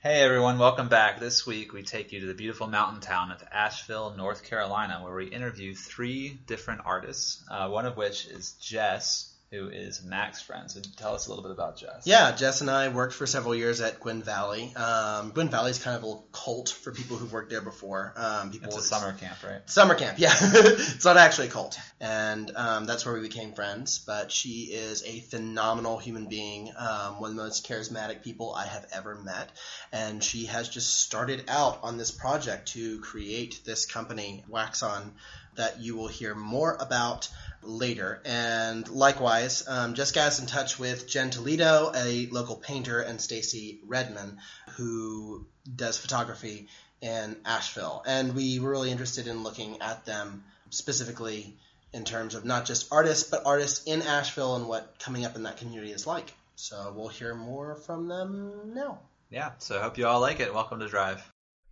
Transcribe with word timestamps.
Hey 0.00 0.22
everyone, 0.22 0.60
welcome 0.60 0.88
back. 0.88 1.18
This 1.18 1.44
week 1.44 1.72
we 1.72 1.82
take 1.82 2.12
you 2.12 2.20
to 2.20 2.26
the 2.26 2.32
beautiful 2.32 2.68
mountain 2.68 3.00
town 3.00 3.32
of 3.32 3.42
Asheville, 3.50 4.14
North 4.16 4.44
Carolina, 4.44 5.00
where 5.02 5.16
we 5.16 5.26
interview 5.26 5.74
three 5.74 6.38
different 6.46 6.82
artists, 6.84 7.42
uh, 7.50 7.68
one 7.68 7.84
of 7.84 7.96
which 7.96 8.26
is 8.26 8.52
Jess, 8.60 9.27
who 9.50 9.68
is 9.68 10.02
Mac's 10.04 10.42
friend. 10.42 10.70
So 10.70 10.80
tell 10.96 11.14
us 11.14 11.26
a 11.26 11.30
little 11.30 11.42
bit 11.42 11.52
about 11.52 11.78
Jess. 11.78 12.06
Yeah, 12.06 12.32
Jess 12.32 12.60
and 12.60 12.68
I 12.68 12.88
worked 12.88 13.14
for 13.14 13.26
several 13.26 13.54
years 13.54 13.80
at 13.80 13.98
Gwynn 13.98 14.22
Valley. 14.22 14.74
Um, 14.76 15.30
Gwynn 15.30 15.48
Valley 15.48 15.70
is 15.70 15.82
kind 15.82 15.96
of 15.96 16.04
a 16.04 16.16
cult 16.32 16.68
for 16.68 16.92
people 16.92 17.16
who've 17.16 17.32
worked 17.32 17.48
there 17.48 17.62
before. 17.62 18.12
Um, 18.16 18.50
people 18.50 18.68
It's 18.68 18.76
a 18.76 18.82
summer 18.82 19.14
camp, 19.14 19.42
right? 19.42 19.68
Summer 19.68 19.94
camp, 19.94 20.18
yeah. 20.18 20.34
it's 20.38 21.04
not 21.04 21.16
actually 21.16 21.46
a 21.46 21.50
cult. 21.50 21.78
And 21.98 22.50
um, 22.56 22.84
that's 22.84 23.06
where 23.06 23.14
we 23.14 23.22
became 23.22 23.54
friends. 23.54 23.98
But 23.98 24.30
she 24.30 24.64
is 24.64 25.02
a 25.04 25.20
phenomenal 25.20 25.96
human 25.96 26.26
being, 26.26 26.70
um, 26.76 27.18
one 27.18 27.30
of 27.30 27.36
the 27.36 27.42
most 27.42 27.66
charismatic 27.66 28.22
people 28.22 28.54
I 28.54 28.66
have 28.66 28.86
ever 28.92 29.14
met. 29.14 29.50
And 29.92 30.22
she 30.22 30.44
has 30.46 30.68
just 30.68 31.00
started 31.00 31.44
out 31.48 31.80
on 31.82 31.96
this 31.96 32.10
project 32.10 32.68
to 32.72 33.00
create 33.00 33.60
this 33.64 33.86
company, 33.86 34.44
Wax 34.46 34.82
On, 34.82 35.14
that 35.58 35.80
you 35.80 35.96
will 35.96 36.08
hear 36.08 36.34
more 36.34 36.76
about 36.78 37.28
later. 37.62 38.20
And 38.24 38.88
likewise, 38.88 39.66
um, 39.68 39.94
just 39.94 40.14
got 40.14 40.28
us 40.28 40.40
in 40.40 40.46
touch 40.46 40.78
with 40.78 41.08
Jen 41.08 41.30
Toledo, 41.30 41.92
a 41.94 42.26
local 42.26 42.56
painter, 42.56 43.00
and 43.00 43.20
Stacy 43.20 43.80
Redman, 43.86 44.38
who 44.76 45.46
does 45.76 45.98
photography 45.98 46.68
in 47.00 47.36
Asheville. 47.44 48.02
And 48.06 48.34
we 48.34 48.58
were 48.58 48.70
really 48.70 48.90
interested 48.90 49.26
in 49.26 49.42
looking 49.42 49.80
at 49.80 50.04
them 50.04 50.44
specifically 50.70 51.56
in 51.92 52.04
terms 52.04 52.34
of 52.34 52.44
not 52.44 52.64
just 52.64 52.92
artists, 52.92 53.28
but 53.28 53.46
artists 53.46 53.84
in 53.86 54.02
Asheville 54.02 54.56
and 54.56 54.68
what 54.68 54.98
coming 54.98 55.24
up 55.24 55.36
in 55.36 55.44
that 55.44 55.56
community 55.56 55.92
is 55.92 56.06
like. 56.06 56.32
So 56.56 56.92
we'll 56.94 57.08
hear 57.08 57.34
more 57.34 57.76
from 57.76 58.08
them 58.08 58.74
now. 58.74 58.98
Yeah, 59.30 59.52
so 59.58 59.78
I 59.78 59.82
hope 59.82 59.98
you 59.98 60.06
all 60.06 60.20
like 60.20 60.40
it. 60.40 60.52
Welcome 60.52 60.80
to 60.80 60.88
Drive. 60.88 61.18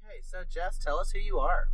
Okay, 0.04 0.20
so 0.22 0.38
Jess, 0.48 0.78
tell 0.78 0.98
us 0.98 1.10
who 1.10 1.18
you 1.18 1.38
are. 1.38 1.68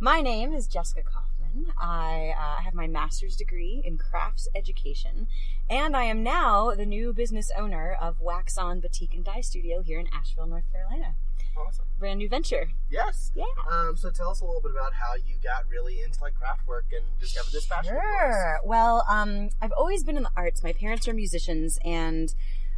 My 0.00 0.20
name 0.20 0.52
is 0.52 0.66
Jessica 0.66 1.02
Kaufman. 1.02 1.37
I 1.78 2.34
uh, 2.38 2.62
have 2.62 2.74
my 2.74 2.86
master's 2.86 3.36
degree 3.36 3.82
in 3.84 3.98
crafts 3.98 4.48
education, 4.54 5.26
and 5.68 5.96
I 5.96 6.04
am 6.04 6.22
now 6.22 6.72
the 6.74 6.86
new 6.86 7.12
business 7.12 7.50
owner 7.56 7.96
of 8.00 8.20
Wax 8.20 8.58
On 8.58 8.80
Boutique 8.80 9.14
and 9.14 9.24
Dye 9.24 9.40
Studio 9.40 9.82
here 9.82 9.98
in 9.98 10.08
Asheville, 10.12 10.46
North 10.46 10.70
Carolina. 10.72 11.14
Awesome. 11.56 11.86
Brand 11.98 12.18
new 12.18 12.28
venture. 12.28 12.70
Yes. 12.90 13.32
Yeah. 13.34 13.44
Um, 13.70 13.96
so 13.96 14.10
tell 14.10 14.30
us 14.30 14.40
a 14.40 14.44
little 14.44 14.60
bit 14.60 14.70
about 14.70 14.94
how 14.94 15.14
you 15.14 15.34
got 15.42 15.64
really 15.68 16.02
into 16.02 16.22
like 16.22 16.34
craft 16.34 16.66
work 16.68 16.86
and 16.92 17.04
discovered 17.20 17.52
this 17.52 17.66
passion. 17.66 17.94
Sure. 17.94 18.60
Well, 18.64 19.04
um, 19.08 19.50
I've 19.60 19.72
always 19.72 20.04
been 20.04 20.16
in 20.16 20.22
the 20.22 20.30
arts. 20.36 20.62
My 20.62 20.72
parents 20.72 21.08
are 21.08 21.14
musicians, 21.14 21.78
and 21.84 22.32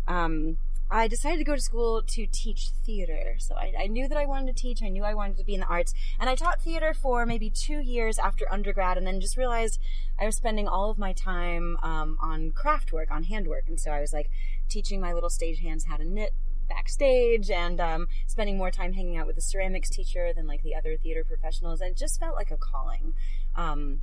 um, 0.08 0.56
I 0.90 1.06
decided 1.06 1.38
to 1.38 1.44
go 1.44 1.54
to 1.54 1.60
school 1.60 2.02
to 2.02 2.26
teach 2.26 2.70
theater. 2.84 3.36
So 3.38 3.54
I, 3.54 3.72
I 3.78 3.86
knew 3.86 4.08
that 4.08 4.18
I 4.18 4.26
wanted 4.26 4.56
to 4.56 4.60
teach. 4.60 4.82
I 4.82 4.88
knew 4.88 5.04
I 5.04 5.14
wanted 5.14 5.36
to 5.38 5.44
be 5.44 5.54
in 5.54 5.60
the 5.60 5.66
arts, 5.66 5.94
and 6.18 6.28
I 6.28 6.34
taught 6.34 6.60
theater 6.60 6.92
for 6.92 7.24
maybe 7.24 7.48
two 7.48 7.78
years 7.78 8.18
after 8.18 8.52
undergrad, 8.52 8.98
and 8.98 9.06
then 9.06 9.20
just 9.20 9.36
realized 9.36 9.80
I 10.18 10.26
was 10.26 10.36
spending 10.36 10.66
all 10.66 10.90
of 10.90 10.98
my 10.98 11.12
time 11.12 11.78
um, 11.82 12.18
on 12.20 12.50
craft 12.50 12.92
work, 12.92 13.10
on 13.10 13.24
handwork, 13.24 13.68
and 13.68 13.78
so 13.78 13.92
I 13.92 14.00
was 14.00 14.12
like 14.12 14.30
teaching 14.68 15.00
my 15.00 15.12
little 15.12 15.28
stagehands 15.28 15.86
how 15.86 15.96
to 15.96 16.04
knit 16.04 16.34
backstage 16.68 17.50
and 17.50 17.80
um, 17.80 18.08
spending 18.26 18.56
more 18.56 18.70
time 18.70 18.92
hanging 18.92 19.16
out 19.16 19.26
with 19.26 19.36
the 19.36 19.42
ceramics 19.42 19.90
teacher 19.90 20.32
than 20.34 20.46
like 20.46 20.62
the 20.62 20.74
other 20.74 20.96
theater 20.96 21.24
professionals. 21.24 21.80
And 21.80 21.90
it 21.90 21.96
just 21.96 22.18
felt 22.18 22.34
like 22.34 22.50
a 22.50 22.56
calling. 22.56 23.14
Um, 23.54 24.00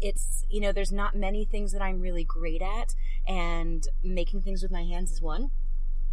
it's 0.00 0.44
you 0.50 0.60
know 0.60 0.72
there's 0.72 0.92
not 0.92 1.16
many 1.16 1.42
things 1.46 1.72
that 1.72 1.80
i'm 1.80 2.02
really 2.02 2.22
great 2.22 2.60
at 2.60 2.94
and 3.26 3.88
making 4.04 4.42
things 4.42 4.62
with 4.62 4.70
my 4.70 4.84
hands 4.84 5.10
is 5.10 5.22
one 5.22 5.50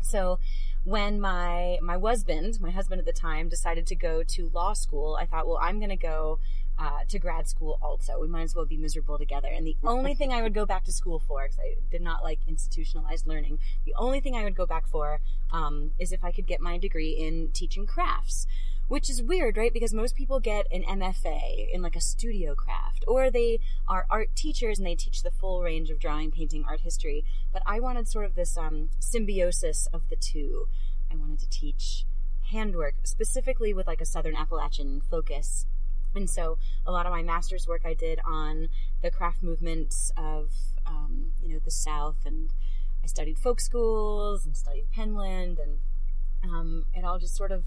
so 0.03 0.39
when 0.83 1.19
my 1.19 1.77
my 1.81 1.97
husband 1.97 2.59
my 2.61 2.71
husband 2.71 2.99
at 2.99 3.05
the 3.05 3.13
time 3.13 3.49
decided 3.49 3.87
to 3.87 3.95
go 3.95 4.21
to 4.23 4.49
law 4.53 4.73
school 4.73 5.17
i 5.19 5.25
thought 5.25 5.47
well 5.47 5.59
i'm 5.61 5.79
going 5.79 5.89
to 5.89 5.95
go 5.95 6.39
uh, 6.77 6.99
to 7.07 7.19
grad 7.19 7.47
school 7.47 7.77
also. 7.81 8.19
We 8.19 8.27
might 8.27 8.41
as 8.41 8.55
well 8.55 8.65
be 8.65 8.77
miserable 8.77 9.17
together. 9.17 9.47
And 9.47 9.65
the 9.65 9.77
only 9.83 10.15
thing 10.15 10.33
i 10.33 10.41
would 10.41 10.53
go 10.53 10.65
back 10.65 10.83
to 10.85 10.91
school 10.91 11.19
for 11.19 11.43
because 11.43 11.59
i 11.59 11.75
did 11.91 12.01
not 12.01 12.23
like 12.23 12.39
institutionalized 12.47 13.27
learning 13.27 13.59
the 13.85 13.93
only 13.95 14.19
thing 14.19 14.35
i 14.35 14.43
would 14.43 14.55
go 14.55 14.65
back 14.65 14.87
for 14.87 15.19
um, 15.51 15.91
is 15.99 16.11
if 16.11 16.23
i 16.23 16.31
could 16.31 16.47
get 16.47 16.59
my 16.59 16.77
degree 16.77 17.11
in 17.11 17.49
teaching 17.53 17.85
crafts 17.85 18.47
which 18.87 19.09
is 19.09 19.21
weird, 19.21 19.57
right? 19.57 19.73
Because 19.73 19.93
most 19.93 20.15
people 20.15 20.39
get 20.39 20.67
an 20.71 20.83
MFA 20.83 21.71
in 21.71 21.81
like 21.81 21.95
a 21.95 22.01
studio 22.01 22.53
craft, 22.55 23.03
or 23.07 23.29
they 23.29 23.59
are 23.87 24.05
art 24.09 24.35
teachers 24.35 24.77
and 24.77 24.85
they 24.85 24.95
teach 24.95 25.23
the 25.23 25.31
full 25.31 25.61
range 25.61 25.89
of 25.89 25.99
drawing, 25.99 26.31
painting, 26.31 26.65
art 26.67 26.81
history. 26.81 27.23
But 27.51 27.63
I 27.65 27.79
wanted 27.79 28.07
sort 28.07 28.25
of 28.25 28.35
this 28.35 28.57
um, 28.57 28.89
symbiosis 28.99 29.87
of 29.93 30.09
the 30.09 30.15
two. 30.15 30.67
I 31.11 31.15
wanted 31.15 31.39
to 31.39 31.49
teach 31.49 32.05
handwork, 32.51 32.95
specifically 33.03 33.73
with 33.73 33.87
like 33.87 34.01
a 34.01 34.05
Southern 34.05 34.35
Appalachian 34.35 35.01
focus. 35.09 35.65
And 36.15 36.29
so 36.29 36.57
a 36.85 36.91
lot 36.91 37.05
of 37.05 37.11
my 37.11 37.23
master's 37.23 37.67
work 37.67 37.81
I 37.85 37.93
did 37.93 38.19
on 38.25 38.69
the 39.01 39.09
craft 39.09 39.41
movements 39.41 40.11
of, 40.15 40.51
um, 40.85 41.31
you 41.41 41.53
know, 41.53 41.59
the 41.63 41.71
South, 41.71 42.17
and 42.25 42.49
I 43.03 43.07
studied 43.07 43.39
folk 43.39 43.59
schools 43.59 44.45
and 44.45 44.55
studied 44.55 44.85
Penland, 44.95 45.57
and 45.59 45.79
um, 46.43 46.85
it 46.93 47.03
all 47.03 47.17
just 47.17 47.35
sort 47.35 47.51
of 47.51 47.63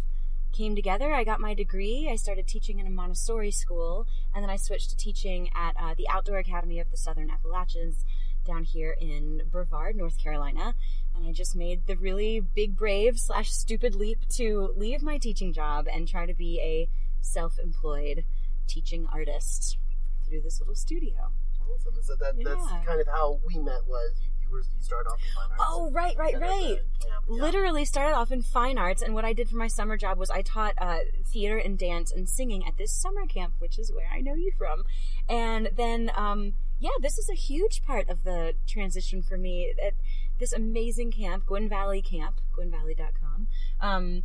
came 0.57 0.75
together. 0.75 1.13
I 1.13 1.25
got 1.25 1.41
my 1.41 1.55
degree. 1.55 2.09
I 2.11 2.17
started 2.17 2.47
teaching 2.47 2.79
in 2.79 2.87
a 2.87 2.91
Montessori 2.91 3.51
school, 3.51 4.07
and 4.35 4.43
then 4.43 4.51
I 4.51 4.57
switched 4.57 4.91
to 4.91 4.97
teaching 4.97 5.51
at 5.55 5.75
uh, 5.79 5.95
the 5.97 6.09
Outdoor 6.09 6.39
Academy 6.39 6.81
of 6.81 6.91
the 6.91 6.97
Southern 6.97 7.31
Appalachians 7.31 8.05
down 8.47 8.65
here 8.65 8.97
in 9.01 9.43
Brevard, 9.51 9.97
North 9.97 10.19
Carolina. 10.23 10.75
And 11.15 11.27
I 11.27 11.33
just 11.33 11.57
made 11.57 11.87
the 11.87 11.97
really 11.97 12.41
big, 12.41 12.77
brave 12.77 13.19
slash 13.19 13.51
stupid 13.51 13.95
leap 13.95 14.29
to 14.37 14.73
leave 14.77 15.03
my 15.03 15.19
teaching 15.19 15.53
job 15.53 15.87
and 15.93 16.07
try 16.07 16.27
to 16.27 16.35
be 16.35 16.61
a 16.61 16.89
self-employed 17.21 18.25
teaching 18.67 19.07
artist 19.13 19.79
through 20.27 20.43
this 20.43 20.61
little 20.61 20.75
studio. 20.75 21.33
Awesome. 21.61 21.95
So 22.03 22.15
that, 22.17 22.35
that's 22.43 22.67
kind 22.87 23.01
of 23.01 23.09
how 23.09 23.41
we 23.47 23.59
met. 23.59 23.87
Was 23.89 24.13
you, 24.21 24.29
you 24.49 24.55
were 24.55 24.61
you 24.61 24.83
started 24.83 25.11
off 25.11 25.19
in 25.21 25.35
fine 25.35 25.51
arts. 25.51 25.63
Oh, 25.67 25.91
right, 25.91 26.17
right, 26.17 26.35
and 26.35 26.43
at 26.43 26.49
the 26.49 26.55
right. 26.55 26.79
yeah. 27.07 27.15
literally 27.29 27.85
started 27.85 28.15
off 28.15 28.31
in 28.31 28.43
fine 28.43 28.79
arts 28.79 29.03
and 29.03 29.15
what 29.15 29.25
i 29.25 29.33
did 29.33 29.49
for 29.49 29.57
my 29.57 29.69
summer 29.69 29.97
job 29.97 30.19
was 30.19 30.31
i 30.31 30.43
taught 30.43 30.75
uh, 30.79 30.99
theater 31.25 31.59
and 31.59 31.79
dance 31.79 32.13
and 32.13 32.29
singing 32.29 32.67
at 32.67 32.77
this 32.77 32.93
summer 32.93 33.27
camp 33.27 33.55
which 33.59 33.79
is 33.79 33.93
where 33.93 34.09
i 34.13 34.21
know 34.21 34.35
you 34.35 34.53
from 34.57 34.83
and 35.29 35.71
then 35.77 36.11
um, 36.15 36.55
yeah 36.79 36.91
this 37.01 37.19
is 37.19 37.29
a 37.29 37.35
huge 37.35 37.83
part 37.83 38.09
of 38.09 38.25
the 38.25 38.55
transition 38.67 39.23
for 39.23 39.37
me 39.37 39.73
at 39.85 39.95
this 40.39 40.53
amazing 40.53 41.11
camp 41.11 41.47
gwynn 41.47 41.69
valley 41.69 42.03
camp 42.03 42.41
gwynvalley.com 42.57 43.47
um, 43.81 44.23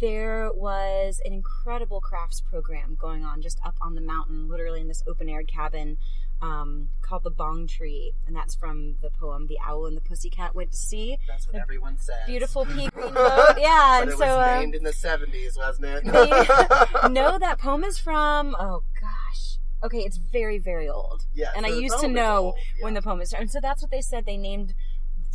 there 0.00 0.50
was 0.52 1.20
an 1.24 1.32
incredible 1.32 2.00
crafts 2.00 2.40
program 2.40 2.96
going 3.00 3.24
on 3.24 3.40
just 3.40 3.60
up 3.64 3.76
on 3.80 3.94
the 3.94 4.00
mountain 4.00 4.48
literally 4.48 4.80
in 4.80 4.88
this 4.88 5.02
open 5.06 5.28
air 5.28 5.42
cabin 5.42 5.96
um, 6.42 6.88
called 7.02 7.22
the 7.22 7.30
bong 7.30 7.66
tree 7.66 8.12
and 8.26 8.34
that's 8.34 8.54
from 8.54 8.96
the 9.02 9.10
poem 9.10 9.46
the 9.46 9.58
owl 9.66 9.86
and 9.86 9.96
the 9.96 10.00
pussycat 10.00 10.54
went 10.54 10.72
to 10.72 10.76
sea 10.76 11.18
That's 11.28 11.46
what 11.46 11.56
everyone 11.56 11.98
says. 11.98 12.16
beautiful 12.26 12.64
pea 12.66 12.88
green 12.88 13.14
boat. 13.14 13.56
Yeah, 13.58 14.02
and 14.02 14.10
it 14.10 14.18
so 14.18 14.26
was 14.26 14.48
uh, 14.48 14.60
named 14.60 14.74
in 14.74 14.82
the 14.82 14.92
seventies, 14.92 15.56
wasn't 15.56 15.86
it? 15.86 16.04
they- 17.02 17.08
no, 17.10 17.38
that 17.38 17.58
poem 17.58 17.84
is 17.84 17.98
from 17.98 18.56
oh 18.58 18.82
gosh. 19.00 19.58
Okay, 19.82 19.98
it's 19.98 20.16
very 20.16 20.58
very 20.58 20.88
old. 20.88 21.26
Yeah, 21.34 21.50
and 21.56 21.66
so 21.66 21.72
I 21.72 21.76
used 21.76 22.00
to 22.00 22.08
know 22.08 22.54
yeah. 22.56 22.84
when 22.84 22.94
the 22.94 23.02
poem 23.02 23.20
is. 23.20 23.32
And 23.32 23.50
so 23.50 23.60
that's 23.60 23.82
what 23.82 23.90
they 23.90 24.00
said. 24.00 24.24
They 24.24 24.36
named 24.36 24.74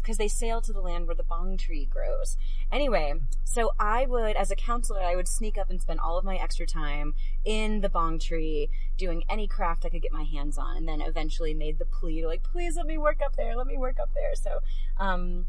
because 0.10 0.18
they 0.18 0.28
sail 0.28 0.60
to 0.60 0.74
the 0.74 0.82
land 0.82 1.06
where 1.06 1.16
the 1.16 1.22
bong 1.22 1.56
tree 1.56 1.86
grows. 1.86 2.36
Anyway, 2.72 3.14
so 3.44 3.74
I 3.80 4.08
would, 4.08 4.36
as 4.38 4.50
a 4.50 4.56
counselor, 4.56 5.04
I 5.04 5.16
would 5.16 5.28
sneak 5.28 5.56
up 5.56 5.70
and 5.70 5.80
spend 5.80 6.00
all 6.00 6.18
of 6.18 6.26
my 6.26 6.36
extra 6.36 6.66
time 6.66 7.14
in 7.46 7.82
the 7.82 7.90
bong 7.90 8.18
tree 8.18 8.72
doing 8.98 9.24
any 9.30 9.46
craft 9.46 9.86
I 9.86 9.90
could 9.90 10.02
get 10.02 10.12
my 10.12 10.24
hands 10.24 10.58
on, 10.58 10.78
and 10.78 10.88
then 10.88 11.00
eventually 11.00 11.54
made 11.54 11.78
the 11.78 11.86
plea 11.86 12.22
to 12.22 12.28
like, 12.28 12.42
please 12.42 12.76
let 12.76 12.88
me 12.88 12.98
work 12.98 13.22
up 13.24 13.36
there, 13.36 13.56
let 13.56 13.68
me 13.68 13.78
work 13.78 14.00
up 14.00 14.10
there. 14.16 14.34
So, 14.34 14.62
um, 14.98 15.46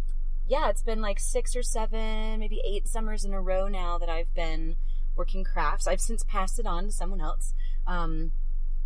yeah, 0.47 0.69
it's 0.69 0.82
been 0.82 1.00
like 1.00 1.20
six 1.20 1.56
or 1.56 1.62
seven, 1.62 2.38
maybe 2.38 2.60
eight 2.62 2.87
summers 2.87 3.25
in 3.25 3.32
a 3.32 3.41
row 3.41 3.66
now 3.66 3.97
that 3.97 4.10
I've 4.10 4.34
been 4.34 4.76
working 5.17 5.43
crafts. 5.43 5.88
I've 5.88 6.02
since 6.02 6.23
passed 6.23 6.58
it 6.58 6.67
on 6.67 6.85
to 6.85 6.93
someone 6.93 7.23
else. 7.23 7.55
Um, 7.87 8.32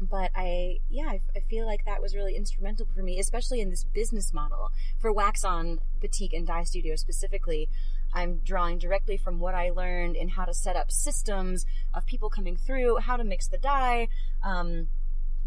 but 0.01 0.31
I, 0.35 0.79
yeah, 0.91 1.07
I, 1.07 1.21
I 1.37 1.41
feel 1.41 1.67
like 1.67 1.85
that 1.85 2.03
was 2.03 2.15
really 2.15 2.35
instrumental 2.37 2.87
for 2.95 3.03
me, 3.03 3.19
especially 3.19 3.61
in 3.61 3.71
this 3.71 3.85
business 3.85 4.33
model 4.33 4.71
for 4.99 5.13
Wax 5.13 5.45
On 5.45 5.81
Boutique 6.01 6.33
and 6.33 6.47
Dye 6.47 6.65
Studio 6.65 6.97
specifically. 6.97 7.69
I'm 8.13 8.41
drawing 8.45 8.79
directly 8.79 9.17
from 9.17 9.41
what 9.41 9.55
I 9.55 9.71
learned 9.71 10.17
in 10.17 10.29
how 10.29 10.45
to 10.45 10.55
set 10.55 10.77
up 10.77 10.91
systems 10.91 11.67
of 11.93 12.07
people 12.07 12.31
coming 12.31 12.57
through, 12.57 12.99
how 12.99 13.17
to 13.17 13.25
mix 13.25 13.49
the 13.49 13.59
dye, 13.59 14.09
um, 14.43 14.89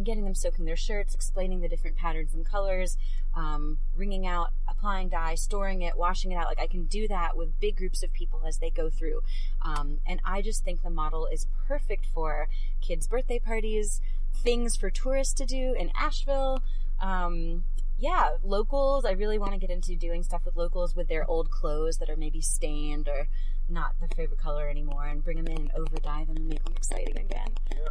getting 0.04 0.26
them 0.26 0.36
soaking 0.36 0.66
their 0.66 0.76
shirts, 0.76 1.16
explaining 1.16 1.62
the 1.62 1.68
different 1.68 1.96
patterns 1.96 2.34
and 2.34 2.46
colors, 2.46 2.98
um, 3.36 3.78
wringing 3.96 4.28
out, 4.28 4.52
applying 4.68 5.10
dye, 5.10 5.36
storing 5.36 5.82
it, 5.82 5.98
washing 5.98 6.32
it 6.32 6.36
out. 6.36 6.46
Like 6.46 6.60
I 6.60 6.68
can 6.68 6.86
do 6.86 7.08
that 7.08 7.36
with 7.36 7.60
big 7.60 7.78
groups 7.78 8.04
of 8.04 8.14
people 8.14 8.42
as 8.46 8.58
they 8.58 8.70
go 8.70 8.90
through. 8.90 9.22
Um, 9.64 10.00
and 10.06 10.20
I 10.26 10.42
just 10.42 10.64
think 10.64 10.84
the 10.84 10.90
model 10.90 11.26
is 11.26 11.48
perfect 11.68 12.06
for 12.14 12.48
kids' 12.82 13.08
birthday 13.08 13.40
parties, 13.40 14.02
things 14.38 14.76
for 14.76 14.90
tourists 14.90 15.34
to 15.36 15.46
do 15.46 15.74
in 15.78 15.92
Asheville. 15.96 16.62
Um, 17.02 17.64
yeah, 18.00 18.36
locals. 18.44 19.06
I 19.06 19.12
really 19.12 19.40
want 19.40 19.54
to 19.54 19.58
get 19.58 19.70
into 19.72 19.96
doing 19.96 20.24
stuff 20.24 20.46
with 20.46 20.56
locals 20.56 20.96
with 20.96 21.08
their 21.08 21.28
old 21.30 21.50
clothes 21.50 21.98
that 21.98 22.10
are 22.10 22.16
maybe 22.16 22.42
stained 22.42 23.08
or 23.08 23.28
not 23.70 23.96
the 24.00 24.08
favorite 24.16 24.40
color 24.40 24.70
anymore 24.70 25.06
and 25.08 25.24
bring 25.24 25.38
them 25.38 25.48
in 25.48 25.58
and 25.62 25.72
over 25.76 25.98
dye 25.98 26.24
them 26.24 26.38
and 26.38 26.48
make 26.48 26.64
them 26.64 26.74
exciting 26.78 27.18
again. 27.18 27.50
Yeah. 27.76 27.88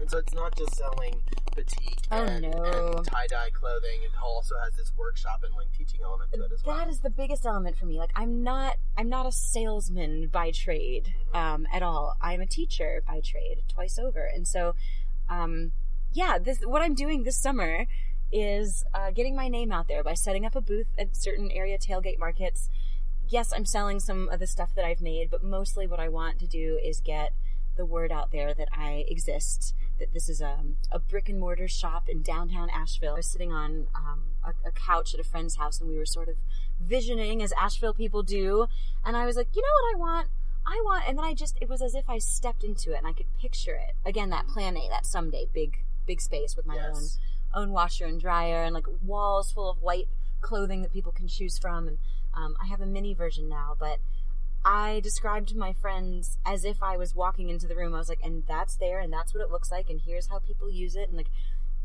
And 0.00 0.08
so 0.08 0.18
it's 0.18 0.32
not 0.32 0.56
just 0.56 0.76
selling 0.76 1.20
batik 1.56 1.98
Oh, 2.12 2.22
and, 2.22 2.42
no. 2.42 3.02
tie 3.04 3.26
dye 3.26 3.50
clothing. 3.52 4.00
It 4.04 4.12
also 4.22 4.54
has 4.64 4.74
this 4.76 4.92
workshop 4.96 5.42
and 5.44 5.52
like 5.54 5.66
teaching 5.76 6.00
element 6.04 6.32
to 6.32 6.44
it 6.44 6.52
as 6.52 6.64
well. 6.64 6.76
That 6.76 6.88
is 6.88 7.00
the 7.00 7.10
biggest 7.10 7.44
element 7.44 7.76
for 7.76 7.84
me. 7.84 7.98
Like 7.98 8.12
I'm 8.14 8.42
not 8.44 8.76
I'm 8.96 9.08
not 9.08 9.26
a 9.26 9.32
salesman 9.32 10.28
by 10.28 10.52
trade 10.52 11.14
um, 11.34 11.66
at 11.72 11.82
all. 11.82 12.16
I'm 12.22 12.40
a 12.40 12.46
teacher 12.46 13.02
by 13.06 13.20
trade 13.20 13.62
twice 13.68 13.98
over, 13.98 14.24
and 14.24 14.46
so 14.46 14.76
um, 15.28 15.72
yeah, 16.12 16.38
this 16.38 16.60
what 16.60 16.82
I'm 16.82 16.94
doing 16.94 17.24
this 17.24 17.36
summer 17.36 17.86
is 18.30 18.84
uh, 18.92 19.10
getting 19.10 19.34
my 19.34 19.48
name 19.48 19.72
out 19.72 19.88
there 19.88 20.04
by 20.04 20.14
setting 20.14 20.44
up 20.44 20.54
a 20.54 20.60
booth 20.60 20.88
at 20.98 21.16
certain 21.16 21.50
area 21.50 21.78
tailgate 21.78 22.18
markets. 22.18 22.68
Yes, 23.28 23.52
I'm 23.54 23.64
selling 23.64 24.00
some 24.00 24.28
of 24.28 24.40
the 24.40 24.46
stuff 24.46 24.74
that 24.74 24.84
I've 24.84 25.00
made, 25.00 25.30
but 25.30 25.42
mostly 25.42 25.86
what 25.86 26.00
I 26.00 26.08
want 26.08 26.38
to 26.40 26.46
do 26.46 26.78
is 26.82 27.00
get 27.00 27.32
the 27.76 27.86
word 27.86 28.10
out 28.10 28.32
there 28.32 28.52
that 28.54 28.68
I 28.72 29.04
exist. 29.08 29.74
That 29.98 30.12
this 30.12 30.28
is 30.28 30.40
a, 30.40 30.58
a 30.92 30.98
brick 30.98 31.28
and 31.28 31.40
mortar 31.40 31.68
shop 31.68 32.08
in 32.08 32.22
downtown 32.22 32.70
Asheville. 32.70 33.14
I 33.14 33.16
was 33.16 33.26
sitting 33.26 33.52
on 33.52 33.88
um, 33.94 34.22
a, 34.44 34.68
a 34.68 34.70
couch 34.70 35.12
at 35.14 35.20
a 35.20 35.24
friend's 35.24 35.56
house, 35.56 35.80
and 35.80 35.88
we 35.88 35.98
were 35.98 36.06
sort 36.06 36.28
of 36.28 36.36
visioning 36.80 37.42
as 37.42 37.52
Asheville 37.52 37.94
people 37.94 38.22
do. 38.22 38.66
And 39.04 39.16
I 39.16 39.26
was 39.26 39.36
like, 39.36 39.48
you 39.54 39.62
know 39.62 39.68
what 39.82 39.96
I 39.96 39.98
want? 39.98 40.28
I 40.66 40.80
want, 40.84 41.04
and 41.08 41.16
then 41.16 41.24
I 41.24 41.32
just, 41.34 41.56
it 41.60 41.68
was 41.68 41.80
as 41.80 41.94
if 41.94 42.10
I 42.10 42.18
stepped 42.18 42.62
into 42.62 42.92
it 42.92 42.98
and 42.98 43.06
I 43.06 43.12
could 43.12 43.26
picture 43.40 43.74
it. 43.74 43.94
Again, 44.04 44.28
that 44.30 44.46
plan 44.48 44.76
A, 44.76 44.88
that 44.90 45.06
someday 45.06 45.46
big, 45.52 45.78
big 46.08 46.20
space 46.20 46.56
with 46.56 46.66
my 46.66 46.74
Yes. 46.74 47.18
own, 47.54 47.62
own 47.62 47.72
washer 47.72 48.06
and 48.06 48.20
dryer 48.20 48.64
and 48.64 48.74
like 48.74 48.86
walls 49.02 49.52
full 49.52 49.70
of 49.70 49.80
white 49.82 50.08
clothing 50.40 50.82
that 50.82 50.92
people 50.92 51.12
can 51.12 51.28
choose 51.28 51.56
from. 51.58 51.86
And 51.86 51.98
um, 52.34 52.56
I 52.60 52.66
have 52.66 52.80
a 52.80 52.86
mini 52.86 53.14
version 53.14 53.48
now, 53.48 53.76
but 53.78 53.98
I 54.64 55.00
described 55.00 55.48
to 55.50 55.56
my 55.56 55.72
friends 55.72 56.38
as 56.44 56.64
if 56.64 56.82
I 56.82 56.96
was 56.96 57.14
walking 57.14 57.48
into 57.48 57.66
the 57.68 57.76
room. 57.76 57.94
I 57.94 57.98
was 57.98 58.08
like, 58.08 58.24
and 58.24 58.42
that's 58.48 58.74
there, 58.76 58.98
and 59.00 59.12
that's 59.12 59.32
what 59.32 59.42
it 59.42 59.50
looks 59.50 59.70
like, 59.70 59.88
and 59.88 60.00
here's 60.04 60.26
how 60.28 60.40
people 60.40 60.68
use 60.70 60.96
it. 60.96 61.08
And 61.08 61.16
like, 61.16 61.30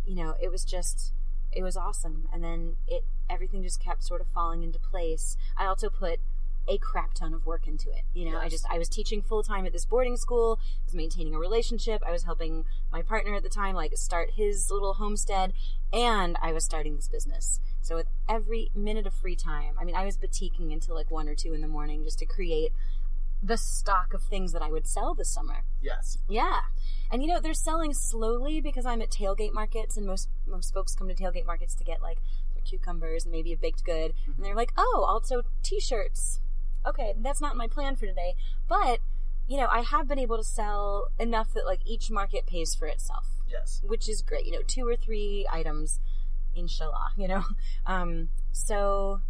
you 0.06 0.16
know, 0.16 0.36
it 0.42 0.50
was 0.52 0.66
just, 0.66 1.14
it 1.52 1.62
was 1.64 1.78
awesome. 1.78 2.28
And 2.34 2.44
then 2.44 2.76
it, 2.88 3.04
everything 3.30 3.62
just 3.64 3.80
kept 3.84 4.04
sort 4.04 4.22
of 4.22 4.28
falling 4.28 4.64
into 4.64 4.80
place. 4.80 5.38
I 5.56 5.66
also 5.66 5.90
put 5.90 6.20
a 6.68 6.78
crap 6.78 7.14
ton 7.14 7.34
of 7.34 7.46
work 7.46 7.68
into 7.68 7.90
it. 7.90 8.04
You 8.14 8.32
know, 8.32 8.38
I 8.38 8.50
just, 8.50 8.66
I 8.70 8.78
was 8.78 8.90
teaching 8.90 9.22
full 9.22 9.44
time 9.44 9.66
at 9.66 9.74
this 9.74 9.86
boarding 9.86 10.18
school, 10.18 10.60
I 10.62 10.86
was 10.86 10.94
maintaining 10.94 11.36
a 11.36 11.40
relationship, 11.40 12.02
I 12.06 12.12
was 12.12 12.24
helping 12.24 12.66
my 12.92 13.02
partner 13.02 13.36
at 13.36 13.44
the 13.44 13.50
time, 13.50 13.76
like, 13.76 13.98
start 13.98 14.32
his 14.36 14.72
little 14.72 14.94
homestead, 14.94 15.54
and 15.92 16.38
I 16.42 16.54
was 16.54 16.64
starting 16.64 16.96
this 16.96 17.08
business. 17.08 17.60
So 17.82 17.96
with 17.96 18.08
every 18.30 18.72
minute 18.74 19.06
of 19.06 19.14
free 19.14 19.36
time, 19.36 19.76
I 19.80 19.84
mean, 19.84 19.96
I 19.96 20.06
was 20.06 20.18
batiking 20.18 20.72
until 20.72 20.96
like 20.96 21.12
one 21.12 21.28
or 21.28 21.36
two 21.36 21.54
in 21.54 21.62
the 21.62 21.68
morning 21.68 22.04
just 22.04 22.20
to 22.20 22.26
create 22.26 22.72
the 23.44 23.58
stock 23.58 24.14
of 24.14 24.24
things 24.24 24.54
that 24.54 24.62
I 24.62 24.70
would 24.70 24.88
sell 24.88 25.14
this 25.14 25.30
summer. 25.30 25.66
Yes. 25.82 26.18
Yeah. 26.30 26.62
And 27.12 27.22
you 27.22 27.28
know, 27.28 27.42
they're 27.42 27.54
selling 27.54 27.94
slowly 27.94 28.62
because 28.62 28.86
I'm 28.86 29.02
at 29.02 29.12
tailgate 29.12 29.54
markets 29.54 29.98
and 29.98 30.08
most 30.08 30.30
most 30.48 30.74
folks 30.74 30.96
come 30.96 31.10
to 31.10 31.14
tailgate 31.14 31.46
markets 31.46 31.76
to 31.76 31.84
get 31.84 32.02
like 32.02 32.20
their 32.54 32.64
cucumbers 32.64 33.26
and 33.26 33.32
maybe 33.34 33.52
a 33.52 33.58
baked 33.58 33.84
good. 33.84 34.14
Mm-hmm. 34.14 34.32
And 34.38 34.46
they're 34.46 34.56
like, 34.56 34.72
"Oh, 34.78 35.06
also 35.08 35.44
t-shirts." 35.62 36.40
Okay, 36.86 37.14
that's 37.18 37.42
not 37.42 37.56
my 37.56 37.68
plan 37.68 37.96
for 37.96 38.06
today. 38.06 38.36
But, 38.68 39.00
you 39.48 39.58
know, 39.58 39.68
I 39.72 39.82
have 39.82 40.08
been 40.08 40.20
able 40.20 40.38
to 40.38 40.44
sell 40.44 41.08
enough 41.20 41.54
that 41.54 41.66
like 41.66 41.82
each 41.86 42.10
market 42.12 42.46
pays 42.46 42.76
for 42.76 42.88
itself 42.88 43.26
Yes. 43.50 43.82
which 43.86 44.10
is 44.10 44.22
great. 44.22 44.46
You 44.46 44.52
know, 44.54 44.62
two 44.66 44.88
or 44.88 44.96
three 44.96 45.46
items, 45.52 46.00
inshallah. 46.56 47.12
You 47.18 47.28
know, 47.28 47.44
um, 47.86 48.30
so 48.52 49.22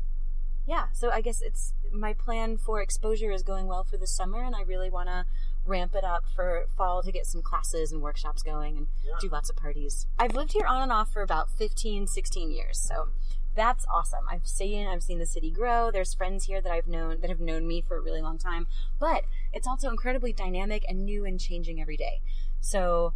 yeah. 0.65 0.85
So 0.94 1.11
I 1.11 1.21
guess 1.21 1.41
it's 1.41 1.73
my 1.91 2.13
plan 2.13 2.57
for 2.57 2.81
exposure 2.81 3.31
is 3.31 3.44
going 3.44 3.67
well 3.67 3.83
for 3.83 3.97
the 3.97 4.07
summer, 4.07 4.41
and 4.44 4.55
I 4.55 4.61
really 4.61 4.89
want 4.89 5.09
to 5.09 5.25
ramp 5.65 5.94
it 5.95 6.03
up 6.03 6.23
for 6.35 6.65
fall 6.75 7.03
to 7.03 7.11
get 7.11 7.25
some 7.25 7.41
classes 7.41 7.91
and 7.91 8.01
workshops 8.01 8.41
going 8.44 8.77
and 8.77 8.88
Yeah. 9.05 9.13
do 9.19 9.29
lots 9.29 9.50
of 9.50 9.55
parties. 9.55 10.07
I've 10.17 10.33
lived 10.35 10.53
here 10.53 10.65
on 10.65 10.81
and 10.81 10.91
off 10.91 11.11
for 11.11 11.21
about 11.21 11.50
15, 11.51 12.07
16 12.07 12.51
years, 12.51 12.79
so 12.79 13.09
that's 13.55 13.85
awesome. 13.91 14.25
I've 14.29 14.47
seen 14.47 14.88
I've 14.88 15.03
seen 15.03 15.19
the 15.19 15.25
city 15.25 15.51
grow. 15.51 15.91
There's 15.91 16.13
friends 16.13 16.45
here 16.45 16.61
that 16.61 16.71
I've 16.71 16.88
known 16.88 17.21
that 17.21 17.29
have 17.29 17.39
known 17.39 17.67
me 17.67 17.81
for 17.81 17.97
a 17.97 18.01
really 18.01 18.21
long 18.21 18.38
time, 18.38 18.67
but 19.00 19.25
it's 19.51 19.67
also 19.67 19.89
incredibly 19.89 20.33
dynamic 20.33 20.85
and 20.88 21.05
new 21.05 21.25
and 21.25 21.39
changing 21.39 21.79
every 21.79 21.97
day. 21.97 22.21
So 22.61 23.13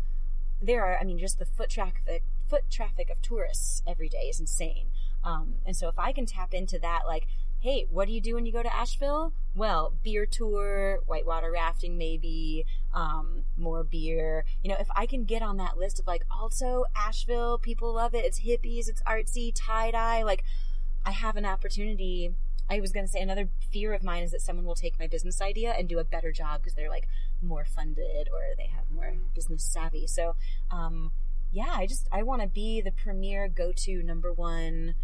there 0.61 0.83
are, 0.85 0.97
I 0.99 1.03
mean, 1.03 1.19
just 1.19 1.39
the 1.39 1.45
foot 1.45 1.69
traffic, 1.69 2.23
foot 2.49 2.63
traffic 2.69 3.09
of 3.09 3.21
tourists 3.21 3.81
every 3.87 4.09
day 4.09 4.27
is 4.29 4.39
insane. 4.39 4.87
Um, 5.23 5.55
and 5.65 5.75
so 5.75 5.87
if 5.87 5.99
I 5.99 6.11
can 6.11 6.25
tap 6.25 6.53
into 6.53 6.79
that, 6.79 7.01
like, 7.05 7.27
hey, 7.59 7.87
what 7.89 8.07
do 8.07 8.13
you 8.13 8.21
do 8.21 8.35
when 8.35 8.45
you 8.45 8.51
go 8.51 8.63
to 8.63 8.73
Asheville? 8.73 9.33
Well, 9.55 9.93
beer 10.03 10.25
tour, 10.25 10.99
whitewater 11.07 11.51
rafting, 11.51 11.97
maybe, 11.97 12.65
um, 12.93 13.43
more 13.57 13.83
beer. 13.83 14.45
You 14.63 14.69
know, 14.69 14.77
if 14.79 14.87
I 14.95 15.05
can 15.05 15.23
get 15.23 15.41
on 15.41 15.57
that 15.57 15.77
list 15.77 15.99
of 15.99 16.07
like, 16.07 16.23
also 16.31 16.85
Asheville, 16.95 17.57
people 17.57 17.93
love 17.93 18.13
it. 18.13 18.25
It's 18.25 18.41
hippies, 18.41 18.87
it's 18.87 19.01
artsy, 19.03 19.51
tie 19.55 19.91
dye. 19.91 20.23
Like, 20.23 20.43
I 21.05 21.11
have 21.11 21.35
an 21.35 21.45
opportunity. 21.45 22.33
I 22.69 22.79
was 22.79 22.91
going 22.91 23.05
to 23.05 23.11
say 23.11 23.21
another 23.21 23.49
fear 23.71 23.93
of 23.93 24.03
mine 24.03 24.23
is 24.23 24.31
that 24.31 24.41
someone 24.41 24.65
will 24.65 24.75
take 24.75 24.99
my 24.99 25.07
business 25.07 25.41
idea 25.41 25.71
and 25.71 25.87
do 25.87 25.99
a 25.99 26.03
better 26.03 26.31
job 26.31 26.61
because 26.61 26.73
they're 26.73 26.89
like 26.89 27.07
more 27.41 27.65
funded 27.65 28.29
or 28.31 28.41
they 28.57 28.67
have 28.67 28.91
more 28.93 29.13
business 29.33 29.63
savvy. 29.63 30.05
So, 30.05 30.35
um, 30.69 31.11
yeah, 31.51 31.73
I 31.75 31.87
just 31.87 32.07
I 32.11 32.23
want 32.23 32.41
to 32.41 32.47
be 32.47 32.81
the 32.81 32.91
premier 32.91 33.47
go-to 33.47 34.03
number 34.03 34.33
one 34.33 34.95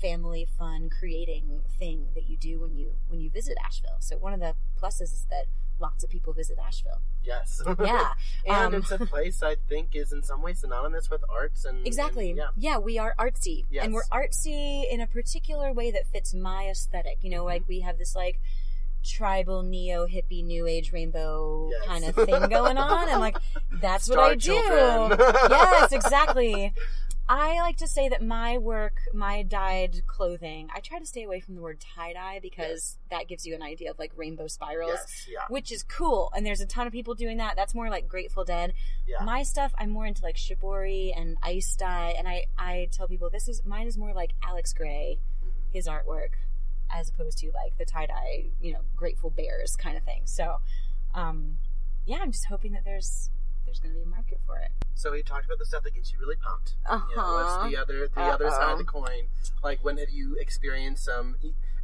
family 0.00 0.46
fun 0.58 0.88
creating 0.90 1.60
thing 1.78 2.06
that 2.14 2.28
you 2.28 2.36
do 2.36 2.60
when 2.60 2.76
you 2.76 2.92
when 3.08 3.20
you 3.20 3.30
visit 3.30 3.56
Asheville. 3.64 3.96
So 4.00 4.16
one 4.16 4.32
of 4.32 4.40
the 4.40 4.54
pluses 4.80 5.12
is 5.12 5.26
that 5.30 5.46
lots 5.78 6.02
of 6.02 6.08
people 6.08 6.32
visit 6.32 6.56
Asheville. 6.64 7.00
Yes. 7.22 7.60
Yeah. 7.80 8.12
and 8.46 8.74
Um, 8.74 8.74
it's 8.74 8.90
a 8.90 8.98
place 8.98 9.42
I 9.42 9.56
think 9.68 9.94
is 9.94 10.10
in 10.12 10.22
some 10.22 10.40
ways 10.42 10.60
synonymous 10.60 11.10
with 11.10 11.22
arts 11.28 11.64
and 11.66 11.86
Exactly. 11.86 12.30
and- 12.30 12.40
yeah. 12.56 12.78
we 12.78 12.98
are 12.98 13.14
artsy. 13.18 13.64
Yes. 13.70 13.84
And 13.84 13.92
we're 13.92 14.04
artsy 14.12 14.90
in 14.90 15.00
a 15.00 15.06
particular 15.06 15.72
way 15.72 15.90
that 15.90 16.06
fits 16.06 16.32
my 16.32 16.66
aesthetic. 16.68 17.18
You 17.22 17.30
know, 17.30 17.38
Mm-hmm. 17.40 17.46
like 17.46 17.68
we 17.68 17.80
have 17.80 17.98
this 17.98 18.14
like 18.16 18.40
tribal 19.04 19.62
neo 19.62 20.06
hippie 20.06 20.42
new 20.44 20.66
age 20.66 20.92
rainbow 20.92 21.68
Yes. 21.70 21.86
kind 21.86 22.04
of 22.04 22.14
thing 22.16 22.48
going 22.48 22.76
on 22.78 23.08
and 23.08 23.20
like 23.20 23.36
that's 23.80 24.06
Star 24.06 24.16
what 24.16 24.32
I 24.32 24.36
children. 24.36 25.10
do. 25.18 25.24
yes, 25.50 25.92
exactly. 25.92 26.72
I 27.28 27.60
like 27.60 27.78
to 27.78 27.88
say 27.88 28.08
that 28.08 28.22
my 28.22 28.56
work, 28.58 29.00
my 29.12 29.42
dyed 29.42 30.02
clothing, 30.06 30.68
I 30.74 30.78
try 30.80 30.98
to 31.00 31.06
stay 31.06 31.24
away 31.24 31.40
from 31.40 31.56
the 31.56 31.60
word 31.60 31.80
tie 31.80 32.12
dye 32.12 32.38
because 32.40 32.98
that 33.10 33.26
gives 33.26 33.44
you 33.44 33.54
an 33.56 33.62
idea 33.62 33.90
of 33.90 33.98
like 33.98 34.12
rainbow 34.16 34.46
spirals 34.46 34.92
Yes. 35.00 35.26
Yeah. 35.32 35.38
which 35.48 35.72
is 35.72 35.82
cool. 35.82 36.30
And 36.36 36.46
there's 36.46 36.60
a 36.60 36.66
ton 36.66 36.86
of 36.86 36.92
people 36.92 37.14
doing 37.14 37.38
that. 37.38 37.56
That's 37.56 37.74
more 37.74 37.90
like 37.90 38.08
Grateful 38.08 38.44
Dead. 38.44 38.74
Yeah. 39.08 39.24
My 39.24 39.42
stuff, 39.42 39.72
I'm 39.78 39.90
more 39.90 40.06
into 40.06 40.22
like 40.22 40.36
shibori 40.36 41.12
and 41.18 41.36
ice 41.42 41.74
dye. 41.74 42.14
And 42.16 42.28
I, 42.28 42.46
I 42.56 42.88
tell 42.92 43.08
people 43.08 43.28
this 43.28 43.48
is 43.48 43.62
mine 43.66 43.88
is 43.88 43.98
more 43.98 44.12
like 44.14 44.30
Alex 44.42 44.72
Grey, 44.72 45.18
Mhm. 45.44 45.50
his 45.72 45.88
artwork, 45.88 46.34
as 46.88 47.08
opposed 47.08 47.38
to 47.38 47.50
like 47.52 47.76
the 47.76 47.84
tie 47.84 48.06
dye, 48.06 48.44
you 48.62 48.72
know, 48.72 48.80
Grateful 48.94 49.30
Bears 49.30 49.74
kind 49.74 49.96
of 49.96 50.04
thing. 50.04 50.22
So, 50.26 50.60
um, 51.12 51.58
yeah, 52.04 52.18
I'm 52.22 52.30
just 52.30 52.44
hoping 52.46 52.72
that 52.74 52.84
there's 52.84 53.30
there's 53.66 53.80
going 53.80 53.92
to 53.92 53.98
be 54.00 54.04
a 54.04 54.08
market 54.08 54.38
for 54.46 54.56
it. 54.58 54.70
So 54.94 55.12
we 55.12 55.22
talked 55.22 55.44
about 55.44 55.58
the 55.58 55.66
stuff 55.66 55.82
that 55.82 55.94
gets 55.94 56.12
you 56.12 56.18
really 56.18 56.36
pumped. 56.36 56.74
Uh 56.88 57.00
You 57.10 57.16
know, 57.16 57.32
what's 57.34 57.70
the 57.70 57.76
other 57.76 58.08
the 58.08 58.32
other 58.32 58.48
side 58.50 58.72
of 58.72 58.78
the 58.78 58.84
coin? 58.84 59.28
Like 59.62 59.84
when 59.84 59.98
have 59.98 60.10
you 60.10 60.36
experienced 60.40 61.04
some? 61.04 61.36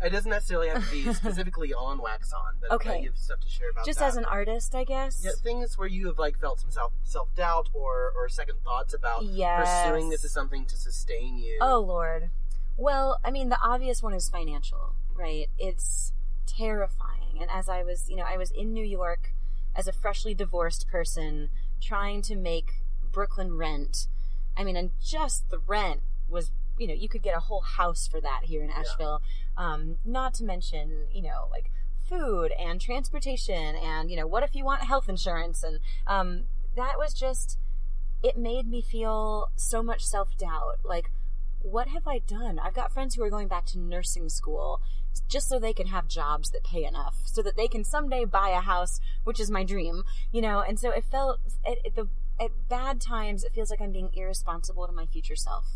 It 0.05 0.11
doesn't 0.11 0.31
necessarily 0.31 0.69
have 0.69 0.83
to 0.85 0.91
be 0.91 1.13
specifically 1.23 1.73
on 1.75 2.01
wax 2.01 2.33
on, 2.33 2.55
but 2.61 2.71
Okay. 2.73 3.01
you 3.03 3.11
have 3.11 3.19
stuff 3.19 3.41
to 3.41 3.49
share 3.49 3.71
about 3.71 3.85
Just 3.85 3.99
that. 4.01 4.07
as 4.07 4.17
an 4.17 4.25
artist, 4.25 4.75
I 4.75 4.83
guess. 4.85 5.21
yeah, 5.25 5.31
things 5.43 5.77
where 5.79 5.87
you 5.87 6.07
have 6.07 6.19
like 6.19 6.39
felt 6.41 6.61
some 6.61 6.71
self 6.71 6.93
self 7.05 7.35
doubt 7.35 7.69
or 7.75 8.13
or 8.17 8.29
second 8.29 8.57
thoughts 8.65 8.95
about 8.95 9.25
Yes. 9.25 9.83
pursuing 9.83 10.09
this 10.09 10.25
as 10.25 10.33
something 10.33 10.65
to 10.67 10.77
sustain 10.77 11.37
you. 11.39 11.59
Oh 11.61 11.79
Lord. 11.81 12.31
Well, 12.79 13.19
I 13.23 13.31
mean, 13.31 13.51
the 13.51 13.61
obvious 13.61 14.03
one 14.03 14.15
is 14.15 14.29
financial, 14.31 14.95
right? 15.15 15.51
It's 15.59 16.13
terrifying. 16.47 17.39
And 17.41 17.51
as 17.51 17.69
I 17.69 17.83
was, 17.83 18.09
you 18.09 18.17
know, 18.17 18.25
I 18.25 18.37
was 18.39 18.51
in 18.51 18.73
New 18.73 18.85
York 18.85 19.33
as 19.75 19.87
a 19.87 19.93
freshly 19.93 20.35
divorced 20.35 20.87
person 20.89 21.51
trying 21.83 22.23
to 22.23 22.37
make 22.37 22.83
Brooklyn 23.11 23.57
rent. 23.57 24.07
I 24.57 24.65
mean, 24.65 24.77
and 24.77 24.91
just 25.03 25.51
the 25.51 25.59
rent 25.59 26.01
was, 26.29 26.53
you 26.79 26.87
know, 26.87 26.95
you 26.95 27.09
could 27.09 27.23
get 27.23 27.37
a 27.37 27.41
whole 27.41 27.61
house 27.61 28.07
for 28.07 28.21
that 28.21 28.45
here 28.45 28.63
in 28.63 28.71
Asheville. 28.71 29.23
Um, 29.57 29.97
not 30.05 30.35
to 30.35 30.45
mention, 30.45 31.07
you 31.13 31.23
know, 31.23 31.49
like 31.51 31.71
food 32.09 32.53
and 32.59 32.81
transportation 32.81 33.77
and, 33.77 34.11
you 34.11 34.17
know, 34.17 34.27
what 34.27 34.43
if 34.43 34.55
you 34.55 34.65
want 34.65 34.83
health 34.85 35.09
insurance? 35.09 35.63
And 35.63 35.81
um, 36.07 36.45
that 36.77 36.99
was 36.99 37.15
just, 37.15 37.59
it 38.23 38.37
made 38.37 38.67
me 38.69 38.83
feel 38.83 39.51
so 39.57 39.83
much 39.83 40.05
self 40.05 40.37
doubt. 40.37 40.79
Like, 40.85 41.11
what 41.61 41.89
have 41.89 42.07
I 42.07 42.19
done? 42.19 42.59
I've 42.59 42.75
got 42.75 42.93
friends 42.93 43.15
who 43.15 43.23
are 43.23 43.31
going 43.31 43.49
back 43.49 43.67
to 43.67 43.79
nursing 43.79 44.29
school 44.29 44.81
just 45.29 45.49
so 45.49 45.59
they 45.59 45.73
can 45.73 45.89
have 45.89 46.09
jobs 46.09 46.51
that 46.51 46.65
pay 46.65 46.85
enough, 46.85 47.17
so 47.25 47.43
that 47.43 47.57
they 47.57 47.69
can 47.69 47.85
someday 47.85 48.25
buy 48.25 48.51
a 48.51 48.61
house, 48.61 49.01
which 49.25 49.41
is 49.41 49.51
my 49.51 49.65
dream, 49.65 50.03
you 50.31 50.41
know. 50.41 50.61
And 50.61 50.79
so 50.79 50.91
it 50.91 51.05
felt 51.05 51.41
at, 51.67 51.79
at 51.85 51.95
the 51.95 52.09
at 52.41 52.51
bad 52.69 53.01
times, 53.01 53.45
it 53.45 53.53
feels 53.53 53.71
like 53.71 53.81
I'm 53.81 53.93
being 53.93 54.11
irresponsible 54.15 54.87
to 54.87 54.93
my 54.93 55.07
future 55.07 55.37
self. 55.37 55.67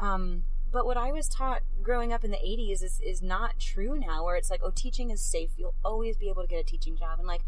Um, 0.00 0.44
but 0.70 0.86
what 0.86 0.96
I 0.96 1.12
was 1.12 1.28
taught 1.28 1.62
growing 1.82 2.12
up 2.12 2.24
in 2.24 2.30
the 2.30 2.36
80s 2.36 2.82
is, 2.82 3.00
is 3.04 3.22
not 3.22 3.58
true 3.58 3.98
now, 3.98 4.24
where 4.24 4.36
it's 4.36 4.50
like, 4.50 4.60
oh, 4.62 4.70
teaching 4.74 5.10
is 5.10 5.20
safe. 5.20 5.50
You'll 5.56 5.74
always 5.84 6.16
be 6.16 6.28
able 6.28 6.42
to 6.42 6.48
get 6.48 6.60
a 6.60 6.64
teaching 6.64 6.96
job. 6.96 7.18
And 7.18 7.26
like, 7.26 7.42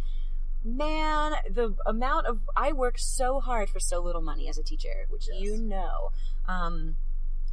man, 0.65 1.33
the 1.49 1.75
amount 1.87 2.27
of, 2.27 2.41
I 2.57 2.73
work 2.73 2.99
so 2.99 3.41
hard 3.41 3.69
for 3.69 3.79
so 3.81 4.01
little 4.01 4.23
money 4.23 4.49
as 4.49 4.59
a 4.59 4.63
teacher, 4.63 5.07
which 5.09 5.29
Yes. 5.33 5.43
you 5.43 5.57
know. 5.59 6.13
Um, 6.49 6.97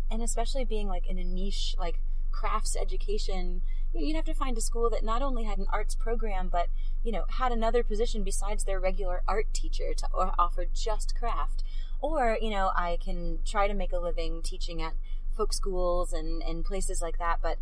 and 0.10 0.22
especially 0.22 0.64
being 0.66 0.88
like 0.88 1.06
in 1.08 1.18
a 1.18 1.24
niche, 1.24 1.76
like 1.78 2.00
crafts 2.40 2.76
education, 2.76 3.62
you'd 3.94 4.16
have 4.16 4.26
to 4.26 4.34
find 4.34 4.58
a 4.58 4.62
school 4.62 4.90
that 4.92 5.04
not 5.04 5.22
only 5.22 5.44
had 5.44 5.58
an 5.58 5.66
arts 5.70 5.96
program, 5.96 6.50
but, 6.50 6.68
you 7.04 7.12
know, 7.12 7.26
had 7.30 7.52
another 7.52 7.84
position 7.84 8.24
besides 8.24 8.64
their 8.64 8.80
regular 8.80 9.24
art 9.28 9.48
teacher 9.54 9.94
to 9.96 10.08
offer 10.38 10.66
just 10.74 11.16
craft. 11.16 11.64
Or, 12.00 12.38
you 12.40 12.52
know, 12.52 12.72
I 12.76 12.98
can 13.04 13.40
try 13.44 13.68
to 13.68 13.74
make 13.74 13.92
a 13.92 14.00
living 14.00 14.42
teaching 14.44 14.82
at 14.82 14.94
folk 15.36 15.52
schools 15.52 16.14
and, 16.14 16.44
and 16.44 16.64
places 16.64 17.02
like 17.02 17.18
that, 17.18 17.40
but 17.42 17.58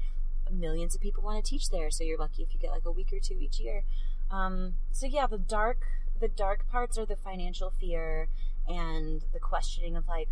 millions 0.52 0.94
of 0.94 1.02
people 1.02 1.24
want 1.24 1.44
to 1.44 1.50
teach 1.50 1.70
there, 1.70 1.90
so 1.90 2.04
you're 2.04 2.18
lucky 2.18 2.44
if 2.44 2.54
you 2.54 2.60
get 2.60 2.72
like 2.72 2.86
a 2.86 2.92
week 2.92 3.12
or 3.14 3.20
two 3.20 3.38
each 3.40 3.60
year. 3.60 3.84
Um, 4.30 4.74
so 4.92 5.06
yeah, 5.06 5.28
the 5.28 5.38
dark 5.38 5.80
the 6.20 6.28
dark 6.30 6.70
parts 6.70 6.98
are 6.98 7.06
the 7.06 7.16
financial 7.16 7.70
fear 7.70 8.30
and 8.68 9.22
the 9.34 9.40
questioning 9.40 9.98
of 9.98 10.08
like, 10.08 10.30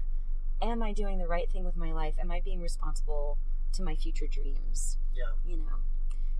am 0.61 0.81
I 0.81 0.93
doing 0.93 1.17
the 1.19 1.27
right 1.27 1.51
thing 1.51 1.65
with 1.65 1.75
my 1.75 1.91
life? 1.91 2.13
Am 2.19 2.31
I 2.31 2.39
being 2.39 2.61
responsible 2.61 3.37
to 3.73 3.83
my 3.83 3.95
future 3.95 4.27
dreams? 4.27 4.97
Yeah. 5.13 5.23
You 5.45 5.57
know. 5.57 5.79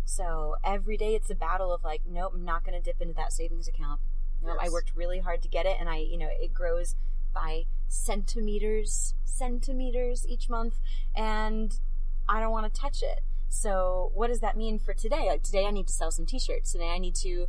So 0.06 0.56
every 0.64 0.98
day 0.98 1.16
it's 1.16 1.30
a 1.30 1.36
battle 1.36 1.74
of 1.74 1.84
like, 1.84 2.02
nope, 2.08 2.34
I'm 2.36 2.46
not 2.46 2.64
going 2.66 2.80
to 2.80 2.84
dip 2.84 3.02
into 3.02 3.14
that 3.16 3.32
savings 3.34 3.68
account. 3.68 4.00
Nope, 4.46 4.58
I 4.62 4.70
worked 4.70 4.92
really 4.96 5.20
hard 5.20 5.42
to 5.44 5.48
get 5.48 5.66
it, 5.66 5.78
and 5.80 5.88
I, 5.88 5.98
you 5.98 6.18
know, 6.18 6.28
it 6.30 6.54
grows 6.54 6.96
by 7.34 7.64
centimeters, 7.88 9.14
centimeters 9.24 10.26
each 10.28 10.50
month, 10.50 10.80
and 11.16 11.80
I 12.28 12.40
don't 12.40 12.52
want 12.52 12.72
to 12.72 12.80
touch 12.82 13.02
it. 13.02 13.22
So 13.50 14.12
what 14.14 14.28
does 14.28 14.40
that 14.42 14.58
mean 14.58 14.80
for 14.80 14.94
today? 14.94 15.28
Like 15.30 15.44
today 15.44 15.66
I 15.66 15.72
need 15.72 15.88
to 15.88 15.94
sell 15.94 16.12
some 16.12 16.26
t-shirts. 16.26 16.72
Today 16.72 16.90
I 16.90 16.98
need 16.98 17.16
to 17.16 17.48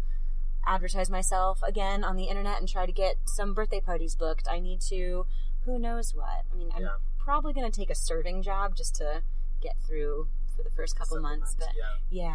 advertise 0.67 1.11
myself 1.11 1.63
again 1.63 2.05
on 2.05 2.17
the 2.17 2.25
internet 2.25 2.59
and 2.59 2.69
try 2.69 2.87
to 2.87 2.93
get 2.93 3.17
some 3.25 3.55
birthday 3.55 3.81
parties 3.81 4.15
booked. 4.15 4.47
I 4.51 4.61
need 4.61 4.81
to 4.83 5.27
who 5.65 5.79
knows 5.79 6.15
what. 6.15 6.45
I 6.53 6.57
mean, 6.57 6.71
I'm 6.75 6.83
Yeah. 6.83 6.89
probably 7.19 7.53
going 7.55 7.71
to 7.71 7.77
take 7.77 7.91
a 7.91 7.95
serving 7.95 8.43
job 8.43 8.77
just 8.77 8.95
to 8.97 9.23
get 9.65 9.77
through 9.87 10.29
for 10.57 10.63
the 10.63 10.71
first 10.71 10.97
couple 10.97 11.17
Several 11.17 11.31
months, 11.37 11.57
but 11.59 11.69
yeah. 12.11 12.33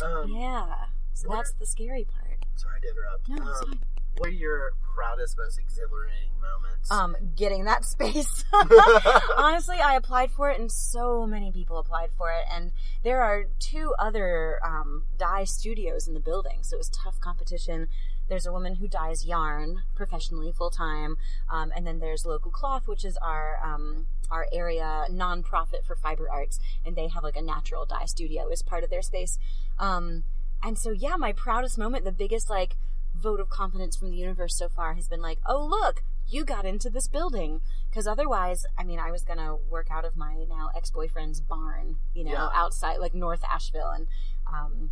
yeah. 0.00 0.06
Um, 0.06 0.32
Yeah. 0.32 0.74
So 1.14 1.28
that's 1.30 1.50
are- 1.50 1.58
the 1.60 1.66
scary 1.66 2.04
part. 2.04 2.38
Sorry 2.56 2.80
to 2.80 2.88
interrupt. 2.88 3.28
No, 3.28 3.50
it's 3.52 3.62
um, 3.62 3.68
fine. 3.70 3.78
What 4.16 4.28
are 4.30 4.32
your 4.32 4.72
proudest, 4.96 5.36
most 5.38 5.58
exhilarating 5.60 6.30
moments? 6.40 6.90
Um, 6.90 7.14
getting 7.36 7.64
that 7.66 7.84
space. 7.84 8.44
Honestly, 9.36 9.76
I 9.76 9.94
applied 9.94 10.32
for 10.32 10.50
it, 10.50 10.58
and 10.58 10.72
so 10.72 11.24
many 11.24 11.52
people 11.52 11.78
applied 11.78 12.10
for 12.16 12.32
it. 12.32 12.44
And 12.52 12.72
there 13.04 13.22
are 13.22 13.44
two 13.60 13.94
other 13.96 14.58
um, 14.64 15.04
dye 15.16 15.44
studios 15.44 16.08
in 16.08 16.14
the 16.14 16.20
building, 16.20 16.58
so 16.62 16.74
it 16.74 16.78
was 16.78 16.88
tough 16.90 17.20
competition. 17.20 17.86
There's 18.28 18.46
a 18.46 18.52
woman 18.52 18.76
who 18.76 18.88
dyes 18.88 19.24
yarn 19.24 19.82
professionally, 19.94 20.52
full 20.52 20.70
time, 20.70 21.16
um, 21.50 21.72
and 21.74 21.86
then 21.86 21.98
there's 21.98 22.26
Local 22.26 22.50
Cloth, 22.50 22.86
which 22.86 23.04
is 23.04 23.16
our 23.18 23.58
um, 23.64 24.06
our 24.30 24.46
area 24.52 25.06
nonprofit 25.10 25.84
for 25.86 25.96
fiber 25.96 26.28
arts, 26.30 26.58
and 26.84 26.94
they 26.96 27.08
have 27.08 27.22
like 27.22 27.36
a 27.36 27.42
natural 27.42 27.86
dye 27.86 28.04
studio 28.04 28.48
as 28.52 28.62
part 28.62 28.84
of 28.84 28.90
their 28.90 29.02
space. 29.02 29.38
Um, 29.78 30.24
and 30.62 30.78
so, 30.78 30.90
yeah, 30.90 31.16
my 31.16 31.32
proudest 31.32 31.78
moment, 31.78 32.04
the 32.04 32.12
biggest 32.12 32.50
like 32.50 32.76
vote 33.14 33.40
of 33.40 33.48
confidence 33.48 33.96
from 33.96 34.10
the 34.10 34.16
universe 34.16 34.56
so 34.56 34.68
far 34.68 34.94
has 34.94 35.08
been 35.08 35.22
like, 35.22 35.38
oh 35.46 35.64
look, 35.64 36.02
you 36.28 36.44
got 36.44 36.66
into 36.66 36.90
this 36.90 37.08
building. 37.08 37.60
Because 37.88 38.06
otherwise, 38.06 38.66
I 38.76 38.84
mean, 38.84 38.98
I 38.98 39.10
was 39.10 39.24
gonna 39.24 39.56
work 39.56 39.86
out 39.90 40.04
of 40.04 40.16
my 40.16 40.44
now 40.48 40.70
ex 40.76 40.90
boyfriend's 40.90 41.40
barn, 41.40 41.96
you 42.12 42.24
know, 42.24 42.32
Yeah. 42.32 42.48
outside 42.52 42.98
like 42.98 43.14
North 43.14 43.42
Asheville, 43.44 43.90
and 43.90 44.06
um, 44.46 44.90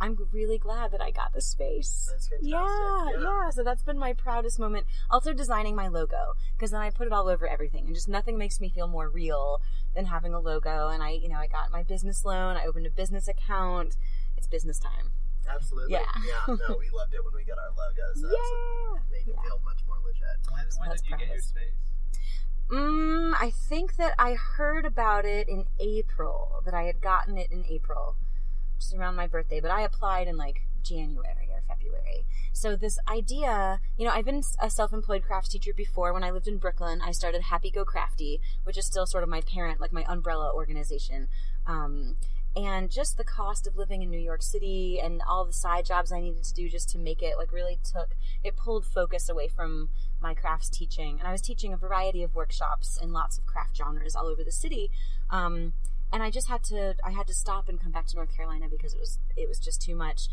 I'm 0.00 0.16
really 0.32 0.58
glad 0.58 0.92
that 0.92 1.00
I 1.00 1.10
got 1.10 1.32
the 1.32 1.40
space. 1.40 2.08
That's 2.12 2.28
fantastic. 2.28 2.50
Yeah, 2.52 3.10
Yeah. 3.12 3.20
yeah, 3.20 3.50
So 3.50 3.62
that's 3.64 3.82
been 3.82 3.98
my 3.98 4.12
proudest 4.12 4.58
moment. 4.58 4.86
Also 5.10 5.32
designing 5.32 5.74
my 5.74 5.88
logo 5.88 6.34
because 6.56 6.70
then 6.70 6.80
I 6.80 6.90
put 6.90 7.06
it 7.06 7.12
all 7.12 7.28
over 7.28 7.48
everything, 7.48 7.86
and 7.86 7.94
just 7.94 8.08
nothing 8.08 8.38
makes 8.38 8.60
me 8.60 8.68
feel 8.68 8.86
more 8.86 9.08
real 9.08 9.60
than 9.94 10.06
having 10.06 10.34
a 10.34 10.40
logo. 10.40 10.88
And 10.88 11.02
I, 11.02 11.10
you 11.10 11.28
know, 11.28 11.36
I 11.38 11.46
got 11.48 11.70
my 11.72 11.82
business 11.82 12.24
loan. 12.24 12.56
I 12.56 12.64
opened 12.66 12.86
a 12.86 12.90
business 12.90 13.26
account. 13.28 13.96
It's 14.36 14.46
business 14.46 14.78
time. 14.78 15.10
Absolutely. 15.48 15.92
Yeah. 15.92 16.04
yeah. 16.26 16.46
No, 16.68 16.76
we 16.78 16.90
loved 16.94 17.14
it 17.14 17.24
when 17.24 17.34
we 17.34 17.42
got 17.44 17.58
our 17.58 17.70
logos. 17.70 18.22
That's 18.22 18.32
Yeah. 18.34 19.00
made 19.10 19.28
it 19.28 19.34
Yeah. 19.34 19.42
feel 19.42 19.60
much 19.64 19.80
more 19.86 19.96
legit. 20.04 20.24
When, 20.52 20.64
when 20.78 20.88
that's 20.90 21.02
did 21.02 21.10
you 21.10 21.16
get 21.16 21.28
your 21.28 21.38
space? 21.40 21.72
Mm, 22.70 23.32
I 23.40 23.50
think 23.50 23.96
that 23.96 24.12
I 24.18 24.34
heard 24.34 24.84
about 24.84 25.24
it 25.24 25.48
in 25.48 25.64
April. 25.80 26.60
That 26.66 26.74
I 26.74 26.82
had 26.82 27.00
gotten 27.00 27.38
it 27.38 27.50
in 27.50 27.64
April, 27.66 28.16
just 28.78 28.94
around 28.94 29.16
my 29.16 29.26
birthday. 29.26 29.60
But 29.60 29.70
I 29.70 29.82
applied 29.82 30.28
in 30.28 30.36
like 30.36 30.62
January 30.82 31.48
or 31.52 31.62
February. 31.66 32.24
So 32.52 32.74
this 32.74 32.98
idea, 33.08 33.80
you 33.96 34.04
know, 34.04 34.10
I've 34.10 34.24
been 34.24 34.42
a 34.60 34.70
self-employed 34.70 35.22
crafts 35.22 35.48
teacher 35.48 35.72
before. 35.72 36.12
When 36.12 36.24
I 36.24 36.30
lived 36.30 36.48
in 36.48 36.58
Brooklyn, 36.58 37.00
I 37.00 37.12
started 37.12 37.42
Happy 37.42 37.70
Go 37.70 37.84
Crafty, 37.84 38.40
which 38.64 38.76
is 38.76 38.86
still 38.86 39.06
sort 39.06 39.22
of 39.22 39.28
my 39.28 39.42
parent, 39.42 39.80
like 39.80 39.92
my 39.92 40.04
umbrella 40.08 40.52
organization. 40.52 41.28
Um, 41.66 42.16
and 42.56 42.90
just 42.90 43.16
the 43.16 43.24
cost 43.24 43.66
of 43.66 43.76
living 43.76 44.02
in 44.02 44.10
New 44.10 44.18
York 44.18 44.42
City 44.42 44.98
and 45.00 45.22
all 45.28 45.44
the 45.44 45.52
side 45.52 45.84
jobs 45.84 46.10
I 46.10 46.20
needed 46.20 46.42
to 46.44 46.54
do 46.54 46.68
just 46.68 46.88
to 46.90 46.98
make 46.98 47.22
it 47.22 47.36
like 47.38 47.52
really 47.52 47.78
took 47.84 48.16
it 48.42 48.56
pulled 48.56 48.84
focus 48.84 49.28
away 49.28 49.48
from 49.48 49.90
my 50.20 50.34
crafts 50.34 50.68
teaching. 50.68 51.18
And 51.20 51.28
I 51.28 51.32
was 51.32 51.42
teaching 51.42 51.72
a 51.72 51.76
variety 51.76 52.22
of 52.22 52.34
workshops 52.34 52.98
in 53.00 53.12
lots 53.12 53.38
of 53.38 53.46
craft 53.46 53.76
genres 53.76 54.16
all 54.16 54.26
over 54.26 54.42
the 54.42 54.50
city. 54.50 54.90
Um, 55.30 55.74
and 56.12 56.22
I 56.22 56.30
just 56.30 56.48
had 56.48 56.62
to 56.64 56.94
I 57.04 57.10
had 57.10 57.26
to 57.28 57.34
stop 57.34 57.68
and 57.68 57.80
come 57.80 57.92
back 57.92 58.06
to 58.08 58.16
North 58.16 58.34
Carolina 58.34 58.66
because 58.70 58.94
it 58.94 59.00
was 59.00 59.18
it 59.36 59.48
was 59.48 59.58
just 59.58 59.80
too 59.82 59.94
much. 59.94 60.28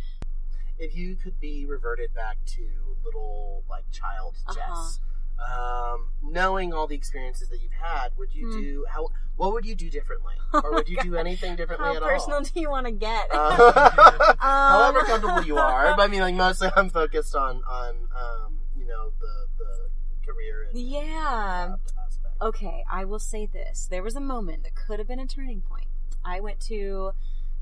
If 0.77 0.95
you 0.95 1.15
could 1.15 1.39
be 1.39 1.65
reverted 1.65 2.13
back 2.13 2.37
to 2.47 2.67
little 3.05 3.63
like 3.69 3.89
child 3.91 4.35
Uh-huh. 4.47 4.55
Jess, 4.55 4.99
um, 5.39 6.11
knowing 6.21 6.73
all 6.73 6.87
the 6.87 6.95
experiences 6.95 7.49
that 7.49 7.61
you've 7.61 7.71
had, 7.73 8.09
would 8.17 8.33
you 8.33 8.47
Hmm. 8.47 8.59
do 8.59 8.85
how? 8.89 9.09
What 9.37 9.51
would 9.53 9.65
you 9.65 9.75
do 9.75 9.89
differently, 9.89 10.35
or 10.53 10.73
would 10.73 10.87
you 10.89 10.97
do 11.01 11.15
anything 11.15 11.55
differently 11.57 11.87
How 11.89 11.95
at 11.95 12.03
all? 12.03 12.09
How 12.09 12.15
personal 12.15 12.41
do 12.41 12.59
you 12.59 12.69
want 12.69 12.85
to 12.87 12.91
get? 12.93 13.27
Uh, 13.31 14.35
however 14.39 14.99
Um, 14.99 15.05
comfortable 15.05 15.43
you 15.43 15.57
are, 15.57 15.93
but 15.95 16.03
I 16.03 16.07
mean, 16.07 16.21
like 16.21 16.35
mostly, 16.35 16.69
I'm 16.75 16.89
focused 16.89 17.35
on 17.35 17.63
on 17.65 17.95
um, 18.15 18.57
you 18.77 18.85
know 18.85 19.11
the 19.19 19.47
the 19.57 19.89
career 20.25 20.67
and 20.69 20.79
yeah. 20.79 21.75
aspect. 22.05 22.24
Okay, 22.41 22.83
I 22.91 23.05
will 23.05 23.19
say 23.19 23.45
this. 23.45 23.87
There 23.89 24.03
was 24.03 24.17
a 24.17 24.21
moment 24.21 24.63
that 24.63 24.75
could 24.75 24.99
have 24.99 25.07
been 25.07 25.21
a 25.21 25.25
turning 25.25 25.61
point. 25.61 25.87
I 26.23 26.41
went 26.41 26.59
to 26.61 27.13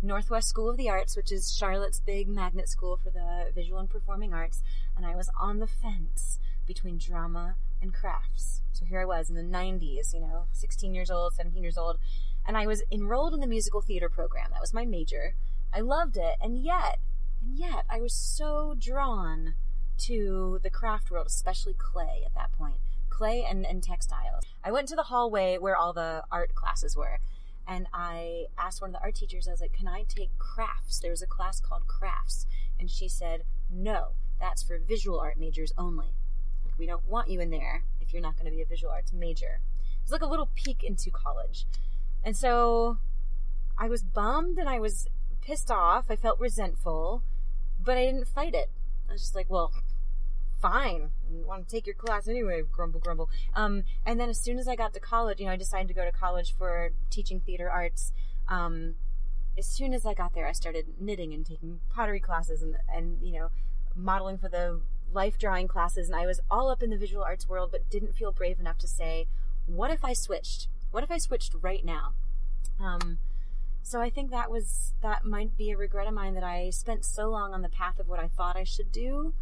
Northwest 0.02 0.50
School 0.50 0.68
of 0.68 0.78
the 0.78 0.90
Arts, 0.90 1.16
which 1.16 1.32
is 1.32 1.54
Charlotte's 1.54 2.00
big 2.00 2.28
magnet 2.28 2.68
school 2.68 2.98
for 2.98 3.12
the 3.12 3.52
visual 3.54 3.80
and 3.80 3.88
performing 3.88 4.34
arts, 4.34 4.64
and 4.98 5.06
I 5.06 5.16
was 5.16 5.30
on 5.40 5.60
the 5.60 5.68
fence 5.68 6.40
between 6.66 6.98
drama 6.98 7.56
and 7.84 7.94
crafts. 7.94 8.62
So 8.72 8.84
here 8.86 9.00
I 9.00 9.06
was 9.06 9.30
in 9.30 9.36
the 9.36 9.44
90s, 9.44 10.12
you 10.12 10.20
know, 10.20 10.46
16 10.54 10.96
years 10.96 11.12
old, 11.12 11.36
17 11.36 11.62
years 11.62 11.78
old, 11.78 12.00
and 12.48 12.58
I 12.58 12.66
was 12.66 12.82
enrolled 12.92 13.36
in 13.36 13.42
the 13.42 13.48
musical 13.48 13.82
theater 13.82 14.10
program. 14.10 14.50
That 14.52 14.62
was 14.62 14.74
my 14.74 14.86
major. 14.86 15.36
I 15.72 15.82
loved 15.82 16.18
it, 16.18 16.38
and 16.42 16.58
yet, 16.58 16.98
and 17.44 17.60
yet, 17.60 17.86
I 17.92 18.02
was 18.02 18.14
so 18.14 18.76
drawn 18.80 19.54
to 20.00 20.60
the 20.64 20.72
craft 20.72 21.12
world, 21.12 21.28
especially 21.28 21.76
clay 21.76 22.24
at 22.26 22.34
that 22.34 22.52
point 22.54 22.80
clay 23.14 23.46
and, 23.48 23.66
and 23.66 23.84
textiles. 23.84 24.44
I 24.64 24.72
went 24.72 24.88
to 24.90 24.96
the 24.96 25.04
hallway 25.04 25.58
where 25.58 25.76
all 25.76 25.94
the 25.94 26.24
art 26.32 26.56
classes 26.56 26.98
were, 26.98 27.20
and 27.68 27.88
I 27.94 28.46
asked 28.58 28.82
one 28.82 28.90
of 28.90 28.94
the 28.94 29.02
art 29.02 29.16
teachers, 29.16 29.48
I 29.48 29.52
was 29.52 29.62
like, 29.62 29.74
Can 29.74 29.88
I 29.88 30.04
take 30.08 30.38
crafts? 30.38 31.00
There 31.00 31.12
was 31.12 31.22
a 31.22 31.28
class 31.28 31.60
called 31.60 31.88
crafts. 31.88 32.46
And 32.80 32.90
she 32.90 33.08
said, 33.08 33.44
No, 33.72 34.10
that's 34.40 34.64
for 34.64 34.78
visual 34.78 35.20
art 35.20 35.40
majors 35.40 35.74
only. 35.78 36.14
We 36.78 36.88
don't 36.88 37.08
want 37.08 37.30
you 37.30 37.40
in 37.40 37.52
there 37.52 37.84
if 38.02 38.12
you're 38.12 38.22
not 38.22 38.36
going 38.36 38.46
to 38.46 38.52
be 38.52 38.62
a 38.62 38.66
visual 38.66 38.92
arts 38.92 39.14
major. 39.14 39.60
It 39.82 40.04
was 40.04 40.12
like 40.12 40.22
a 40.22 40.28
little 40.28 40.50
peek 40.56 40.84
into 40.84 41.12
college. 41.12 41.66
And 42.24 42.36
so 42.36 42.98
I 43.78 43.88
was 43.88 44.04
bummed 44.04 44.58
and 44.58 44.68
I 44.68 44.80
was 44.80 45.08
pissed 45.42 45.72
off. 45.72 46.06
I 46.10 46.16
felt 46.16 46.40
resentful, 46.40 47.22
but 47.82 47.98
I 47.98 48.06
didn't 48.06 48.28
fight 48.28 48.56
it. 48.56 48.72
I 49.08 49.14
was 49.14 49.22
just 49.22 49.36
like, 49.36 49.50
Well, 49.50 49.72
fine. 50.64 51.10
I 51.30 51.46
want 51.46 51.68
to 51.68 51.72
take 51.76 51.86
your 51.86 51.94
class 51.94 52.28
anyway, 52.28 52.64
grumble, 52.72 53.02
grumble. 53.02 53.30
Um, 53.54 53.84
and 54.06 54.18
then 54.18 54.30
as 54.30 54.40
soon 54.40 54.58
as 54.58 54.68
I 54.68 54.76
got 54.78 54.94
to 54.94 55.00
college, 55.02 55.42
you 55.42 55.46
know, 55.46 55.52
I 55.52 55.58
decided 55.58 55.90
to 55.90 55.94
go 55.94 56.06
to 56.06 56.12
college 56.12 56.56
for 56.58 56.92
teaching 57.10 57.42
theater 57.42 57.70
arts. 57.70 58.14
Um, 58.48 58.96
as 59.58 59.66
soon 59.68 59.94
as 59.94 60.06
I 60.06 60.14
got 60.14 60.34
there, 60.34 60.48
I 60.48 60.54
started 60.54 60.86
knitting 61.00 61.34
and 61.34 61.46
taking 61.46 61.82
pottery 61.94 62.22
classes 62.22 62.62
and, 62.62 62.78
and, 62.92 63.18
you 63.22 63.34
know, 63.38 63.50
modeling 63.94 64.38
for 64.38 64.48
the 64.48 64.80
life 65.12 65.38
drawing 65.38 65.68
classes. 65.68 66.08
And 66.08 66.18
I 66.18 66.26
was 66.26 66.40
all 66.50 66.70
up 66.70 66.82
in 66.82 66.90
the 66.90 66.98
visual 66.98 67.24
arts 67.24 67.48
world, 67.48 67.70
but 67.72 67.90
didn't 67.90 68.16
feel 68.16 68.32
brave 68.32 68.58
enough 68.60 68.78
to 68.80 68.88
say, 68.88 69.28
what 69.68 69.92
if 69.92 70.06
I 70.06 70.14
switched? 70.14 70.70
What 70.92 71.04
if 71.04 71.12
I 71.12 71.18
switched 71.18 71.54
right 71.62 71.84
now? 71.84 72.14
Um, 72.80 73.18
so 73.82 74.00
I 74.00 74.10
think 74.10 74.32
that 74.32 74.50
was, 74.50 74.94
that 75.02 75.26
might 75.26 75.58
be 75.58 75.72
a 75.72 75.78
regret 75.78 76.08
of 76.08 76.14
mine 76.14 76.36
that 76.36 76.44
I 76.44 76.70
spent 76.70 77.04
so 77.04 77.28
long 77.28 77.54
on 77.54 77.64
the 77.64 77.70
path 77.70 78.00
of 78.00 78.08
what 78.08 78.20
I 78.20 78.30
thought 78.30 78.56
I 78.56 78.64
should 78.64 78.94
do 78.94 79.34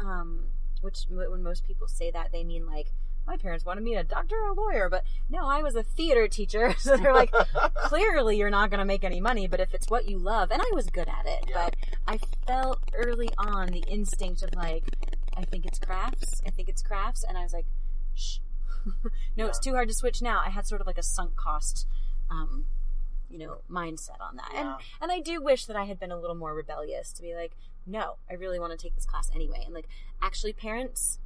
um, 0.00 0.44
which 0.82 1.04
when 1.08 1.42
most 1.42 1.64
people 1.64 1.86
say 1.88 2.10
that 2.10 2.32
they 2.32 2.44
mean 2.44 2.66
like 2.66 2.92
my 3.26 3.36
parents 3.36 3.64
wanted 3.64 3.84
me 3.84 3.94
a 3.94 4.02
doctor 4.02 4.36
or 4.36 4.48
a 4.48 4.54
lawyer, 4.54 4.88
but 4.88 5.04
no, 5.28 5.46
I 5.46 5.62
was 5.62 5.74
a 5.76 5.82
theater 5.82 6.26
teacher. 6.28 6.74
So 6.78 6.96
they're 6.96 7.12
like, 7.12 7.30
clearly 7.74 8.38
you're 8.38 8.48
not 8.48 8.70
going 8.70 8.78
to 8.78 8.86
make 8.86 9.04
any 9.04 9.20
money, 9.20 9.46
but 9.46 9.60
if 9.60 9.74
it's 9.74 9.90
what 9.90 10.08
you 10.08 10.18
love, 10.18 10.50
and 10.50 10.62
I 10.62 10.70
was 10.74 10.86
good 10.86 11.08
at 11.08 11.26
it, 11.26 11.44
Yeah. 11.50 11.66
but 11.66 11.76
I 12.06 12.18
felt 12.46 12.80
early 12.94 13.28
on 13.36 13.66
the 13.66 13.84
instinct 13.86 14.42
of 14.42 14.54
like, 14.54 14.84
I 15.36 15.44
think 15.44 15.66
it's 15.66 15.78
crafts. 15.78 16.40
I 16.46 16.50
think 16.50 16.70
it's 16.70 16.80
crafts. 16.82 17.22
And 17.22 17.36
I 17.36 17.42
was 17.42 17.52
like, 17.52 17.66
shh. 18.14 18.38
no, 19.36 19.46
it's 19.46 19.58
too 19.58 19.72
hard 19.74 19.88
to 19.88 19.94
switch 19.94 20.22
now. 20.22 20.40
I 20.44 20.48
had 20.48 20.66
sort 20.66 20.80
of 20.80 20.86
like 20.86 20.98
a 20.98 21.02
sunk 21.02 21.36
cost, 21.36 21.86
um, 22.30 22.64
you 23.28 23.38
know, 23.38 23.58
mindset 23.70 24.20
on 24.20 24.36
that. 24.36 24.50
And 24.54 24.70
and 25.02 25.12
I 25.12 25.20
do 25.20 25.42
wish 25.42 25.66
that 25.66 25.76
I 25.76 25.84
had 25.84 26.00
been 26.00 26.10
a 26.10 26.18
little 26.18 26.36
more 26.36 26.54
rebellious 26.54 27.12
to 27.12 27.22
be 27.22 27.34
like, 27.34 27.52
no, 27.88 28.16
I 28.30 28.34
really 28.34 28.58
want 28.58 28.72
to 28.72 28.78
take 28.78 28.94
this 28.94 29.04
class 29.04 29.30
anyway. 29.34 29.62
And 29.64 29.74
like, 29.74 29.88
actually, 30.22 30.52
parents, 30.52 31.18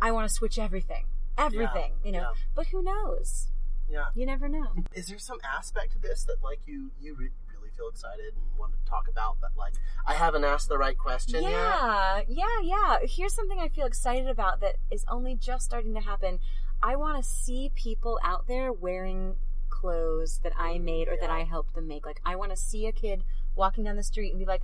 I 0.00 0.10
want 0.10 0.28
to 0.28 0.34
switch 0.34 0.58
everything, 0.58 1.06
everything, 1.38 1.92
you 2.04 2.12
know. 2.12 2.18
yeah. 2.20 2.32
But 2.54 2.66
who 2.68 2.82
knows? 2.82 3.48
Yeah. 3.88 4.06
You 4.14 4.26
never 4.26 4.48
know. 4.48 4.72
Is 4.94 5.06
there 5.06 5.18
some 5.18 5.38
aspect 5.44 5.92
to 5.92 5.98
this 5.98 6.24
that 6.24 6.42
like 6.42 6.60
you 6.66 6.90
you 7.00 7.14
re- 7.14 7.30
really 7.54 7.70
feel 7.76 7.88
excited 7.88 8.32
and 8.34 8.58
want 8.58 8.72
to 8.72 8.90
talk 8.90 9.08
about, 9.08 9.36
but 9.40 9.50
like 9.56 9.74
I 10.06 10.14
haven't 10.14 10.44
asked 10.44 10.68
the 10.68 10.78
right 10.78 10.96
question 10.96 11.42
yet? 11.42 11.52
Yeah, 11.52 12.20
yeah, 12.28 12.60
yeah. 12.62 12.98
Here's 13.02 13.34
something 13.34 13.58
I 13.58 13.68
feel 13.68 13.86
excited 13.86 14.28
about 14.28 14.60
that 14.60 14.76
is 14.90 15.04
only 15.08 15.34
just 15.34 15.64
starting 15.64 15.94
to 15.94 16.00
happen. 16.00 16.38
I 16.82 16.96
want 16.96 17.22
to 17.22 17.28
see 17.28 17.70
people 17.74 18.18
out 18.22 18.46
there 18.46 18.72
wearing 18.72 19.36
clothes 19.70 20.40
that 20.42 20.52
I 20.56 20.74
mm, 20.74 20.84
made 20.84 21.08
or 21.08 21.16
that 21.20 21.30
I 21.30 21.44
helped 21.44 21.74
them 21.74 21.86
make. 21.88 22.06
Like, 22.06 22.20
I 22.24 22.36
want 22.36 22.50
to 22.50 22.56
see 22.56 22.86
a 22.86 22.92
kid 22.92 23.22
walking 23.54 23.84
down 23.84 23.96
the 23.96 24.02
street 24.02 24.30
and 24.30 24.38
be 24.38 24.44
like, 24.44 24.62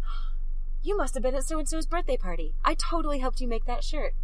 You 0.83 0.97
must 0.97 1.15
have 1.15 1.23
been 1.23 1.35
at 1.35 1.45
so 1.45 1.59
and 1.59 1.69
so's 1.69 1.87
birthday 1.87 2.17
party. 2.17 2.55
I 2.65 2.75
totally 2.75 3.19
helped 3.19 3.41
you 3.41 3.49
make 3.49 3.67
that 3.67 3.85
shirt. 3.85 4.15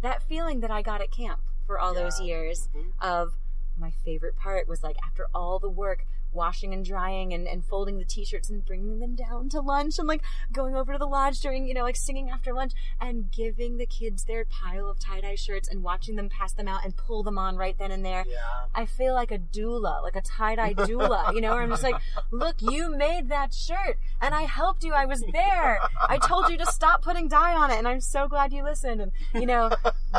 That 0.00 0.22
feeling 0.22 0.60
that 0.60 0.70
I 0.70 0.80
got 0.82 1.00
at 1.00 1.10
camp 1.10 1.42
for 1.66 1.78
all 1.78 1.92
those 1.92 2.20
Yeah. 2.20 2.26
years 2.26 2.68
Mhm. 2.74 2.92
of 3.00 3.36
my 3.76 3.90
favorite 3.90 4.36
part 4.36 4.68
was 4.68 4.82
like 4.84 4.96
after 5.04 5.26
all 5.34 5.58
the 5.58 5.68
work 5.68 6.04
washing 6.32 6.72
and 6.74 6.84
drying 6.84 7.32
and, 7.32 7.46
and 7.46 7.64
folding 7.64 7.98
the 7.98 8.04
t-shirts 8.04 8.50
and 8.50 8.64
bringing 8.64 8.98
them 9.00 9.14
down 9.14 9.48
to 9.48 9.60
lunch 9.60 9.98
and 9.98 10.06
like 10.06 10.22
going 10.52 10.74
over 10.74 10.92
to 10.92 10.98
the 10.98 11.06
lodge 11.06 11.40
during 11.40 11.66
you 11.66 11.74
know 11.74 11.82
like 11.82 11.96
singing 11.96 12.30
after 12.30 12.52
lunch 12.52 12.72
and 13.00 13.30
giving 13.32 13.76
the 13.78 13.86
kids 13.86 14.24
their 14.24 14.44
pile 14.44 14.88
of 14.88 14.98
tie-dye 14.98 15.34
shirts 15.34 15.68
and 15.68 15.82
watching 15.82 16.16
them 16.16 16.28
pass 16.28 16.52
them 16.52 16.68
out 16.68 16.84
and 16.84 16.96
pull 16.96 17.22
them 17.22 17.38
on 17.38 17.56
right 17.56 17.78
then 17.78 17.90
and 17.90 18.04
there 18.04 18.24
Yeah. 18.28 18.36
I 18.74 18.84
feel 18.86 19.14
like 19.14 19.30
a 19.30 19.38
doula, 19.38 20.02
like 20.02 20.16
a 20.16 20.20
tie-dye 20.20 20.74
doula, 20.74 21.34
you 21.34 21.40
know, 21.40 21.52
where 21.52 21.62
I'm 21.62 21.70
just 21.70 21.82
like, 21.82 21.96
look, 22.30 22.56
you 22.60 22.94
made 22.94 23.28
that 23.30 23.52
shirt 23.54 23.98
and 24.20 24.34
I 24.34 24.42
helped 24.42 24.84
you. 24.84 24.92
I 24.92 25.06
was 25.06 25.22
there. 25.32 25.78
I 26.08 26.18
told 26.18 26.50
you 26.50 26.58
to 26.58 26.66
stop 26.66 27.02
putting 27.02 27.28
dye 27.28 27.54
on 27.54 27.70
it 27.70 27.78
and 27.78 27.88
I'm 27.88 28.00
so 28.00 28.28
glad 28.28 28.52
you 28.52 28.62
listened. 28.62 29.00
And, 29.00 29.12
you 29.34 29.46
know, 29.46 29.70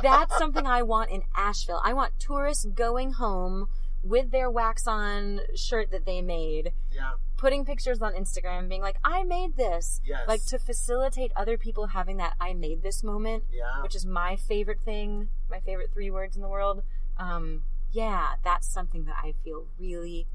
that's 0.02 0.38
something 0.38 0.66
I 0.66 0.82
want 0.84 1.12
in 1.12 1.22
Asheville. 1.36 1.82
I 1.84 1.94
want 1.94 2.20
tourists 2.20 2.66
going 2.66 3.14
home 3.14 3.68
with 4.04 4.32
their 4.32 4.50
wax 4.50 4.88
on 4.88 5.42
shirt 5.56 5.92
that 5.92 6.06
they 6.06 6.22
made, 6.22 6.72
Yeah. 6.92 7.12
putting 7.38 7.66
pictures 7.66 8.02
on 8.02 8.14
Instagram 8.14 8.70
being 8.70 8.82
like, 8.82 8.98
I 9.04 9.24
made 9.24 9.56
this. 9.58 10.02
Yes. 10.06 10.28
Like 10.28 10.46
to 10.48 10.60
facilitate 10.60 11.32
other 11.36 11.58
people 11.58 11.88
having 11.88 12.18
that 12.18 12.36
I 12.40 12.54
made 12.54 12.82
this 12.82 13.04
moment 13.04 13.44
Yeah. 13.52 13.82
which 13.82 13.96
is 13.96 14.06
my 14.06 14.36
favorite 14.36 14.82
thing, 14.82 15.30
my 15.50 15.60
favorite 15.60 15.92
three 15.94 16.10
words 16.12 16.36
in 16.36 16.42
the 16.42 16.50
world. 16.50 16.84
Um, 17.18 17.64
yeah, 17.92 18.36
that's 18.44 18.68
something 18.68 19.06
that 19.06 19.16
I 19.24 19.34
feel 19.44 19.66
really 19.80 20.28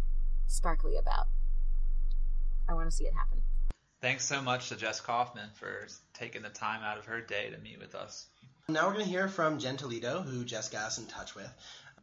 sparkly 0.46 0.96
about. 0.96 1.28
I 2.68 2.74
want 2.74 2.90
to 2.90 2.94
see 2.96 3.04
it 3.04 3.14
happen. 3.14 3.42
Thanks 4.00 4.24
so 4.24 4.42
much 4.42 4.68
to 4.68 4.76
Jess 4.76 5.00
Kaufman 5.00 5.48
for 5.54 5.86
taking 6.12 6.42
the 6.42 6.50
time 6.50 6.82
out 6.82 6.98
of 6.98 7.06
her 7.06 7.20
day 7.20 7.48
to 7.50 7.58
meet 7.58 7.78
with 7.80 7.94
us. 7.94 8.26
Now 8.68 8.86
we're 8.86 8.94
going 8.94 9.04
to 9.04 9.10
hear 9.10 9.28
from 9.28 9.58
Jen 9.58 9.76
Toledo, 9.76 10.22
who 10.22 10.44
Jess 10.44 10.68
got 10.70 10.84
us 10.84 10.98
in 10.98 11.06
touch 11.06 11.34
with. 11.34 11.50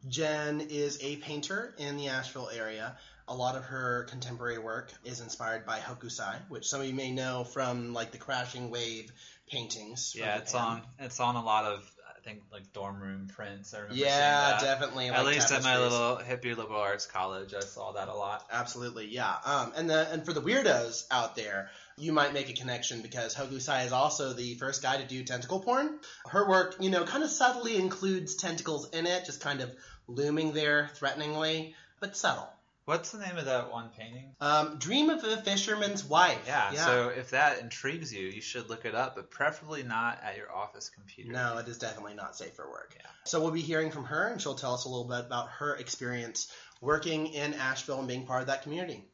Jen 0.08 0.62
is 0.70 1.00
a 1.02 1.18
painter 1.18 1.74
in 1.78 1.98
the 1.98 2.10
Asheville 2.10 2.50
area. 2.54 2.96
A 3.28 3.36
lot 3.36 3.56
of 3.56 3.64
her 3.66 4.06
contemporary 4.10 4.58
work 4.58 4.92
is 5.06 5.22
inspired 5.22 5.66
by 5.66 5.80
Hokusai, 5.80 6.36
which 6.50 6.68
some 6.68 6.82
of 6.82 6.88
you 6.88 6.94
may 6.94 7.12
know 7.12 7.44
from 7.44 7.94
like 7.94 8.12
the 8.12 8.18
Crashing 8.18 8.72
Wave 8.72 9.12
paintings. 9.50 10.14
Yeah, 10.18 10.38
it's 10.38 10.56
on 10.56 10.82
it's 11.00 11.20
on 11.20 11.36
a 11.36 11.44
lot 11.44 11.66
of 11.66 11.90
I 12.10 12.24
think 12.24 12.42
like 12.52 12.74
dorm 12.74 13.02
room 13.02 13.30
prints. 13.34 13.74
I 13.74 13.80
remember 13.80 14.04
Yeah, 14.04 14.60
definitely. 14.60 15.08
At 15.08 15.24
like 15.24 15.36
least 15.36 15.52
at 15.52 15.64
my 15.64 15.78
little 15.80 16.18
hippie 16.18 16.56
liberal 16.58 16.82
arts 16.82 17.06
college, 17.06 17.54
I 17.54 17.62
saw 17.62 17.94
that 17.94 18.10
a 18.10 18.14
lot. 18.14 18.46
Absolutely, 18.52 19.08
yeah. 19.08 19.34
Um, 19.46 19.74
and 19.76 19.90
the 19.90 20.12
and 20.12 20.26
for 20.26 20.34
the 20.34 20.42
weirdos 20.42 21.06
out 21.10 21.36
there, 21.36 21.70
you 21.98 22.14
might 22.14 22.34
make 22.34 22.50
a 22.50 22.54
connection 22.54 23.02
because 23.02 23.36
Hokusai 23.36 23.86
is 23.86 23.92
also 23.92 24.34
the 24.34 24.56
first 24.56 24.82
guy 24.82 24.98
to 24.98 25.08
do 25.08 25.24
tentacle 25.24 25.60
porn. 25.60 26.00
Her 26.28 26.48
work, 26.48 26.76
you 26.80 26.90
know, 26.90 27.06
kind 27.06 27.24
of 27.24 27.30
subtly 27.30 27.78
includes 27.78 28.36
tentacles 28.36 28.90
in 28.90 29.08
it, 29.08 29.26
just 29.26 29.42
kind 29.42 29.62
of 29.62 29.72
looming 30.08 30.54
there 30.54 30.90
threateningly, 30.96 31.76
but 32.00 32.16
subtle. 32.16 32.50
What's 32.86 33.12
the 33.12 33.20
name 33.20 33.38
of 33.38 33.46
that 33.46 33.72
one 33.72 33.90
painting? 33.98 34.36
Um, 34.42 34.78
Dream 34.80 35.12
of 35.12 35.24
a 35.24 35.38
Fisherman's 35.38 36.04
Wife. 36.04 36.42
Yeah, 36.48 36.72
so 36.74 37.10
if 37.10 37.30
that 37.30 37.60
intrigues 37.60 38.12
you, 38.12 38.28
you 38.28 38.42
should 38.42 38.70
look 38.70 38.86
it 38.86 38.96
up, 38.96 39.16
but 39.16 39.30
preferably 39.30 39.84
not 39.84 40.20
at 40.24 40.36
your 40.36 40.52
office 40.52 40.90
computer. 40.90 41.32
No, 41.32 41.60
it 41.60 41.68
is 41.68 41.78
definitely 41.78 42.16
not 42.16 42.36
safe 42.36 42.54
for 42.54 42.68
work. 42.70 42.96
Yeah. 42.96 43.06
So 43.26 43.40
we'll 43.40 43.52
be 43.52 43.62
hearing 43.62 43.92
from 43.92 44.06
her, 44.06 44.28
and 44.28 44.42
she'll 44.42 44.56
tell 44.56 44.74
us 44.74 44.86
a 44.86 44.90
little 44.90 45.06
bit 45.08 45.20
about 45.20 45.50
her 45.50 45.76
experience 45.76 46.52
working 46.82 47.28
in 47.28 47.54
Asheville 47.54 48.00
and 48.00 48.08
being 48.08 48.26
part 48.26 48.42
of 48.42 48.48
that 48.48 48.64
community. 48.64 49.06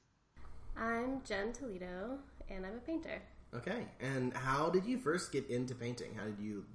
I'm 0.77 1.21
Jen 1.27 1.51
Toledo, 1.51 2.19
and 2.49 2.65
I'm 2.65 2.75
a 2.75 2.79
painter. 2.79 3.21
Okay, 3.53 3.85
and 3.99 4.33
how 4.33 4.69
did 4.69 4.85
you 4.85 4.97
first 4.97 5.31
get 5.31 5.49
into 5.49 5.75
painting? 5.75 6.15
How 6.15 6.23
did 6.23 6.39
you 6.39 6.65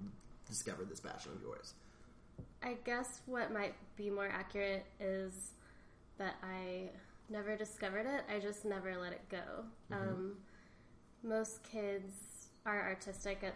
discover 0.46 0.84
this 0.84 1.00
passion 1.00 1.32
of 1.34 1.42
yours? 1.42 1.74
I 2.62 2.76
guess 2.84 3.20
what 3.26 3.52
might 3.52 3.74
be 3.96 4.10
more 4.10 4.28
accurate 4.28 4.86
is 5.00 5.52
that 6.18 6.36
I 6.42 6.90
never 7.28 7.56
discovered 7.56 8.06
it. 8.06 8.24
I 8.32 8.38
just 8.38 8.64
never 8.64 8.96
let 8.98 9.12
it 9.12 9.28
go. 9.28 9.64
Um, 9.90 10.36
most 11.22 11.62
kids 11.64 12.48
are 12.64 12.80
artistic 12.82 13.42
at 13.42 13.54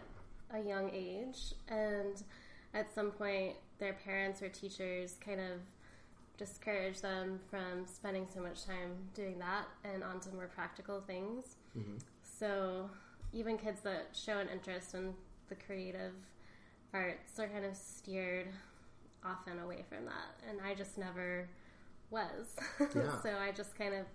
a 0.57 0.61
young 0.61 0.89
age, 0.93 1.53
and 1.69 2.21
at 2.73 2.93
some 2.93 3.11
point, 3.11 3.53
their 3.79 3.93
parents 3.93 4.41
or 4.41 4.49
teachers 4.49 5.15
kind 5.23 5.39
of 5.39 5.59
discourage 6.37 7.01
them 7.01 7.39
from 7.49 7.85
spending 7.85 8.27
so 8.31 8.41
much 8.41 8.65
time 8.65 8.91
doing 9.13 9.39
that 9.39 9.65
and 9.83 10.03
onto 10.03 10.31
more 10.31 10.47
practical 10.47 11.01
things. 11.01 11.55
So, 12.21 12.89
even 13.33 13.57
kids 13.57 13.81
that 13.81 14.09
show 14.13 14.39
an 14.39 14.47
interest 14.49 14.93
in 14.93 15.13
the 15.49 15.55
creative 15.55 16.13
arts 16.93 17.39
are 17.39 17.47
kind 17.47 17.65
of 17.65 17.75
steered 17.75 18.47
often 19.25 19.59
away 19.59 19.83
from 19.89 20.05
that, 20.05 20.39
and 20.49 20.59
I 20.61 20.73
just 20.73 20.97
never 20.97 21.47
was. 22.09 22.55
Yeah. 22.95 23.21
so 23.21 23.29
I 23.37 23.51
just 23.51 23.77
kind 23.77 23.93
of 23.93 24.05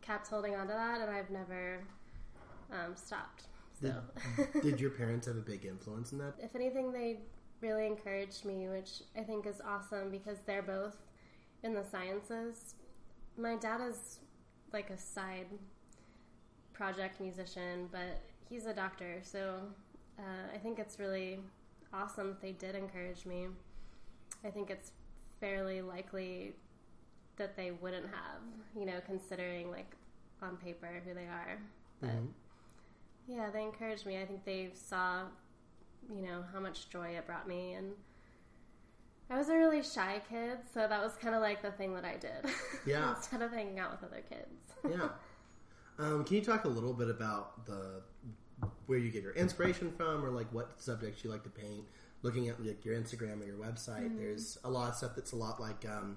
kept, 0.00 0.28
holding 0.28 0.54
on 0.54 0.66
to 0.68 0.72
that, 0.72 1.00
and 1.00 1.10
I've 1.10 1.30
never 1.30 1.80
um, 2.72 2.96
stopped. 2.96 3.44
So, 3.80 3.94
Did 4.62 4.80
your 4.80 4.90
parents 4.90 5.26
have 5.26 5.36
a 5.36 5.40
big 5.40 5.64
influence 5.64 6.12
in 6.12 6.18
that? 6.18 6.34
if 6.42 6.54
anything, 6.56 6.92
they 6.92 7.20
really 7.60 7.86
encouraged 7.86 8.44
me, 8.44 8.68
which 8.68 9.02
I 9.16 9.22
think 9.22 9.46
is 9.46 9.60
awesome 9.60 10.10
because 10.10 10.38
they're 10.46 10.62
both 10.62 10.96
in 11.62 11.74
the 11.74 11.84
sciences. 11.84 12.74
My 13.36 13.56
dad 13.56 13.80
is 13.80 14.18
like 14.72 14.90
a 14.90 14.98
side 14.98 15.46
project 16.72 17.20
musician, 17.20 17.88
but 17.92 18.20
he's 18.48 18.66
a 18.66 18.74
doctor, 18.74 19.20
so 19.22 19.60
uh, 20.18 20.54
I 20.54 20.58
think 20.58 20.78
it's 20.78 20.98
really 20.98 21.40
awesome 21.92 22.28
that 22.28 22.40
they 22.40 22.52
did 22.52 22.74
encourage 22.74 23.26
me. 23.26 23.46
I 24.44 24.50
think 24.50 24.70
it's 24.70 24.92
fairly 25.40 25.82
likely 25.82 26.54
that 27.36 27.56
they 27.56 27.70
wouldn't 27.70 28.06
have, 28.06 28.42
you 28.76 28.84
know, 28.84 29.00
considering 29.06 29.70
like 29.70 29.94
on 30.42 30.56
paper 30.56 31.02
who 31.06 31.14
they 31.14 31.26
are. 31.26 31.58
But 32.00 32.10
yeah, 33.28 33.50
they 33.50 33.62
encouraged 33.62 34.06
me. 34.06 34.20
I 34.20 34.26
think 34.26 34.44
they 34.44 34.70
saw, 34.74 35.22
you 36.14 36.22
know, 36.22 36.44
how 36.52 36.60
much 36.60 36.90
joy 36.90 37.08
it 37.16 37.26
brought 37.26 37.48
me 37.48 37.74
and 37.74 37.92
I 39.30 39.36
was 39.36 39.50
a 39.50 39.56
really 39.56 39.82
shy 39.82 40.22
kid, 40.30 40.58
so 40.72 40.86
that 40.88 41.02
was 41.02 41.12
kind 41.16 41.34
of 41.34 41.42
like 41.42 41.60
the 41.60 41.70
thing 41.72 41.94
that 41.94 42.04
I 42.04 42.16
did. 42.16 42.50
Yeah. 42.86 43.14
Instead 43.14 43.42
of 43.42 43.52
hanging 43.52 43.78
out 43.78 43.90
with 43.90 44.10
other 44.10 44.22
kids. 44.28 44.72
Yeah. 44.88 45.08
Um, 46.00 46.22
can 46.22 46.36
you 46.36 46.42
talk 46.42 46.64
a 46.64 46.68
little 46.68 46.92
bit 46.92 47.10
about 47.10 47.66
the 47.66 48.02
where 48.86 48.98
you 48.98 49.10
get 49.10 49.22
your 49.22 49.32
inspiration 49.32 49.92
from, 49.96 50.24
or 50.24 50.30
like 50.30 50.52
what 50.52 50.80
subjects 50.80 51.24
you 51.24 51.30
like 51.30 51.44
to 51.44 51.50
paint? 51.50 51.84
Looking 52.22 52.48
at 52.48 52.64
like 52.64 52.84
your 52.84 52.96
Instagram 53.00 53.40
or 53.42 53.46
your 53.46 53.56
website, 53.56 54.16
there's 54.18 54.58
a 54.64 54.70
lot 54.70 54.88
of 54.90 54.96
stuff 54.96 55.12
that's 55.14 55.32
a 55.32 55.36
lot 55.36 55.60
like. 55.60 55.84
Um, 55.88 56.16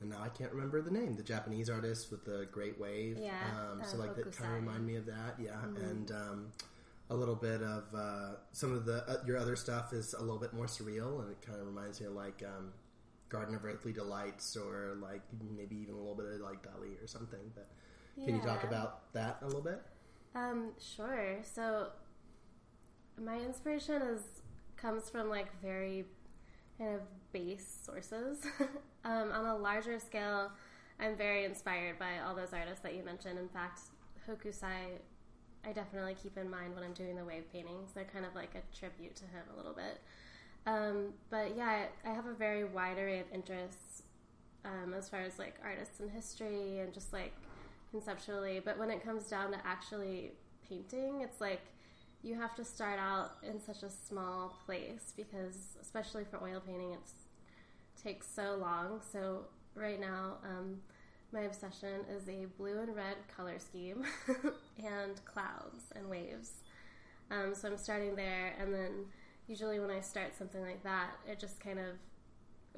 and 0.00 0.10
now 0.10 0.22
I 0.22 0.28
can't 0.28 0.52
remember 0.52 0.80
the 0.80 0.92
name. 0.92 1.16
The 1.16 1.24
Japanese 1.24 1.68
artist 1.68 2.10
with 2.10 2.24
the 2.24 2.46
Great 2.52 2.78
Wave. 2.80 3.18
Yeah, 3.20 3.32
Um, 3.72 3.82
so 3.84 3.96
uh, 3.96 4.00
like 4.00 4.14
that 4.16 4.30
kind 4.36 4.50
of 4.56 4.62
remind 4.64 4.86
me 4.86 4.96
of 4.96 5.06
that. 5.06 5.34
Yeah, 5.40 5.60
and 5.90 6.10
um, 6.12 6.52
a 7.10 7.14
little 7.14 7.34
bit 7.34 7.62
of 7.62 7.84
uh, 7.94 8.36
some 8.52 8.72
of 8.72 8.84
the 8.84 9.04
uh, 9.08 9.16
your 9.26 9.36
other 9.36 9.56
stuff 9.56 9.92
is 9.92 10.14
a 10.14 10.20
little 10.20 10.38
bit 10.38 10.52
more 10.54 10.66
surreal, 10.66 11.20
and 11.20 11.30
it 11.32 11.38
kind 11.44 11.60
of 11.60 11.66
reminds 11.66 12.00
me 12.00 12.06
of 12.06 12.12
like 12.12 12.42
um, 12.46 12.72
Garden 13.28 13.54
of 13.54 13.64
Earthly 13.64 13.92
Delights, 13.92 14.56
or 14.56 14.96
like 15.02 15.22
maybe 15.56 15.76
even 15.76 15.94
a 15.94 15.98
little 15.98 16.14
bit 16.14 16.26
of 16.26 16.40
like 16.40 16.62
Dali 16.62 17.02
or 17.02 17.06
something. 17.06 17.50
But 17.54 17.68
can 18.24 18.34
you 18.36 18.40
talk 18.40 18.64
about 18.64 19.12
that 19.12 19.38
a 19.42 19.46
little 19.46 19.60
bit? 19.60 19.82
Um, 20.38 20.70
sure. 20.78 21.38
So 21.42 21.88
my 23.20 23.38
inspiration 23.40 24.02
is 24.02 24.22
comes 24.76 25.10
from 25.10 25.28
like 25.28 25.48
very 25.60 26.04
kind 26.78 26.94
of 26.94 27.00
base 27.32 27.80
sources. 27.84 28.38
um, 29.04 29.32
on 29.32 29.44
a 29.46 29.56
larger 29.56 29.98
scale, 29.98 30.52
I'm 31.00 31.16
very 31.16 31.44
inspired 31.44 31.98
by 31.98 32.20
all 32.24 32.34
those 32.34 32.52
artists 32.52 32.80
that 32.82 32.94
you 32.94 33.02
mentioned. 33.02 33.38
In 33.38 33.48
fact, 33.48 33.80
Hokusai, 34.28 34.98
I 35.64 35.72
definitely 35.72 36.14
keep 36.22 36.38
in 36.38 36.48
mind 36.48 36.74
when 36.74 36.84
I'm 36.84 36.92
doing 36.92 37.16
the 37.16 37.24
wave 37.24 37.50
paintings. 37.52 37.92
They're 37.92 38.04
kind 38.04 38.24
of 38.24 38.34
like 38.34 38.54
a 38.54 38.76
tribute 38.76 39.16
to 39.16 39.24
him 39.24 39.42
a 39.52 39.56
little 39.56 39.74
bit. 39.74 40.00
Um, 40.66 41.14
but 41.30 41.56
yeah, 41.56 41.86
I, 42.04 42.10
have 42.10 42.26
a 42.26 42.34
very 42.34 42.64
wide 42.64 42.98
array 42.98 43.20
of 43.20 43.26
interests 43.32 44.02
um, 44.64 44.92
as 44.92 45.08
far 45.08 45.20
as 45.20 45.38
like 45.38 45.54
artists 45.64 46.00
and 46.00 46.10
history 46.10 46.80
and 46.80 46.92
just 46.92 47.12
like 47.12 47.32
conceptually. 47.90 48.60
But 48.64 48.78
when 48.78 48.90
it 48.90 49.04
comes 49.04 49.24
down 49.24 49.52
to 49.52 49.58
actually 49.66 50.32
painting, 50.68 51.20
it's 51.22 51.40
like 51.40 51.62
you 52.22 52.34
have 52.34 52.54
to 52.56 52.64
start 52.64 52.98
out 52.98 53.32
in 53.42 53.60
such 53.60 53.82
a 53.82 53.90
small 53.90 54.56
place 54.66 55.12
because, 55.16 55.76
especially 55.80 56.24
for 56.24 56.42
oil 56.42 56.60
painting, 56.64 56.92
it 56.92 57.00
takes 58.02 58.26
so 58.26 58.56
long. 58.60 59.00
So 59.12 59.44
right 59.74 60.00
now, 60.00 60.38
um, 60.44 60.78
my 61.32 61.40
obsession 61.42 62.00
is 62.10 62.28
a 62.28 62.46
blue 62.56 62.80
and 62.80 62.94
red 62.94 63.16
color 63.34 63.58
scheme 63.58 64.04
and 64.84 65.24
clouds 65.24 65.84
and 65.94 66.08
waves. 66.08 66.52
Um, 67.30 67.54
so 67.54 67.68
I'm 67.68 67.76
starting 67.76 68.16
there, 68.16 68.54
and 68.58 68.72
then 68.72 69.04
usually 69.46 69.78
when 69.78 69.90
I 69.90 70.00
start 70.00 70.36
something 70.36 70.62
like 70.62 70.82
that, 70.84 71.10
it 71.30 71.38
just 71.38 71.60
kind 71.60 71.78
of 71.78 71.96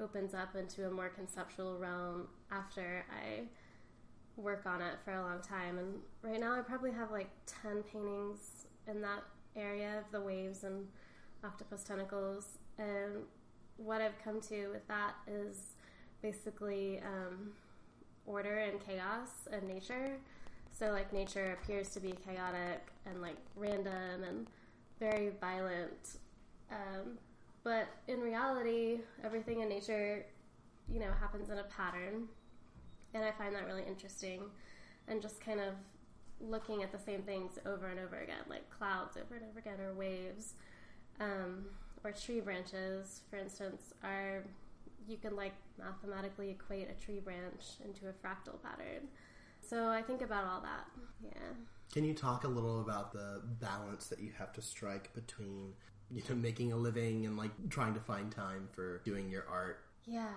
opens 0.02 0.34
up 0.34 0.56
into 0.56 0.86
a 0.86 0.90
more 0.90 1.08
conceptual 1.08 1.78
realm 1.78 2.28
after 2.50 3.04
I 3.10 3.42
work 4.40 4.64
on 4.66 4.80
it 4.80 4.94
for 5.04 5.12
a 5.12 5.22
long 5.22 5.40
time. 5.40 5.78
And 5.78 5.94
right 6.22 6.40
now, 6.40 6.54
I 6.56 6.60
probably 6.60 6.92
have 6.92 7.10
like 7.10 7.30
10 7.62 7.82
paintings 7.82 8.66
in 8.88 9.00
that 9.02 9.22
area 9.56 9.98
of 9.98 10.10
the 10.12 10.20
waves 10.20 10.64
and 10.64 10.86
octopus 11.44 11.82
tentacles. 11.84 12.58
And 12.78 13.24
what 13.76 14.00
I've 14.00 14.18
come 14.22 14.40
to 14.42 14.68
with 14.68 14.86
that 14.88 15.14
is 15.26 15.74
basically 16.22 17.00
um, 17.00 17.50
order 18.26 18.58
and 18.58 18.80
chaos 18.80 19.48
and 19.52 19.66
nature. 19.66 20.16
So, 20.70 20.92
like, 20.92 21.12
nature 21.12 21.58
appears 21.60 21.90
to 21.90 22.00
be 22.00 22.14
chaotic 22.24 22.86
and 23.06 23.20
like 23.20 23.36
random 23.56 24.24
and 24.26 24.46
very 24.98 25.30
violent. 25.40 26.18
Um, 26.70 27.18
but 27.64 27.88
in 28.08 28.20
reality, 28.20 29.00
everything 29.24 29.60
in 29.60 29.68
nature, 29.68 30.24
you 30.92 31.00
know, 31.00 31.10
happens 31.20 31.50
in 31.50 31.58
a 31.58 31.64
pattern. 31.64 32.28
And 33.14 33.24
I 33.24 33.32
find 33.32 33.54
that 33.54 33.66
really 33.66 33.84
interesting. 33.86 34.42
And 35.08 35.20
just 35.20 35.40
kind 35.40 35.60
of 35.60 35.74
looking 36.40 36.82
at 36.82 36.92
the 36.92 36.98
same 36.98 37.22
things 37.22 37.58
over 37.66 37.88
and 37.88 37.98
over 37.98 38.18
again, 38.18 38.44
like 38.48 38.68
clouds 38.70 39.16
over 39.16 39.36
and 39.36 39.44
over 39.50 39.58
again, 39.58 39.80
or 39.80 39.92
waves, 39.94 40.54
um, 41.20 41.66
or 42.04 42.12
tree 42.12 42.40
branches, 42.40 43.22
for 43.30 43.36
instance, 43.36 43.92
are 44.02 44.44
you 45.08 45.16
can 45.16 45.34
like 45.36 45.54
mathematically 45.78 46.50
equate 46.50 46.88
a 46.88 47.04
tree 47.04 47.20
branch 47.20 47.64
into 47.84 48.08
a 48.08 48.12
fractal 48.12 48.62
pattern. 48.62 49.08
So 49.60 49.88
I 49.88 50.02
think 50.02 50.22
about 50.22 50.46
all 50.46 50.60
that. 50.62 50.86
Yeah. 51.22 51.52
Can 51.92 52.04
you 52.04 52.14
talk 52.14 52.44
a 52.44 52.48
little 52.48 52.80
about 52.80 53.12
the 53.12 53.42
balance 53.60 54.06
that 54.06 54.20
you 54.20 54.30
have 54.38 54.52
to 54.52 54.62
strike 54.62 55.12
between 55.14 55.74
you 56.10 56.22
know 56.28 56.34
making 56.34 56.72
a 56.72 56.76
living 56.76 57.26
and 57.26 57.36
like 57.36 57.50
trying 57.68 57.94
to 57.94 58.00
find 58.00 58.30
time 58.30 58.68
for 58.72 58.98
doing 59.04 59.28
your 59.28 59.46
art? 59.50 59.84
Yeah, 60.06 60.28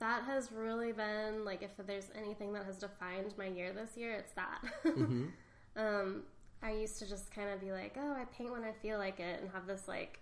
that 0.00 0.24
has 0.24 0.52
really 0.52 0.92
been 0.92 1.44
like 1.44 1.62
if 1.62 1.70
there's 1.86 2.10
anything 2.16 2.52
that 2.52 2.64
has 2.64 2.78
defined 2.78 3.34
my 3.36 3.46
year 3.46 3.72
this 3.72 3.96
year, 3.96 4.14
it's 4.14 4.32
that. 4.32 4.60
Mm-hmm. 4.84 5.26
um, 5.76 6.22
I 6.62 6.72
used 6.72 6.98
to 6.98 7.08
just 7.08 7.32
kind 7.34 7.50
of 7.50 7.60
be 7.60 7.72
like, 7.72 7.96
oh, 7.98 8.12
I 8.12 8.24
paint 8.36 8.52
when 8.52 8.64
I 8.64 8.72
feel 8.72 8.98
like 8.98 9.20
it, 9.20 9.40
and 9.40 9.50
have 9.50 9.66
this 9.66 9.86
like 9.88 10.20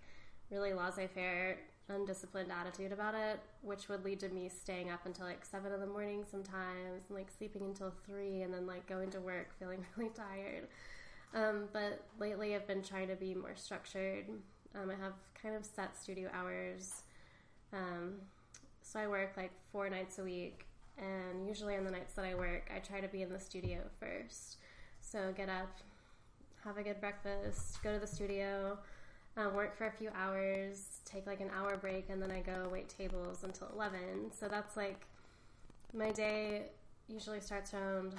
really 0.51 0.73
laissez-faire, 0.73 1.59
undisciplined 1.89 2.51
attitude 2.53 2.93
about 2.93 3.15
it, 3.15 3.41
which 3.63 3.89
would 3.89 4.05
lead 4.05 4.21
to 4.21 4.29
me 4.29 4.49
staying 4.49 4.91
up 4.91 5.07
until 5.07 5.27
like 5.27 5.45
seven 5.45 5.73
in 5.73 5.81
the 5.81 5.87
morning 5.87 6.25
sometimes, 6.31 7.05
and 7.09 7.17
like 7.17 7.31
sleeping 7.37 7.63
until 7.63 7.93
three, 8.07 8.43
and 8.43 8.53
then 8.53 8.67
like 8.67 8.87
going 8.87 9.11
to 9.11 9.21
work 9.21 9.49
feeling 9.59 9.85
really 9.97 10.11
tired. 10.11 10.69
Um, 11.35 11.69
but 11.73 12.03
lately, 12.19 12.55
I've 12.55 12.67
been 12.67 12.83
trying 12.83 13.09
to 13.09 13.17
be 13.17 13.35
more 13.35 13.57
structured. 13.57 14.27
Um, 14.75 14.91
I 14.91 15.03
have 15.03 15.15
kind 15.41 15.55
of 15.55 15.65
set 15.65 15.97
studio 15.97 16.31
hours. 16.33 17.03
Um, 17.73 18.15
so 18.97 19.03
I 19.03 19.07
work 19.09 19.35
like 19.37 19.53
four 19.73 19.91
nights 19.91 20.19
a 20.19 20.25
week, 20.25 20.65
and 20.97 21.47
usually 21.47 21.77
on 21.77 21.85
the 21.85 21.91
nights 21.91 22.15
that 22.15 22.25
I 22.25 22.35
work, 22.35 22.71
I 22.75 22.79
try 22.79 23.01
to 23.01 23.09
be 23.09 23.21
in 23.21 23.31
the 23.31 23.39
studio 23.39 23.81
first. 24.01 24.57
So 25.01 25.35
get 25.37 25.51
up, 25.51 25.69
have 26.65 26.79
a 26.79 26.83
good 26.83 26.99
breakfast, 27.01 27.83
go 27.83 27.93
to 27.93 27.99
the 27.99 28.07
studio, 28.07 28.79
uh, 29.37 29.51
work 29.55 29.77
for 29.77 29.87
a 29.87 29.93
few 29.93 30.09
hours, 30.17 31.01
take 31.05 31.27
like 31.27 31.41
an 31.41 31.51
hour 31.55 31.77
break, 31.77 32.07
and 32.09 32.23
then 32.23 32.31
I 32.31 32.41
go 32.41 32.71
wait 32.73 32.89
tables 32.89 33.45
until 33.45 33.69
11. 33.75 34.33
So 34.33 34.49
that's 34.49 34.79
like 34.79 35.07
my 35.93 36.11
day 36.11 36.63
usually 37.07 37.41
starts 37.41 37.75
around 37.75 38.15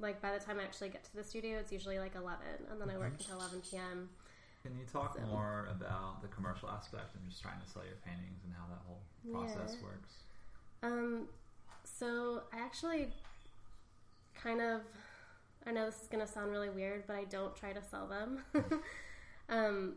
like 0.00 0.22
by 0.22 0.32
the 0.32 0.42
time 0.42 0.58
I 0.58 0.62
actually 0.62 0.88
get 0.88 1.04
to 1.04 1.16
the 1.16 1.24
studio, 1.24 1.58
it's 1.58 1.72
usually 1.72 1.98
like 1.98 2.14
11, 2.14 2.38
and 2.70 2.80
then 2.80 2.88
I 2.88 2.96
work 2.96 3.12
until 3.18 3.36
11 3.36 3.60
p.m. 3.70 4.08
Can 4.62 4.76
you 4.76 4.84
talk 4.84 5.16
So- 5.16 5.22
more 5.26 5.66
about 5.70 6.20
the 6.22 6.28
commercial 6.28 6.68
aspect 6.70 7.14
and 7.14 7.28
just 7.28 7.42
trying 7.42 7.60
to 7.60 7.66
sell 7.66 7.84
your 7.84 7.96
paintings 8.04 8.44
and 8.44 8.52
how 8.54 8.66
that 8.68 8.80
whole 8.86 9.00
process 9.32 9.76
Yeah. 9.78 9.84
works? 9.86 10.24
Um, 10.82 11.28
so 11.84 12.44
I 12.52 12.58
actually 12.60 13.12
kind 14.34 14.60
of, 14.60 14.82
I 15.66 15.72
know 15.72 15.86
this 15.86 16.02
is 16.02 16.08
going 16.08 16.24
to 16.24 16.30
sound 16.30 16.50
really 16.50 16.70
weird, 16.70 17.06
but 17.06 17.16
I 17.16 17.24
don't 17.24 17.54
try 17.56 17.72
to 17.72 17.82
sell 17.82 18.06
them. 18.06 18.44
um, 19.48 19.96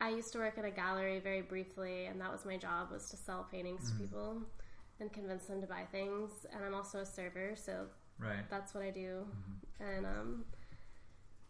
I 0.00 0.08
used 0.10 0.32
to 0.32 0.38
work 0.38 0.58
at 0.58 0.64
a 0.64 0.70
gallery 0.70 1.20
very 1.20 1.42
briefly, 1.42 2.06
and 2.06 2.20
that 2.20 2.30
was 2.32 2.44
my 2.44 2.56
job 2.56 2.90
was 2.90 3.08
to 3.10 3.16
sell 3.16 3.44
paintings 3.50 3.90
to 3.90 3.96
people 3.98 4.42
and 5.00 5.12
convince 5.12 5.46
them 5.46 5.60
to 5.60 5.66
buy 5.66 5.84
things. 5.92 6.46
And 6.52 6.64
I'm 6.64 6.74
also 6.74 7.00
a 7.00 7.06
server, 7.06 7.54
so 7.56 7.86
Right. 8.18 8.48
that's 8.50 8.74
what 8.74 8.82
I 8.82 8.90
do. 8.90 9.26
And 9.80 10.06
um, 10.06 10.44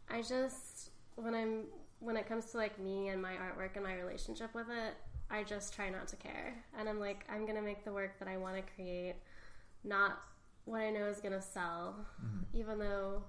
I 0.09 0.23
just 0.23 0.91
when 1.17 1.35
I'm 1.35 1.65
when 2.05 2.17
it 2.17 2.29
comes 2.29 2.47
to 2.53 2.59
like 2.59 2.79
me 2.79 3.09
and 3.09 3.21
my 3.21 3.33
artwork 3.33 3.71
and 3.75 3.85
my 3.85 3.95
relationship 3.95 4.55
with 4.55 4.67
it, 4.69 4.95
I 5.31 5.43
just 5.43 5.75
try 5.75 5.89
not 5.89 6.07
to 6.09 6.17
care. 6.17 6.55
And 6.79 6.89
I'm 6.89 7.01
like, 7.01 7.25
I'm 7.33 7.47
gonna 7.47 7.63
make 7.63 7.85
the 7.85 7.93
work 7.93 8.19
that 8.19 8.29
I 8.29 8.37
want 8.37 8.57
to 8.57 8.63
create, 8.75 9.15
not 9.83 10.21
what 10.67 10.81
I 10.81 10.91
know 10.91 11.07
is 11.07 11.21
gonna 11.21 11.43
sell. 11.43 11.97
Even 12.53 12.79
though 12.79 13.23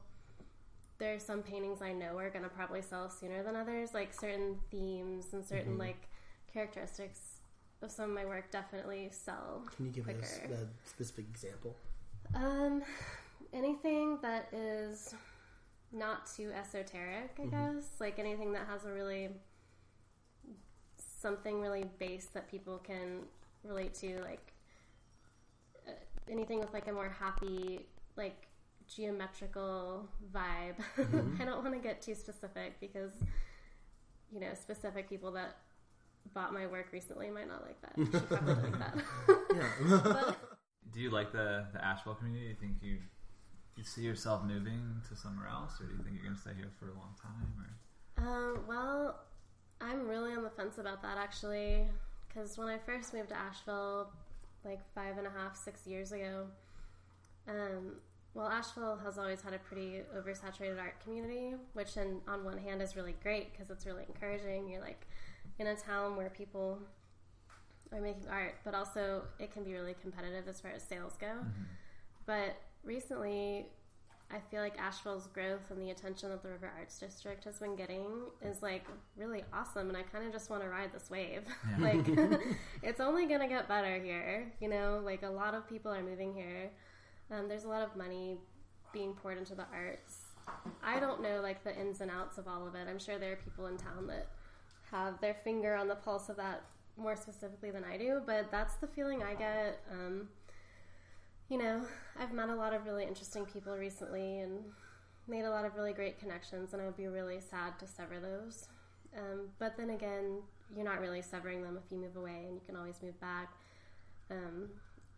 there 0.97 1.15
are 1.15 1.19
some 1.19 1.41
paintings 1.41 1.81
I 1.81 1.93
know 1.93 2.17
are 2.17 2.29
gonna 2.29 2.49
probably 2.49 2.81
sell 2.81 3.09
sooner 3.09 3.43
than 3.43 3.55
others, 3.55 3.93
like 3.93 4.13
certain 4.13 4.57
themes 4.69 5.27
and 5.33 5.43
certain 5.43 5.77
like 5.77 6.09
characteristics 6.53 7.39
of 7.81 7.91
some 7.91 8.09
of 8.09 8.15
my 8.15 8.25
work 8.25 8.51
definitely 8.51 9.09
sell. 9.11 9.63
Can 9.75 9.85
you 9.85 9.91
give 9.91 10.07
us 10.07 10.39
quicker. 10.39 10.53
a 10.53 10.89
specific 10.89 11.25
example? 11.29 11.75
Um, 12.33 12.81
anything 13.53 14.17
that 14.21 14.47
is 14.51 15.13
not 15.95 16.27
too 16.35 16.51
esoteric, 16.51 17.31
I 17.41 17.45
guess. 17.45 17.83
Like 17.99 18.19
anything 18.19 18.53
that 18.53 18.67
has 18.69 18.85
a 18.85 18.91
really 18.91 19.29
something 20.97 21.61
really 21.61 21.85
base 21.97 22.27
that 22.33 22.49
people 22.49 22.77
can 22.77 23.21
relate 23.63 23.93
to, 23.95 24.19
like 24.21 24.53
uh, 25.87 25.91
anything 26.29 26.59
with 26.59 26.73
like 26.73 26.87
a 26.87 26.91
more 26.91 27.09
happy, 27.09 27.85
like 28.15 28.47
geometrical 28.87 30.07
vibe. 30.33 30.75
I 31.39 31.45
don't 31.45 31.63
want 31.63 31.73
to 31.73 31.79
get 31.81 32.01
too 32.01 32.15
specific 32.15 32.79
because 32.79 33.11
you 34.31 34.39
know 34.39 34.53
specific 34.53 35.09
people 35.09 35.31
that 35.31 35.57
bought 36.33 36.53
my 36.53 36.67
work 36.67 36.87
recently 36.91 37.29
might 37.29 37.47
not 37.47 37.63
like 37.65 37.81
that. 37.81 37.93
She 37.97 38.05
probably 38.27 38.53
don't 38.55 38.71
like 38.71 38.79
that. 38.79 38.95
Yeah. 39.55 40.01
but 40.03 40.37
Do 40.91 40.99
you 40.99 41.09
like 41.09 41.31
the 41.31 41.65
the 41.73 41.83
Asheville 41.83 42.15
community? 42.15 42.43
Do 42.45 42.49
you 42.49 42.55
think 42.59 42.77
you 42.81 42.97
you 43.77 43.83
see 43.83 44.01
yourself 44.01 44.43
moving 44.43 45.01
to 45.09 45.15
somewhere 45.15 45.47
else, 45.47 45.79
or 45.81 45.85
do 45.85 45.93
you 45.93 46.03
think 46.03 46.15
you're 46.15 46.23
going 46.23 46.35
to 46.35 46.41
stay 46.41 46.51
here 46.55 46.71
for 46.79 46.89
a 46.89 46.93
long 46.93 47.13
time? 47.21 47.67
Or 48.17 48.27
Um, 48.27 48.59
well, 48.67 49.19
I'm 49.81 50.07
really 50.07 50.33
on 50.33 50.43
the 50.43 50.49
fence 50.49 50.77
about 50.77 51.01
that 51.01 51.17
actually, 51.17 51.87
because 52.27 52.57
when 52.57 52.67
I 52.67 52.77
first 52.77 53.13
moved 53.13 53.29
to 53.29 53.37
Asheville, 53.37 54.09
like 54.63 54.79
five 54.93 55.17
and 55.17 55.27
a 55.27 55.29
half, 55.29 55.55
six 55.55 55.85
years 55.85 56.11
ago, 56.11 56.47
um, 57.47 57.97
well, 58.33 58.47
Asheville 58.47 58.99
has 59.03 59.17
always 59.17 59.41
had 59.41 59.53
a 59.53 59.59
pretty 59.59 60.01
oversaturated 60.17 60.79
art 60.79 60.99
community, 61.01 61.53
which, 61.73 61.95
in, 61.95 62.19
on 62.27 62.43
one 62.43 62.57
hand, 62.57 62.81
is 62.81 62.95
really 62.95 63.15
great 63.23 63.51
because 63.51 63.69
it's 63.69 63.85
really 63.85 64.03
encouraging. 64.07 64.67
You're 64.69 64.81
like 64.81 65.07
in 65.57 65.67
a 65.67 65.75
town 65.75 66.17
where 66.17 66.29
people 66.29 66.79
are 67.93 68.01
making 68.01 68.27
art, 68.29 68.55
but 68.65 68.73
also 68.73 69.23
it 69.39 69.53
can 69.53 69.63
be 69.63 69.73
really 69.73 69.95
competitive 70.01 70.47
as 70.49 70.59
far 70.59 70.71
as 70.71 70.83
sales 70.83 71.13
go. 71.19 71.31
But 72.25 72.57
recently, 72.85 73.67
I 74.31 74.39
feel 74.51 74.61
like 74.61 74.77
Asheville's 74.79 75.27
growth 75.27 75.69
and 75.69 75.81
the 75.81 75.91
attention 75.91 76.29
that 76.29 76.41
the 76.41 76.49
River 76.49 76.71
Arts 76.77 76.99
District 76.99 77.43
has 77.43 77.59
been 77.59 77.75
getting 77.75 78.05
is 78.41 78.61
like 78.63 78.85
really 79.17 79.43
awesome, 79.53 79.89
and 79.89 79.97
I 79.97 80.01
kind 80.01 80.25
of 80.25 80.31
just 80.31 80.49
want 80.49 80.63
to 80.63 80.69
ride 80.69 80.91
this 80.93 81.09
wave. 81.09 81.43
like, 81.79 82.05
it's 82.83 82.99
only 82.99 83.27
gonna 83.27 83.47
get 83.47 83.67
better 83.67 83.99
here, 83.99 84.51
you 84.59 84.67
know. 84.67 85.01
Like 85.03 85.23
a 85.23 85.29
lot 85.29 85.53
of 85.53 85.69
people 85.69 85.91
are 85.91 86.01
moving 86.01 86.33
here. 86.33 86.71
Um, 87.31 87.47
there's 87.47 87.65
a 87.65 87.69
lot 87.69 87.83
of 87.83 87.95
money 87.95 88.37
being 88.93 89.13
poured 89.13 89.37
into 89.37 89.55
the 89.55 89.65
arts. 89.73 90.21
I 90.83 90.99
don't 90.99 91.21
know 91.21 91.41
like 91.41 91.63
the 91.63 91.75
ins 91.75 92.01
and 92.01 92.11
outs 92.11 92.37
of 92.37 92.47
all 92.47 92.67
of 92.67 92.75
it. 92.75 92.87
I'm 92.89 92.99
sure 92.99 93.17
there 93.17 93.33
are 93.33 93.37
people 93.37 93.67
in 93.67 93.77
town 93.77 94.07
that 94.07 94.27
have 94.91 95.19
their 95.19 95.33
finger 95.33 95.75
on 95.75 95.87
the 95.87 95.95
pulse 95.95 96.29
of 96.29 96.37
that 96.37 96.63
more 96.97 97.15
specifically 97.15 97.71
than 97.71 97.83
I 97.83 97.97
do, 97.97 98.21
but 98.25 98.51
that's 98.51 98.75
the 98.75 98.87
feeling 98.87 99.23
I 99.23 99.33
get. 99.33 99.81
Um, 99.91 100.29
you 101.49 101.57
know, 101.57 101.81
I've 102.19 102.33
met 102.33 102.49
a 102.49 102.55
lot 102.55 102.73
of 102.73 102.85
really 102.85 103.03
interesting 103.03 103.45
people 103.45 103.75
recently 103.77 104.39
and 104.39 104.59
made 105.27 105.43
a 105.43 105.49
lot 105.49 105.65
of 105.65 105.75
really 105.75 105.93
great 105.93 106.19
connections, 106.19 106.73
and 106.73 106.81
I 106.81 106.85
would 106.85 106.97
be 106.97 107.07
really 107.07 107.39
sad 107.39 107.77
to 107.79 107.87
sever 107.87 108.19
those. 108.19 108.67
Um, 109.17 109.47
but 109.59 109.77
then 109.77 109.91
again, 109.91 110.41
you're 110.75 110.85
not 110.85 110.99
really 110.99 111.21
severing 111.21 111.63
them 111.63 111.77
if 111.83 111.91
you 111.91 111.97
move 111.97 112.15
away, 112.15 112.45
and 112.47 112.55
you 112.55 112.61
can 112.65 112.75
always 112.75 113.01
move 113.01 113.19
back. 113.21 113.53
Um, 114.29 114.69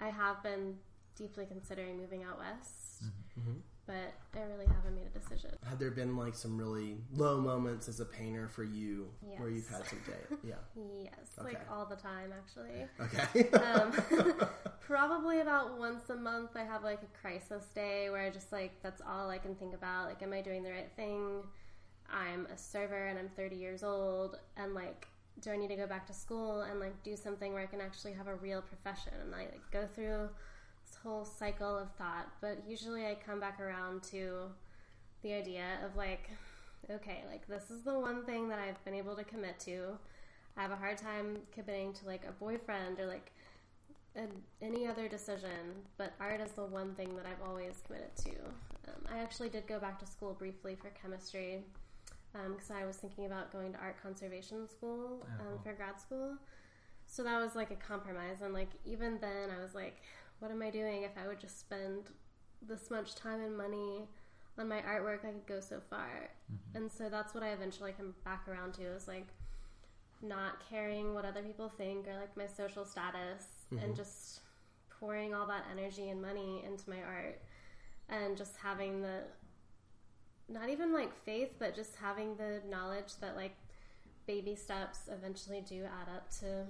I 0.02 0.10
have 0.10 0.44
been 0.44 0.76
deeply 1.16 1.46
considering 1.46 1.98
moving 1.98 2.24
out 2.24 2.38
west, 2.40 3.04
but 3.88 4.14
I 4.36 4.44
really 4.44 4.66
haven't 4.66 4.96
made 4.96 5.08
a 5.16 5.18
decision. 5.18 5.52
Have 5.68 5.80
there 5.80 5.92
been 5.92 6.18
like 6.18 6.36
some 6.36 6.58
really 6.58 6.98
low 7.14 7.40
moments 7.40 7.88
as 7.88 8.02
a 8.02 8.06
painter 8.06 8.50
for 8.50 8.66
you 8.66 9.08
where 9.38 9.50
you've 9.50 9.68
had 9.70 9.88
some 9.88 10.00
day? 10.06 10.38
Yeah. 10.44 10.56
Yes, 11.04 11.14
like 11.44 11.60
all 11.72 11.86
the 11.86 11.96
time, 11.96 12.34
actually. 12.36 12.86
Okay. 13.00 13.50
um, 13.58 13.94
probably 14.80 15.40
about 15.40 15.78
once 15.80 16.10
a 16.10 16.16
month 16.16 16.52
I 16.56 16.64
have 16.64 16.84
like 16.84 17.00
a 17.02 17.22
crisis 17.22 17.66
day 17.74 18.10
where 18.10 18.22
I 18.22 18.30
just 18.30 18.52
like 18.52 18.82
that's 18.84 19.02
all 19.02 19.30
I 19.30 19.38
can 19.38 19.56
think 19.56 19.74
about. 19.74 20.08
Like, 20.08 20.22
am 20.22 20.34
I 20.34 20.42
doing 20.42 20.64
the 20.64 20.72
right 20.72 20.92
thing? 20.96 21.44
I'm 22.10 22.46
a 22.48 22.58
server 22.58 23.08
and 23.08 23.18
I'm 23.18 23.30
30 23.30 23.56
years 23.56 23.84
old, 23.84 24.38
and 24.56 24.74
like, 24.74 25.08
do 25.42 25.52
I 25.52 25.58
need 25.58 25.70
to 25.70 25.76
go 25.76 25.88
back 25.88 26.08
to 26.08 26.14
school 26.14 26.62
and 26.62 26.80
like 26.80 27.02
do 27.04 27.16
something 27.16 27.54
where 27.54 27.62
I 27.62 27.68
can 27.68 27.82
actually 27.82 28.14
have 28.14 28.28
a 28.28 28.36
real 28.36 28.62
profession? 28.62 29.14
And 29.24 29.34
I 29.34 29.40
like 29.40 29.72
go 29.72 29.88
through 29.96 30.30
whole 31.08 31.26
cycle 31.26 31.78
of 31.78 31.92
thought. 31.92 32.28
But 32.42 32.64
usually 32.68 33.06
I 33.06 33.16
come 33.16 33.40
back 33.40 33.60
around 33.60 34.04
to 34.12 34.50
the 35.24 35.34
idea 35.34 35.80
of 35.86 35.96
like, 35.96 36.30
okay, 36.90 37.24
like 37.30 37.48
this 37.48 37.70
is 37.72 37.84
the 37.84 37.98
one 37.98 38.24
thing 38.26 38.50
that 38.50 38.60
I've 38.60 38.84
been 38.86 38.94
able 38.94 39.16
to 39.16 39.24
commit 39.24 39.60
to. 39.62 39.98
I 40.58 40.62
have 40.62 40.72
a 40.72 40.76
hard 40.76 40.98
time 40.98 41.38
committing 41.52 41.94
to 41.94 42.06
like 42.06 42.24
a 42.28 42.32
boyfriend 42.32 43.00
or 43.00 43.06
like 43.06 43.32
an, 44.16 44.30
any 44.62 44.88
other 44.88 45.08
decision, 45.08 45.84
but 45.98 46.14
art 46.20 46.42
is 46.42 46.52
the 46.52 46.66
one 46.66 46.96
thing 46.96 47.16
that 47.16 47.26
I've 47.26 47.48
always 47.48 47.82
committed 47.86 48.16
to. 48.18 48.32
Um, 48.90 49.02
I 49.14 49.20
actually 49.20 49.50
did 49.50 49.68
go 49.68 49.80
back 49.80 50.00
to 50.00 50.08
school 50.08 50.34
briefly 50.34 50.76
for 50.76 50.90
chemistry 51.02 51.64
because 52.34 52.72
I 52.72 52.86
was 52.86 52.98
thinking 52.98 53.26
about 53.26 53.52
going 53.52 53.74
to 53.74 53.80
art 53.80 53.96
conservation 54.02 54.68
school 54.70 55.26
um, 55.40 55.60
for 55.64 55.74
grad 55.74 56.00
school. 56.00 56.36
So 57.08 57.24
that 57.24 57.40
was 57.42 57.56
like 57.56 57.72
a 57.72 57.76
compromise. 57.76 58.42
And 58.44 58.54
like 58.54 58.70
even 58.86 59.18
then, 59.20 59.50
I 59.58 59.62
was 59.62 59.74
like, 59.74 60.02
what 60.40 60.52
am 60.52 60.62
I 60.62 60.70
doing 60.70 61.04
if 61.04 61.12
I 61.22 61.28
would 61.28 61.40
just 61.40 61.60
spend 61.60 62.12
this 62.68 62.90
much 62.92 63.16
time 63.16 63.42
and 63.42 63.58
money 63.58 64.08
on 64.58 64.68
my 64.68 64.82
artwork? 64.82 65.26
I 65.26 65.32
could 65.32 65.48
go 65.48 65.60
so 65.60 65.80
far. 65.90 66.30
Mm-hmm. 66.52 66.78
And 66.78 66.92
so 66.92 67.10
that's 67.10 67.34
what 67.34 67.44
I 67.44 67.50
eventually 67.50 67.94
come 67.94 68.14
back 68.24 68.48
around 68.48 68.74
to 68.76 68.84
is 68.84 69.08
like 69.08 69.28
not 70.22 70.62
caring 70.70 71.14
what 71.14 71.26
other 71.26 71.42
people 71.42 71.70
think 71.70 72.08
or 72.08 72.16
like 72.20 72.36
my 72.36 72.48
social 72.48 72.86
status 72.86 73.46
and 73.72 73.80
mm-hmm. 73.80 73.94
just 73.94 74.42
pouring 75.00 75.34
all 75.34 75.46
that 75.48 75.66
energy 75.72 76.10
and 76.10 76.22
money 76.22 76.64
into 76.66 76.90
my 76.90 77.02
art 77.04 77.42
and 78.10 78.38
just 78.38 78.58
having 78.58 79.02
the 79.02 79.22
not 80.50 80.70
even 80.70 80.94
like 80.94 81.14
faith 81.24 81.54
but 81.60 81.76
just 81.76 81.96
having 81.98 82.36
the 82.38 82.62
knowledge 82.70 83.18
that 83.22 83.36
like 83.36 83.56
baby 84.26 84.56
steps 84.56 85.02
eventually 85.12 85.62
do 85.62 85.84
add 85.84 86.14
up 86.16 86.30
to 86.30 86.66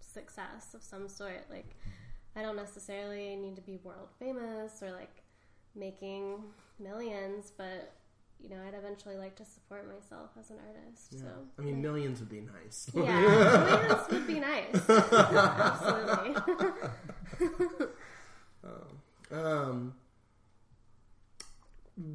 success 0.00 0.74
of 0.74 0.82
some 0.82 1.08
sort 1.08 1.44
like 1.50 1.74
i 2.36 2.42
don't 2.42 2.56
necessarily 2.56 3.36
need 3.36 3.56
to 3.56 3.62
be 3.62 3.76
world 3.82 4.08
famous 4.18 4.82
or 4.82 4.90
like 4.92 5.22
making 5.74 6.42
millions 6.78 7.52
but 7.56 7.92
you 8.40 8.48
know 8.48 8.56
i'd 8.68 8.74
eventually 8.74 9.16
like 9.16 9.34
to 9.36 9.44
support 9.44 9.86
myself 9.92 10.30
as 10.38 10.50
an 10.50 10.56
artist 10.68 11.08
Yeah. 11.12 11.20
so 11.20 11.28
I 11.58 11.62
mean, 11.62 11.80
millions 11.80 12.20
would 12.20 12.28
be 12.28 12.40
nice. 12.40 12.90
yeah, 12.94 13.20
millions 13.20 14.08
would 14.10 14.26
be 14.26 14.40
nice. 14.40 14.88
Absolutely. 14.88 16.34
Um, 19.30 19.94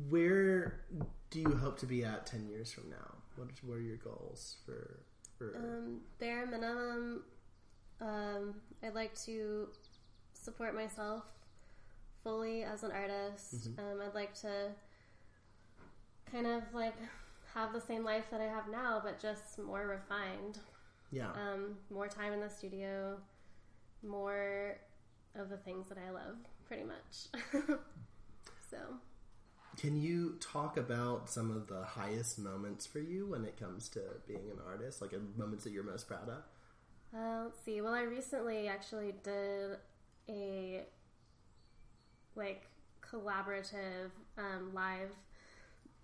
where 0.09 0.81
do 1.29 1.39
you 1.39 1.55
hope 1.55 1.79
to 1.79 1.85
be 1.85 2.03
at 2.05 2.25
ten 2.25 2.47
years 2.47 2.71
from 2.71 2.89
now? 2.89 3.15
What 3.35 3.49
what 3.63 3.75
are 3.75 3.81
your 3.81 3.97
goals 3.97 4.57
for 4.65 4.99
for? 5.37 5.55
Um, 5.57 6.01
bare 6.19 6.45
minimum, 6.45 7.23
um, 8.01 8.55
I'd 8.83 8.93
like 8.95 9.15
to 9.25 9.69
support 10.49 10.73
myself 10.73 11.23
fully 12.23 12.63
as 12.63 12.81
an 12.83 12.91
artist. 12.91 13.69
Um, 13.77 14.01
I'd 14.03 14.15
like 14.15 14.33
to 14.41 14.69
kind 16.31 16.47
of 16.47 16.63
like 16.73 16.95
have 17.53 17.71
the 17.71 17.79
same 17.79 18.03
life 18.03 18.25
that 18.31 18.41
I 18.41 18.45
have 18.45 18.67
now, 18.67 18.99
but 19.03 19.19
just 19.19 19.59
more 19.59 19.85
refined. 19.87 20.57
yeah. 21.11 21.29
Um, 21.33 21.77
more 21.91 22.07
time 22.07 22.33
in 22.33 22.39
the 22.39 22.49
studio, 22.49 23.17
more 24.01 24.77
of 25.35 25.49
the 25.49 25.57
things 25.57 25.87
that 25.89 25.99
I 25.99 26.09
love, 26.09 26.37
pretty 26.67 26.83
much. 26.83 27.43
so. 28.71 28.77
Can 29.77 30.01
you 30.01 30.35
talk 30.41 30.77
about 30.77 31.29
some 31.29 31.51
of 31.51 31.67
the 31.67 31.83
highest 31.83 32.39
moments 32.39 32.87
for 32.87 32.99
you 32.99 33.27
when 33.27 33.45
it 33.45 33.57
comes 33.57 33.87
to 33.89 34.01
being 34.27 34.49
an 34.51 34.57
artist? 34.67 34.99
Like 34.99 35.13
uh, 35.13 35.17
moments 35.37 35.63
that 35.63 35.73
you're 35.73 35.83
most 35.83 36.07
proud 36.07 36.27
of? 36.27 36.43
Uh, 37.15 37.43
let's 37.45 37.59
see. 37.63 37.81
Well, 37.81 37.93
I 37.93 38.01
recently 38.01 38.67
actually 38.67 39.13
did 39.23 39.77
a 40.29 40.85
like 42.35 42.67
collaborative 43.01 44.11
um, 44.37 44.71
live 44.73 45.11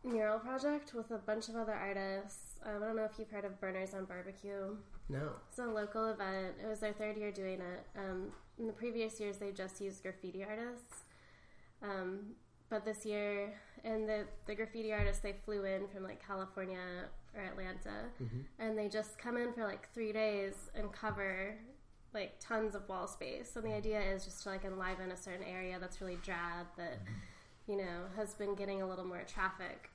mural 0.04 0.40
project 0.40 0.94
with 0.94 1.12
a 1.12 1.18
bunch 1.18 1.50
of 1.50 1.56
other 1.56 1.74
artists. 1.74 2.60
Um, 2.66 2.84
I 2.84 2.88
don't 2.88 2.96
know 2.96 3.06
if 3.06 3.18
you've 3.18 3.30
heard 3.30 3.46
of 3.46 3.60
Burners 3.60 3.94
on 3.94 4.06
Barbecue. 4.06 4.76
No. 5.10 5.30
It's 5.50 5.60
a 5.60 5.66
local 5.66 6.10
event. 6.10 6.56
It 6.64 6.68
was 6.68 6.80
their 6.80 6.94
third 6.94 7.18
year 7.18 7.32
doing 7.32 7.62
it. 7.62 7.86
Um, 7.98 8.32
in 8.60 8.68
the 8.68 8.74
previous 8.74 9.20
years, 9.20 9.38
they 9.38 9.52
just 9.52 9.80
used 9.80 10.02
graffiti 10.02 10.44
artists. 10.44 11.04
Um, 11.84 12.36
but 12.70 12.86
this 12.86 13.06
year, 13.06 13.54
and 13.84 14.10
the, 14.10 14.26
the 14.48 14.56
graffiti 14.56 14.92
artists, 14.92 15.22
they 15.22 15.36
flew 15.46 15.66
in 15.66 15.88
from 15.88 16.04
like 16.04 16.26
California 16.26 17.06
or 17.36 17.42
Atlanta, 17.44 18.10
and 18.60 18.78
they 18.78 18.88
just 18.90 19.20
come 19.20 19.38
in 19.38 19.54
for 19.54 19.64
like 19.64 19.94
three 19.94 20.12
days 20.12 20.54
and 20.74 20.92
cover 20.92 21.56
like 22.15 22.39
tons 22.39 22.73
of 22.73 22.89
wall 22.89 23.08
space. 23.08 23.56
And 23.56 23.63
the 23.63 23.73
idea 23.73 24.01
is 24.01 24.25
just 24.25 24.41
to 24.43 24.49
like 24.49 24.65
enliven 24.65 25.12
a 25.12 25.17
certain 25.17 25.45
area 25.45 25.78
that's 25.80 26.01
really 26.01 26.17
drab 26.23 26.65
that, 26.78 26.99
you 27.67 27.78
know, 27.78 28.06
has 28.15 28.34
been 28.34 28.56
getting 28.56 28.82
a 28.82 28.88
little 28.88 29.06
more 29.06 29.21
traffic 29.28 29.91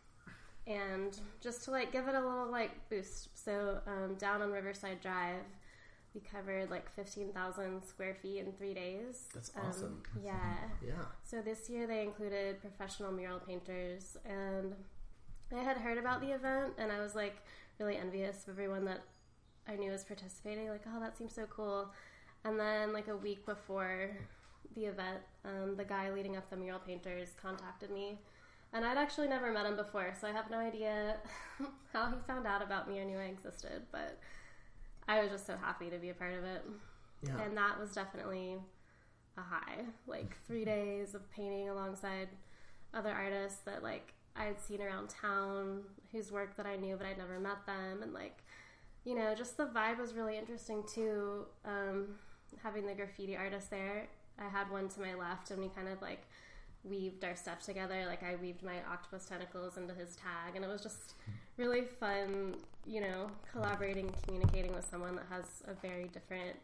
and 0.67 1.19
just 1.41 1.65
to 1.65 1.71
like 1.73 1.91
give 1.91 2.07
it 2.07 2.15
a 2.15 2.21
little 2.21 2.49
like 2.51 2.89
boost. 2.89 3.31
So 3.35 3.81
um, 3.87 4.15
down 4.15 4.43
on 4.43 4.53
Riverside 4.53 5.01
Drive, 5.01 5.43
we 6.15 6.21
covered 6.21 6.71
like 6.71 6.91
fifteen 6.91 7.33
thousand 7.33 7.83
square 7.85 8.15
feet 8.21 8.41
in 8.41 8.53
three 8.53 8.75
days. 8.75 9.29
That's 9.33 9.51
Um, 9.57 9.63
awesome. 9.69 10.03
yeah. 10.23 10.55
Yeah. 10.87 10.93
So 11.25 11.41
this 11.41 11.71
year 11.71 11.87
they 11.87 12.03
included 12.03 12.61
professional 12.61 13.13
mural 13.13 13.39
painters, 13.39 14.17
and 14.25 14.75
I 15.57 15.63
had 15.63 15.79
heard 15.79 15.99
about 15.99 16.21
the 16.21 16.33
event, 16.33 16.75
and 16.79 16.93
I 16.93 17.01
was 17.01 17.15
like 17.15 17.37
really 17.79 17.97
envious 17.97 18.43
of 18.43 18.51
everyone 18.51 18.85
that 18.87 19.01
I 19.69 19.77
knew 19.77 19.93
was 19.93 20.03
participating. 20.05 20.69
Like, 20.69 20.83
oh, 20.93 21.01
that 21.01 21.17
seems 21.17 21.33
so 21.35 21.47
cool. 21.49 21.91
And 22.45 22.59
then 22.59 22.93
like 22.93 23.09
a 23.09 23.17
week 23.17 23.45
before 23.47 24.11
the 24.75 24.87
event, 24.87 25.21
um, 25.45 25.77
the 25.77 25.85
guy 25.85 26.11
leading 26.11 26.37
up 26.37 26.49
the 26.51 26.57
mural 26.57 26.81
painters 26.81 27.31
contacted 27.41 27.91
me. 27.91 28.19
And 28.73 28.85
I'd 28.85 28.97
actually 28.97 29.27
never 29.27 29.53
met 29.53 29.67
him 29.67 29.77
before, 29.77 30.15
so 30.21 30.29
I 30.29 30.33
have 30.33 30.49
no 30.49 30.59
idea 30.59 31.17
how 31.93 32.07
he 32.07 32.17
found 32.27 32.47
out 32.47 32.63
about 32.63 32.89
me 32.89 33.01
or 33.01 33.05
knew 33.05 33.19
I 33.19 33.25
existed. 33.25 33.83
But 33.91 34.19
I 35.09 35.21
was 35.21 35.31
just 35.31 35.47
so 35.47 35.57
happy 35.61 35.91
to 35.91 35.99
be 35.99 36.11
a 36.11 36.15
part 36.15 36.35
of 36.35 36.45
it. 36.45 36.65
Yeah. 37.27 37.41
And 37.43 37.57
that 37.57 37.81
was 37.81 37.93
definitely 37.93 38.57
a 39.37 39.41
high. 39.41 39.85
Like 40.07 40.37
three 40.47 40.65
days 40.65 41.15
of 41.15 41.29
painting 41.33 41.69
alongside 41.69 42.29
other 42.95 43.11
artists 43.11 43.61
that 43.65 43.83
like 43.83 44.15
I 44.37 44.45
had 44.45 44.61
seen 44.61 44.81
around 44.81 45.09
town, 45.09 45.83
whose 46.13 46.31
work 46.31 46.57
that 46.57 46.67
I 46.67 46.77
knew 46.77 46.97
but 46.97 47.07
I'd 47.07 47.19
never 47.19 47.41
met 47.41 47.67
them, 47.67 48.03
and 48.03 48.13
like 48.13 48.39
you 49.05 49.15
know, 49.15 49.35
just 49.35 49.57
the 49.57 49.65
vibe 49.67 49.99
was 49.99 50.15
really 50.15 50.37
interesting 50.37 50.85
too. 50.93 51.47
Um, 51.65 52.17
having 52.63 52.87
the 52.87 52.95
graffiti 52.95 53.37
artist 53.37 53.71
there, 53.71 54.09
I 54.39 54.49
had 54.49 54.71
one 54.71 54.89
to 54.89 55.01
my 55.01 55.15
left, 55.15 55.51
and 55.51 55.61
we 55.61 55.69
kind 55.69 55.89
of 55.89 56.01
like 56.01 56.23
weaved 56.85 57.25
our 57.25 57.37
stuff 57.37 57.61
together. 57.61 58.05
Like 58.07 58.23
I 58.23 58.37
weaved 58.37 58.63
my 58.63 58.77
octopus 58.91 59.27
tentacles 59.27 59.77
into 59.77 59.95
his 59.95 60.17
tag, 60.17 60.57
and 60.57 60.65
it 60.65 60.69
was 60.69 60.83
just 60.83 61.15
really 61.57 61.83
fun. 61.83 62.57
You 62.87 63.03
know, 63.03 63.31
collaborating, 63.53 64.07
and 64.07 64.23
communicating 64.23 64.75
with 64.75 64.89
someone 64.91 65.15
that 65.17 65.27
has 65.31 65.63
a 65.67 65.75
very 65.75 66.09
different 66.09 66.57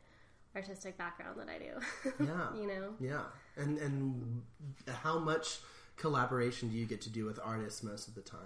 artistic 0.54 0.96
background 0.96 1.38
than 1.38 1.48
I 1.48 1.58
do. 1.58 2.12
Yeah. 2.24 2.54
you 2.56 2.66
know. 2.66 2.94
Yeah. 2.98 3.24
And 3.56 3.78
and 3.78 4.42
how 4.88 5.18
much 5.18 5.58
collaboration 5.96 6.70
do 6.70 6.76
you 6.76 6.86
get 6.86 7.00
to 7.02 7.10
do 7.10 7.24
with 7.24 7.38
artists 7.42 7.82
most 7.82 8.08
of 8.08 8.14
the 8.14 8.22
time? 8.22 8.40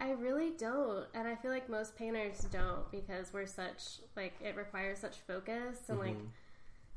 I 0.00 0.12
really 0.12 0.52
don't, 0.56 1.06
and 1.12 1.28
I 1.28 1.34
feel 1.34 1.50
like 1.50 1.68
most 1.68 1.94
painters 1.94 2.46
don't 2.50 2.90
because 2.90 3.34
we're 3.34 3.46
such 3.46 3.98
like 4.16 4.32
it 4.40 4.56
requires 4.56 4.98
such 4.98 5.16
focus 5.26 5.78
and 5.88 5.98
like 5.98 6.16
mm-hmm. 6.16 6.26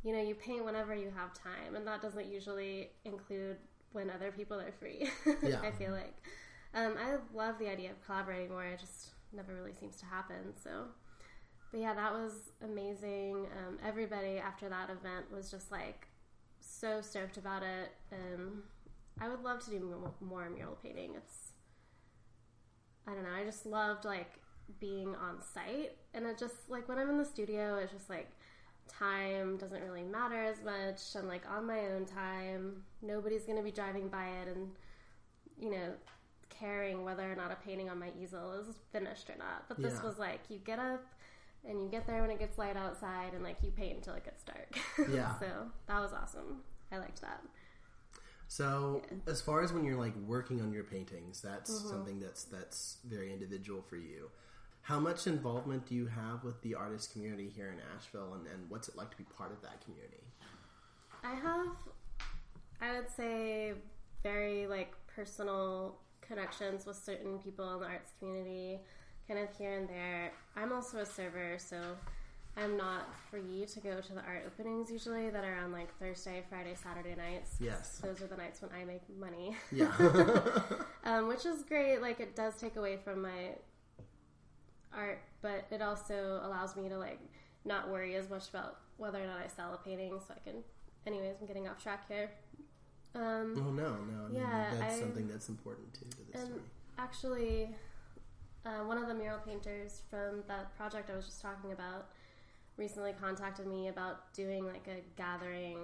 You 0.04 0.14
know 0.14 0.22
you 0.22 0.36
paint 0.36 0.66
whenever 0.66 0.94
you 0.94 1.12
have 1.16 1.34
time, 1.34 1.76
and 1.76 1.88
that 1.88 2.02
doesn't 2.02 2.26
usually 2.26 2.90
include 3.06 3.58
when 3.94 4.10
other 4.10 4.32
people 4.32 4.60
are 4.60 4.72
free. 4.80 5.10
Yeah. 5.42 5.62
I 5.62 5.72
feel 5.72 5.92
like 5.92 6.16
um, 6.74 6.96
I 6.98 7.18
love 7.36 7.60
the 7.60 7.70
idea 7.70 7.92
of 7.92 8.06
collaborating 8.06 8.50
more. 8.50 8.66
It 8.66 8.80
just 8.80 9.10
never 9.32 9.54
really 9.54 9.74
seems 9.74 9.98
to 9.98 10.06
happen. 10.06 10.54
So, 10.62 10.86
but 11.72 11.80
yeah, 11.80 11.94
that 11.94 12.14
was 12.14 12.52
amazing. 12.64 13.48
Um, 13.58 13.78
everybody 13.86 14.38
after 14.38 14.70
that 14.70 14.90
event 14.90 15.32
was 15.32 15.52
just 15.52 15.72
like 15.72 16.08
so 16.60 17.02
stoked 17.02 17.38
about 17.38 17.64
it, 17.64 17.92
and 18.12 18.64
I 19.20 19.30
would 19.30 19.44
love 19.44 19.64
to 19.66 19.72
do 19.72 19.80
more, 19.80 20.14
more 20.20 20.50
mural 20.50 20.78
painting. 20.84 21.12
It's 21.16 21.52
I 23.08 23.14
don't 23.14 23.24
know. 23.24 23.34
I 23.38 23.44
just 23.44 23.66
loved 23.66 24.06
like 24.06 24.40
being 24.80 25.16
on 25.16 25.42
site, 25.42 25.92
and 26.14 26.26
it 26.26 26.38
just 26.38 26.70
like 26.70 26.90
when 26.90 26.98
I'm 26.98 27.10
in 27.10 27.18
the 27.18 27.26
studio, 27.26 27.78
it's 27.78 27.92
just 27.92 28.10
like 28.10 28.32
time 28.88 29.58
doesn't 29.58 29.82
really 29.84 30.04
matter 30.04 30.44
as 30.44 30.62
much. 30.64 31.00
I'm 31.16 31.28
like 31.28 31.44
on 31.50 31.66
my 31.68 31.80
own 31.88 32.06
time. 32.06 32.84
Nobody's 33.02 33.44
gonna 33.44 33.64
be 33.64 33.72
driving 33.72 34.10
by 34.10 34.28
it, 34.28 34.56
and 34.56 34.70
you 35.60 35.72
know 35.72 35.94
caring 36.50 37.04
whether 37.04 37.30
or 37.30 37.36
not 37.36 37.52
a 37.52 37.56
painting 37.56 37.90
on 37.90 38.00
my 38.00 38.12
easel 38.22 38.54
is 38.54 38.68
finished 38.92 39.30
or 39.30 39.36
not. 39.38 39.68
But 39.68 39.82
this 39.82 39.94
Yeah. 39.96 40.04
was 40.04 40.20
like 40.20 40.42
you 40.50 40.60
get 40.60 40.80
up 40.80 41.04
and 41.66 41.82
you 41.82 41.90
get 41.90 42.06
there 42.06 42.22
when 42.22 42.30
it 42.30 42.40
gets 42.40 42.58
light 42.58 42.78
outside 42.78 43.34
and 43.34 43.44
like 43.44 43.58
you 43.64 43.72
paint 43.72 43.98
until 43.98 44.14
it 44.16 44.24
gets 44.24 44.44
dark. 44.44 44.78
Yeah. 45.10 45.38
so 45.40 45.72
that 45.88 46.00
was 46.00 46.14
awesome. 46.14 46.64
I 46.92 46.98
liked 46.98 47.22
that. 47.22 47.44
So, 48.48 49.02
as 49.26 49.42
far 49.42 49.64
as 49.64 49.74
when 49.74 49.84
you're 49.84 49.98
like 49.98 50.16
working 50.28 50.62
on 50.62 50.72
your 50.72 50.84
paintings, 50.84 51.42
that's 51.42 51.72
mm-hmm. 51.72 51.90
something 51.90 52.20
that's 52.20 52.44
that's 52.44 52.98
very 53.04 53.34
individual 53.34 53.82
for 53.82 53.96
you. 53.96 54.30
How 54.84 55.00
much 55.00 55.28
involvement 55.28 55.86
do 55.88 55.96
you 55.96 56.08
have 56.08 56.44
with 56.44 56.62
the 56.62 56.76
artist 56.76 57.14
community 57.14 57.50
here 57.56 57.70
in 57.70 57.80
Asheville, 57.96 58.34
and, 58.34 58.46
and 58.48 58.70
what's 58.70 58.90
it 58.90 58.98
like 58.98 59.10
to 59.12 59.18
be 59.18 59.24
part 59.24 59.54
of 59.54 59.62
that 59.62 59.82
community? 59.82 60.24
I 61.24 61.36
have, 61.36 61.68
I 62.82 62.98
would 62.98 63.10
say, 63.10 63.76
very 64.24 64.68
like 64.68 64.94
personal 65.08 65.96
connections 66.20 66.86
with 66.86 66.98
certain 66.98 67.40
people 67.40 67.74
in 67.76 67.80
the 67.80 67.86
arts 67.86 68.12
community, 68.20 68.82
kind 69.26 69.40
of 69.40 69.56
here 69.58 69.78
and 69.78 69.88
there. 69.88 70.34
I'm 70.58 70.74
also 70.74 70.98
a 70.98 71.06
server, 71.06 71.56
so 71.58 71.78
I'm 72.58 72.76
not 72.76 73.08
free 73.32 73.66
to 73.66 73.80
go 73.80 74.02
to 74.02 74.14
the 74.14 74.22
art 74.22 74.44
openings 74.46 74.92
usually 74.92 75.30
that 75.30 75.46
are 75.46 75.64
on 75.64 75.72
like 75.72 75.98
Thursday, 75.98 76.44
Friday, 76.50 76.76
Saturday 76.76 77.16
nights. 77.16 77.56
Yes. 77.62 78.00
Those 78.04 78.22
are 78.22 78.28
the 78.28 78.36
nights 78.36 78.62
when 78.62 78.72
I 78.78 78.84
make 78.84 79.04
money, 79.18 79.56
Yeah, 79.72 79.92
um, 81.06 81.30
which 81.30 81.46
is 81.46 81.64
great. 81.64 82.02
Like 82.02 82.20
it 82.20 82.36
does 82.36 82.56
take 82.60 82.76
away 82.76 82.98
from 82.98 83.22
my 83.22 83.56
art, 84.96 85.22
but 85.42 85.66
it 85.72 85.82
also 85.82 86.40
allows 86.44 86.76
me 86.76 86.90
to 86.90 86.98
like 86.98 87.20
not 87.66 87.90
worry 87.90 88.16
as 88.16 88.30
much 88.30 88.50
about 88.50 88.78
whether 88.98 89.22
or 89.22 89.28
not 89.28 89.40
I 89.44 89.48
sell 89.48 89.74
a 89.74 89.78
painting. 89.78 90.20
So 90.28 90.34
I 90.36 90.40
can, 90.50 90.64
anyways, 91.08 91.36
I'm 91.42 91.48
getting 91.48 91.68
off 91.68 91.82
track 91.82 92.08
here. 92.08 92.32
Um, 93.16 93.54
oh 93.58 93.72
no, 93.72 93.96
no, 93.96 94.28
mean, 94.30 94.42
that's 94.80 94.82
I- 94.96 95.00
something 95.00 95.28
that's 95.28 95.50
important 95.50 95.94
too 95.94 96.06
to 96.10 96.18
this 96.32 96.42
and 96.42 96.48
story. 96.50 96.62
actually, 96.98 97.70
uh, 98.66 98.84
one 98.86 98.98
of 98.98 99.08
the 99.08 99.14
mural 99.14 99.40
painters 99.40 100.02
from 100.10 100.44
that 100.48 100.76
project 100.78 101.10
I 101.12 101.16
was 101.16 101.26
just 101.26 101.42
talking 101.42 101.72
about 101.74 102.08
recently 102.76 103.14
contacted 103.14 103.68
me 103.68 103.88
about 103.90 104.34
doing 104.34 104.66
like 104.66 104.88
a 104.88 105.02
gathering 105.16 105.78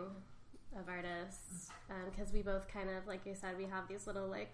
of 0.76 0.88
artists 0.90 1.70
because 2.10 2.34
we 2.34 2.42
both 2.42 2.68
kind 2.68 2.90
of, 2.90 3.06
like 3.08 3.26
you 3.26 3.36
said, 3.36 3.58
we 3.58 3.66
have 3.66 3.88
these 3.88 4.08
little 4.08 4.28
like 4.28 4.54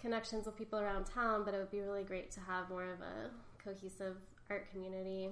connections 0.00 0.46
with 0.46 0.56
people 0.56 0.78
around 0.80 1.04
town, 1.06 1.44
but 1.44 1.54
it 1.54 1.58
would 1.58 1.70
be 1.70 1.80
really 1.80 2.02
great 2.02 2.30
to 2.32 2.40
have 2.40 2.68
more 2.68 2.84
of 2.92 3.00
a 3.00 3.30
cohesive 3.66 4.16
art 4.48 4.70
community. 4.70 5.28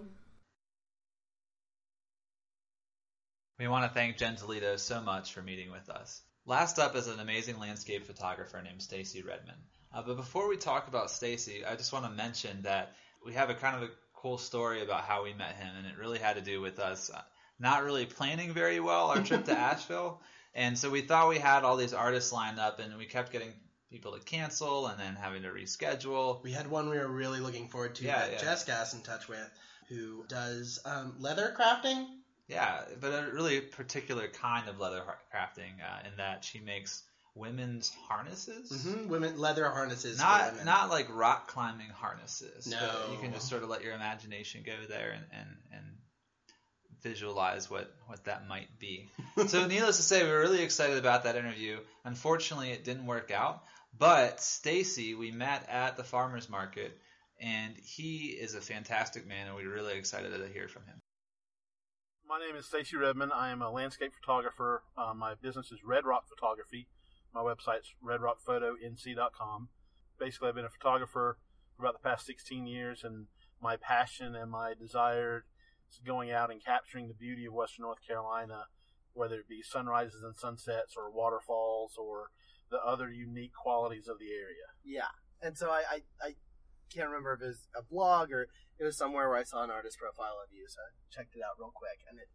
We 3.60 3.68
want 3.68 3.84
to 3.84 3.94
thank 3.94 4.16
Jen 4.16 4.34
Toledo 4.34 4.76
so 4.76 5.00
much 5.00 5.32
for 5.32 5.40
meeting 5.40 5.70
with 5.70 5.88
us. 5.88 6.20
Last 6.44 6.80
up 6.80 6.96
is 6.96 7.06
an 7.06 7.20
amazing 7.20 7.60
landscape 7.60 8.04
photographer 8.04 8.60
named 8.60 8.82
Stacy 8.82 9.22
Redmond. 9.22 9.58
Uh, 9.94 10.02
but 10.04 10.16
before 10.16 10.48
we 10.48 10.56
talk 10.56 10.88
about 10.88 11.12
Stacy, 11.12 11.64
I 11.64 11.76
just 11.76 11.92
want 11.92 12.06
to 12.06 12.10
mention 12.10 12.62
that 12.62 12.96
we 13.24 13.34
have 13.34 13.50
a 13.50 13.54
kind 13.54 13.76
of 13.76 13.88
a 13.88 13.92
cool 14.16 14.36
story 14.36 14.82
about 14.82 15.04
how 15.04 15.22
we 15.22 15.32
met 15.32 15.54
him, 15.54 15.70
and 15.78 15.86
it 15.86 15.96
really 15.96 16.18
had 16.18 16.34
to 16.34 16.42
do 16.42 16.60
with 16.60 16.80
us 16.80 17.10
uh, 17.14 17.22
not 17.60 17.84
really 17.84 18.04
planning 18.04 18.52
very 18.52 18.80
well 18.80 19.10
our 19.10 19.22
trip 19.22 19.44
to 19.44 19.52
Asheville. 19.58 20.20
And 20.56 20.76
so 20.76 20.90
we 20.90 21.02
thought 21.02 21.28
we 21.28 21.38
had 21.38 21.62
all 21.62 21.76
these 21.76 21.94
artists 21.94 22.32
lined 22.32 22.58
up, 22.58 22.80
and 22.80 22.98
we 22.98 23.06
kept 23.06 23.30
getting 23.30 23.52
people 23.94 24.12
to 24.12 24.20
cancel 24.20 24.88
and 24.88 24.98
then 24.98 25.14
having 25.14 25.42
to 25.42 25.48
reschedule. 25.50 26.42
We 26.42 26.50
had 26.50 26.68
one 26.68 26.90
we 26.90 26.98
were 26.98 27.06
really 27.06 27.38
looking 27.38 27.68
forward 27.68 27.94
to 27.96 28.04
Yeah, 28.04 28.18
that 28.18 28.32
yeah. 28.32 28.38
Jess 28.38 28.64
got 28.64 28.80
us 28.80 28.92
in 28.92 29.02
touch 29.02 29.28
with, 29.28 29.48
who 29.88 30.24
does 30.28 30.80
um, 30.84 31.14
leather 31.20 31.54
crafting. 31.56 32.06
Yeah, 32.48 32.80
but 33.00 33.08
a 33.12 33.30
really 33.32 33.60
particular 33.60 34.26
kind 34.28 34.68
of 34.68 34.80
leather 34.80 35.02
crafting 35.32 35.72
uh, 35.80 36.08
in 36.08 36.16
that 36.18 36.44
she 36.44 36.58
makes 36.58 37.04
women's 37.36 37.90
harnesses. 38.08 38.70
hmm 38.84 39.08
Women 39.08 39.38
leather 39.38 39.68
harnesses. 39.70 40.16
for 40.18 40.24
Not 40.24 40.50
women. 40.52 40.66
not 40.66 40.90
like 40.90 41.06
rock 41.16 41.46
climbing 41.48 41.88
harnesses. 41.88 42.66
No. 42.66 42.78
but 42.80 43.12
you 43.12 43.18
can 43.20 43.32
just 43.32 43.48
sort 43.48 43.62
of 43.62 43.68
let 43.68 43.82
your 43.84 43.94
imagination 43.94 44.62
go 44.66 44.74
there 44.88 45.12
and, 45.12 45.24
and, 45.32 45.48
and 45.72 45.84
visualize 47.02 47.70
what, 47.70 47.94
what 48.06 48.24
that 48.24 48.48
might 48.48 48.78
be. 48.78 49.08
so 49.46 49.66
needless 49.66 49.96
to 49.98 50.02
say, 50.02 50.24
we 50.24 50.30
were 50.30 50.40
really 50.40 50.62
excited 50.62 50.98
about 50.98 51.24
that 51.24 51.36
interview. 51.36 51.78
Unfortunately, 52.04 52.70
it 52.70 52.84
didn't 52.84 53.06
work 53.06 53.30
out. 53.30 53.62
But 53.98 54.40
Stacy, 54.40 55.14
we 55.14 55.30
met 55.30 55.68
at 55.68 55.96
the 55.96 56.02
farmers 56.02 56.48
market, 56.48 56.98
and 57.40 57.76
he 57.76 58.28
is 58.28 58.54
a 58.54 58.60
fantastic 58.60 59.26
man, 59.26 59.46
and 59.46 59.54
we're 59.54 59.72
really 59.72 59.96
excited 59.96 60.30
to 60.30 60.48
hear 60.48 60.66
from 60.66 60.84
him. 60.86 61.00
My 62.28 62.40
name 62.40 62.56
is 62.56 62.66
Stacy 62.66 62.96
Redmond. 62.96 63.32
I 63.32 63.50
am 63.50 63.62
a 63.62 63.70
landscape 63.70 64.12
photographer. 64.20 64.82
Uh, 64.96 65.14
my 65.14 65.34
business 65.34 65.70
is 65.70 65.84
Red 65.84 66.04
Rock 66.04 66.24
Photography. 66.28 66.88
My 67.32 67.42
website's 67.42 67.94
redrockphotonc.com. 68.04 69.68
Basically, 70.18 70.48
I've 70.48 70.54
been 70.54 70.64
a 70.64 70.70
photographer 70.70 71.38
for 71.76 71.82
about 71.82 72.02
the 72.02 72.08
past 72.08 72.26
16 72.26 72.66
years, 72.66 73.04
and 73.04 73.26
my 73.62 73.76
passion 73.76 74.34
and 74.34 74.50
my 74.50 74.74
desire 74.74 75.44
is 75.92 76.00
going 76.04 76.32
out 76.32 76.50
and 76.50 76.64
capturing 76.64 77.06
the 77.06 77.14
beauty 77.14 77.46
of 77.46 77.52
Western 77.52 77.84
North 77.84 78.04
Carolina, 78.04 78.64
whether 79.12 79.36
it 79.36 79.48
be 79.48 79.62
sunrises 79.62 80.22
and 80.24 80.34
sunsets 80.34 80.94
or 80.96 81.10
waterfalls 81.12 81.92
or 81.96 82.30
the 82.70 82.78
other 82.78 83.10
unique 83.10 83.52
qualities 83.52 84.08
of 84.08 84.18
the 84.18 84.30
area. 84.30 84.68
Yeah, 84.84 85.12
and 85.42 85.56
so 85.56 85.70
I, 85.70 85.82
I, 85.90 85.98
I 86.20 86.30
can't 86.92 87.08
remember 87.08 87.34
if 87.34 87.42
it 87.42 87.46
was 87.46 87.68
a 87.76 87.82
blog 87.82 88.32
or 88.32 88.48
it 88.78 88.84
was 88.84 88.96
somewhere 88.96 89.28
where 89.28 89.38
I 89.38 89.44
saw 89.44 89.62
an 89.62 89.70
artist 89.70 89.98
profile 89.98 90.38
of 90.42 90.52
you, 90.52 90.66
so 90.68 90.80
I 90.80 90.90
checked 91.10 91.36
it 91.36 91.42
out 91.42 91.58
real 91.58 91.72
quick. 91.74 92.00
And 92.08 92.18
it, 92.18 92.28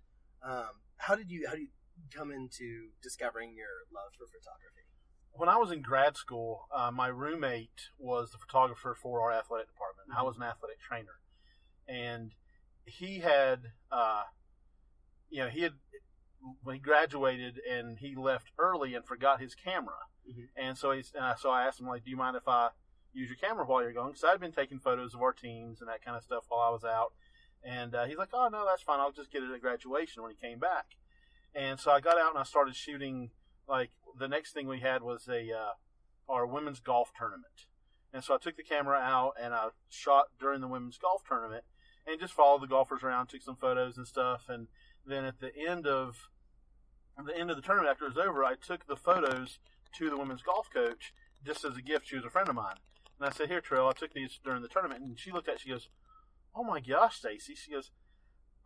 um, 0.44 0.82
how 0.98 1.16
did 1.16 1.30
you 1.30 1.48
how 1.48 1.56
do 1.56 1.62
you 1.62 1.74
come 2.14 2.32
into 2.32 2.90
discovering 3.02 3.56
your 3.56 3.86
love 3.92 4.14
for 4.18 4.26
photography? 4.26 4.90
when 5.40 5.50
I 5.50 5.58
was 5.58 5.72
in 5.72 5.82
grad 5.82 6.18
school, 6.18 6.68
uh, 6.76 6.92
my 6.92 7.08
roommate 7.08 7.90
was 7.98 8.32
the 8.32 8.38
photographer 8.38 8.96
for 9.00 9.22
our 9.22 9.32
athletic 9.32 9.68
department. 9.68 10.10
I 10.16 10.24
was 10.24 10.38
an 10.38 10.44
athletic 10.44 10.80
trainer, 10.82 11.20
and 11.88 12.34
he 12.86 13.20
had, 13.20 13.60
uh, 13.92 14.24
you 15.30 15.40
know, 15.40 15.50
he 15.50 15.62
had 15.62 15.74
when 16.64 16.76
he 16.76 16.82
graduated 16.82 17.60
and 17.70 18.00
he 18.00 18.16
left 18.16 18.52
early 18.58 18.96
and 18.96 19.06
forgot 19.06 19.42
his 19.42 19.56
camera, 19.56 20.08
Mhm. 20.30 20.50
and 20.56 20.78
so 20.78 20.92
he's 20.92 21.14
uh, 21.16 21.36
so 21.36 21.50
I 21.50 21.66
asked 21.66 21.80
him 21.80 21.88
like, 21.88 22.04
"Do 22.04 22.12
you 22.12 22.18
mind 22.18 22.36
if 22.36 22.48
I 22.48 22.70
use 23.14 23.30
your 23.30 23.38
camera 23.38 23.66
while 23.66 23.82
you're 23.82 23.94
going? 23.94 24.12
Because 24.12 24.24
I'd 24.24 24.40
been 24.40 24.52
taking 24.52 24.80
photos 24.80 25.14
of 25.16 25.22
our 25.22 25.34
teams 25.34 25.82
and 25.82 25.90
that 25.90 26.04
kind 26.04 26.16
of 26.16 26.24
stuff 26.24 26.46
while 26.50 26.62
I 26.62 26.70
was 26.70 26.84
out, 26.84 27.14
and 27.64 27.96
uh, 27.96 28.06
he's 28.06 28.18
like, 28.18 28.30
"Oh 28.34 28.48
no, 28.50 28.66
that's 28.66 28.84
fine. 28.84 29.00
I'll 29.00 29.12
just 29.12 29.32
get 29.32 29.44
it 29.44 29.52
at 29.52 29.62
graduation 29.62 30.22
when 30.22 30.32
he 30.32 30.38
came 30.38 30.60
back." 30.60 30.98
And 31.56 31.80
so 31.80 31.92
I 31.92 32.00
got 32.00 32.20
out 32.20 32.30
and 32.32 32.38
I 32.40 32.44
started 32.44 32.76
shooting 32.76 33.32
like 33.68 33.92
the 34.18 34.28
next 34.28 34.54
thing 34.54 34.68
we 34.68 34.80
had 34.82 35.02
was 35.02 35.28
a 35.28 35.52
uh, 35.52 35.74
our 36.28 36.46
women's 36.46 36.80
golf 36.80 37.12
tournament, 37.18 37.66
and 38.14 38.24
so 38.24 38.36
I 38.36 38.38
took 38.38 38.56
the 38.56 38.64
camera 38.64 39.00
out 39.00 39.34
and 39.42 39.54
I 39.54 39.70
shot 39.90 40.28
during 40.40 40.62
the 40.62 40.68
women's 40.68 40.98
golf 40.98 41.24
tournament 41.28 41.64
and 42.06 42.20
just 42.20 42.34
followed 42.34 42.62
the 42.62 42.68
golfers 42.68 43.04
around, 43.04 43.28
took 43.28 43.42
some 43.42 43.56
photos 43.56 43.98
and 43.98 44.08
stuff, 44.08 44.48
and 44.48 44.68
then 45.06 45.26
at 45.26 45.40
the 45.40 45.56
end 45.56 45.88
of 45.88 46.30
at 47.18 47.26
the 47.26 47.36
end 47.36 47.50
of 47.50 47.56
the 47.56 47.62
tournament 47.62 47.92
after 47.92 48.06
it 48.06 48.16
was 48.16 48.18
over, 48.18 48.44
I 48.46 48.56
took 48.56 48.86
the 48.88 48.96
photos 48.96 49.60
to 49.98 50.10
the 50.10 50.18
women's 50.18 50.42
golf 50.42 50.70
coach 50.74 51.14
just 51.46 51.64
as 51.66 51.78
a 51.78 51.82
gift. 51.82 52.08
She 52.08 52.16
was 52.16 52.26
a 52.26 52.30
friend 52.30 52.50
of 52.50 52.56
mine, 52.56 52.76
and 53.20 53.28
I 53.28 53.32
said, 53.32 53.48
"Here, 53.50 53.62
Trail, 53.62 53.88
I 53.88 53.94
took 53.94 54.14
these 54.14 54.40
during 54.44 54.62
the 54.62 54.68
tournament," 54.68 55.02
and 55.02 55.20
she 55.20 55.32
looked 55.32 55.48
at, 55.48 55.56
it, 55.56 55.62
she 55.62 55.70
goes, 55.70 55.90
"Oh 56.56 56.64
my 56.64 56.80
gosh, 56.80 57.18
Stacy," 57.18 57.56
she 57.56 57.72
goes. 57.72 57.92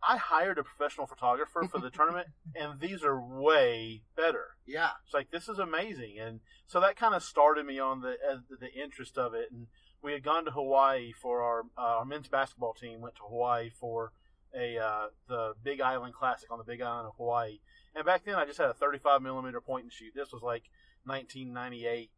I 0.06 0.18
hired 0.18 0.58
a 0.58 0.64
professional 0.64 1.06
photographer 1.06 1.66
for 1.66 1.78
the 1.78 1.88
tournament, 1.94 2.28
and 2.54 2.78
these 2.78 3.02
are 3.02 3.18
way 3.18 4.02
better. 4.14 4.48
Yeah, 4.66 4.90
It's 5.04 5.14
like 5.14 5.30
this 5.30 5.48
is 5.48 5.58
amazing, 5.58 6.18
and 6.18 6.40
so 6.66 6.78
that 6.80 6.96
kind 6.96 7.14
of 7.14 7.22
started 7.22 7.64
me 7.64 7.78
on 7.78 8.02
the 8.02 8.16
uh, 8.30 8.38
the 8.60 8.72
interest 8.74 9.16
of 9.16 9.32
it. 9.34 9.50
And 9.50 9.68
we 10.02 10.12
had 10.12 10.22
gone 10.22 10.44
to 10.44 10.50
Hawaii 10.50 11.12
for 11.12 11.40
our 11.40 11.62
uh, 11.78 11.98
our 11.98 12.04
men's 12.04 12.28
basketball 12.28 12.74
team 12.74 13.00
went 13.00 13.14
to 13.16 13.22
Hawaii 13.22 13.70
for 13.70 14.12
a 14.54 14.76
uh, 14.78 15.06
the 15.28 15.54
Big 15.62 15.80
Island 15.80 16.14
Classic 16.14 16.50
on 16.50 16.58
the 16.58 16.64
Big 16.64 16.82
Island 16.82 17.08
of 17.08 17.14
Hawaii. 17.16 17.60
And 17.94 18.04
back 18.04 18.24
then, 18.24 18.34
I 18.34 18.44
just 18.44 18.58
had 18.58 18.68
a 18.68 18.74
35 18.74 19.22
millimeter 19.22 19.60
point 19.60 19.84
and 19.84 19.92
shoot. 19.92 20.12
This 20.14 20.32
was 20.32 20.42
like 20.42 20.64
1998, 21.04 22.10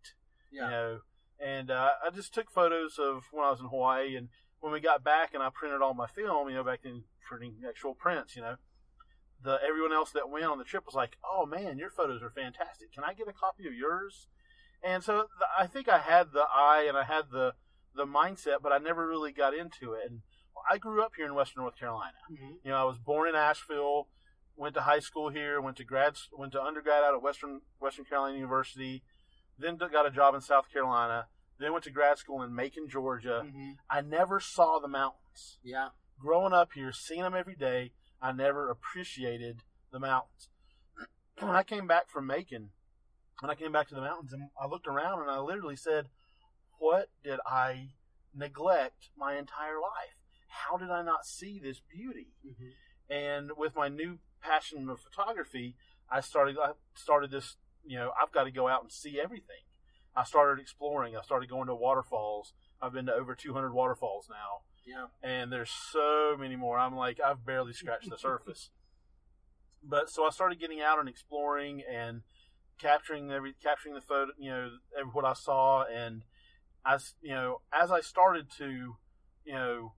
yeah. 0.52 0.64
you 0.64 0.70
know. 0.70 0.98
And 1.38 1.70
uh, 1.70 1.90
I 2.04 2.10
just 2.10 2.32
took 2.32 2.50
photos 2.50 2.98
of 2.98 3.24
when 3.30 3.44
I 3.44 3.50
was 3.50 3.60
in 3.60 3.66
Hawaii, 3.66 4.16
and 4.16 4.28
when 4.60 4.72
we 4.72 4.80
got 4.80 5.04
back, 5.04 5.34
and 5.34 5.42
I 5.42 5.50
printed 5.52 5.82
all 5.82 5.94
my 5.94 6.06
film, 6.06 6.48
you 6.48 6.54
know, 6.54 6.64
back 6.64 6.80
then 6.82 7.04
printing 7.28 7.56
actual 7.68 7.94
prints, 7.94 8.36
you 8.36 8.42
know 8.42 8.56
the 9.42 9.58
everyone 9.66 9.92
else 9.92 10.10
that 10.12 10.30
went 10.30 10.44
on 10.44 10.58
the 10.58 10.64
trip 10.64 10.84
was 10.86 10.94
like, 10.94 11.16
"Oh 11.24 11.46
man, 11.46 11.78
your 11.78 11.90
photos 11.90 12.22
are 12.22 12.30
fantastic. 12.30 12.92
Can 12.92 13.04
I 13.04 13.14
get 13.14 13.28
a 13.28 13.32
copy 13.32 13.66
of 13.66 13.74
yours?" 13.74 14.28
And 14.82 15.02
so 15.02 15.14
th- 15.14 15.50
I 15.58 15.66
think 15.66 15.88
I 15.88 15.98
had 15.98 16.32
the 16.32 16.44
eye 16.52 16.84
and 16.88 16.96
I 16.96 17.04
had 17.04 17.30
the 17.30 17.54
the 17.94 18.06
mindset, 18.06 18.56
but 18.62 18.72
I 18.72 18.78
never 18.78 19.06
really 19.06 19.32
got 19.32 19.54
into 19.54 19.92
it. 19.92 20.10
And 20.10 20.20
I 20.70 20.78
grew 20.78 21.02
up 21.02 21.12
here 21.16 21.26
in 21.26 21.34
Western 21.34 21.62
North 21.62 21.78
Carolina. 21.78 22.18
Mm-hmm. 22.30 22.54
You 22.64 22.70
know, 22.70 22.76
I 22.76 22.84
was 22.84 22.98
born 22.98 23.28
in 23.28 23.34
Asheville, 23.34 24.08
went 24.56 24.74
to 24.74 24.82
high 24.82 25.00
school 25.00 25.28
here, 25.28 25.60
went 25.60 25.76
to 25.76 25.84
grad, 25.84 26.16
went 26.32 26.52
to 26.52 26.62
undergrad 26.62 27.04
out 27.04 27.14
at 27.14 27.22
Western 27.22 27.60
Western 27.78 28.04
Carolina 28.04 28.36
University, 28.36 29.02
then 29.58 29.76
got 29.76 30.06
a 30.06 30.10
job 30.10 30.34
in 30.34 30.40
South 30.40 30.70
Carolina, 30.72 31.26
then 31.58 31.72
went 31.72 31.84
to 31.84 31.90
grad 31.90 32.18
school 32.18 32.42
in 32.42 32.54
Macon, 32.54 32.88
Georgia. 32.88 33.42
Mm-hmm. 33.44 33.72
I 33.90 34.00
never 34.00 34.40
saw 34.40 34.78
the 34.78 34.88
mountains. 34.88 35.58
Yeah. 35.62 35.88
Growing 36.18 36.52
up 36.52 36.70
here, 36.74 36.92
seeing 36.92 37.22
them 37.22 37.34
every 37.34 37.54
day, 37.56 37.92
I 38.20 38.32
never 38.32 38.70
appreciated 38.70 39.62
the 39.92 40.00
mountains. 40.00 40.48
When 41.38 41.54
I 41.54 41.64
came 41.64 41.86
back 41.86 42.08
from 42.08 42.26
Macon, 42.26 42.70
when 43.40 43.50
I 43.50 43.54
came 43.54 43.70
back 43.70 43.88
to 43.88 43.94
the 43.94 44.00
mountains, 44.00 44.32
and 44.32 44.48
I 44.58 44.66
looked 44.66 44.86
around 44.86 45.20
and 45.20 45.30
I 45.30 45.38
literally 45.38 45.76
said, 45.76 46.06
"What 46.78 47.10
did 47.22 47.40
I 47.46 47.90
neglect 48.34 49.10
my 49.18 49.36
entire 49.36 49.78
life? 49.78 50.16
How 50.48 50.78
did 50.78 50.90
I 50.90 51.02
not 51.02 51.26
see 51.26 51.60
this 51.62 51.80
beauty?" 51.80 52.28
Mm-hmm. 52.46 52.68
And 53.10 53.50
with 53.56 53.74
my 53.76 53.88
new 53.88 54.18
passion 54.40 54.88
of 54.88 55.00
photography, 55.00 55.76
I 56.10 56.20
started 56.20 56.56
I 56.62 56.72
started 56.94 57.30
this. 57.30 57.56
You 57.84 57.98
know, 57.98 58.10
I've 58.20 58.32
got 58.32 58.44
to 58.44 58.50
go 58.50 58.66
out 58.68 58.82
and 58.82 58.90
see 58.90 59.20
everything. 59.20 59.62
I 60.16 60.24
started 60.24 60.60
exploring. 60.60 61.16
I 61.16 61.22
started 61.22 61.48
going 61.48 61.66
to 61.68 61.74
waterfalls. 61.74 62.52
I've 62.80 62.92
been 62.92 63.06
to 63.06 63.12
over 63.14 63.34
200 63.34 63.72
waterfalls 63.72 64.28
now, 64.28 64.62
Yeah. 64.86 65.06
and 65.22 65.52
there's 65.52 65.70
so 65.70 66.36
many 66.38 66.56
more. 66.56 66.78
I'm 66.78 66.96
like, 66.96 67.20
I've 67.20 67.44
barely 67.46 67.72
scratched 67.72 68.10
the 68.10 68.18
surface. 68.18 68.70
But 69.88 70.10
so 70.10 70.26
I 70.26 70.30
started 70.30 70.58
getting 70.58 70.80
out 70.80 70.98
and 70.98 71.08
exploring 71.08 71.82
and 71.88 72.22
capturing 72.80 73.30
every 73.30 73.54
capturing 73.62 73.94
the 73.94 74.00
photo, 74.00 74.32
you 74.36 74.50
know, 74.50 74.70
every, 74.98 75.10
what 75.12 75.24
I 75.24 75.32
saw, 75.34 75.84
and 75.84 76.24
as 76.84 77.14
you 77.22 77.34
know, 77.34 77.60
as 77.72 77.92
I 77.92 78.00
started 78.00 78.50
to, 78.58 78.96
you 79.44 79.52
know, 79.52 79.92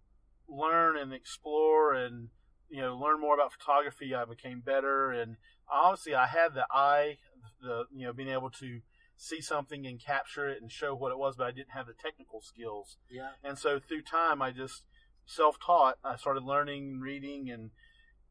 learn 0.47 0.99
and 0.99 1.13
explore 1.15 1.95
and 1.95 2.29
you 2.71 2.81
know 2.81 2.97
learn 2.97 3.21
more 3.21 3.35
about 3.35 3.53
photography, 3.53 4.15
I 4.15 4.25
became 4.25 4.61
better, 4.61 5.11
and 5.11 5.37
obviously 5.71 6.15
I 6.15 6.27
had 6.27 6.55
the 6.55 6.67
eye, 6.71 7.19
the 7.63 7.85
you 7.95 8.07
know, 8.07 8.13
being 8.13 8.29
able 8.29 8.51
to 8.51 8.81
see 9.17 9.41
something 9.41 9.87
and 9.87 10.01
capture 10.01 10.49
it 10.49 10.63
and 10.63 10.71
show 10.71 10.95
what 10.95 11.11
it 11.11 11.19
was, 11.19 11.37
but 11.37 11.47
I 11.47 11.51
didn't 11.51 11.73
have 11.73 11.87
the 11.87 11.93
technical 11.93 12.41
skills. 12.41 12.97
Yeah. 13.11 13.31
And 13.43 13.59
so 13.59 13.81
through 13.81 14.03
time, 14.03 14.41
I 14.41 14.53
just 14.53 14.85
self-taught. 15.27 15.97
I 16.05 16.17
started 16.17 16.45
learning, 16.45 17.01
reading, 17.01 17.51
and 17.51 17.71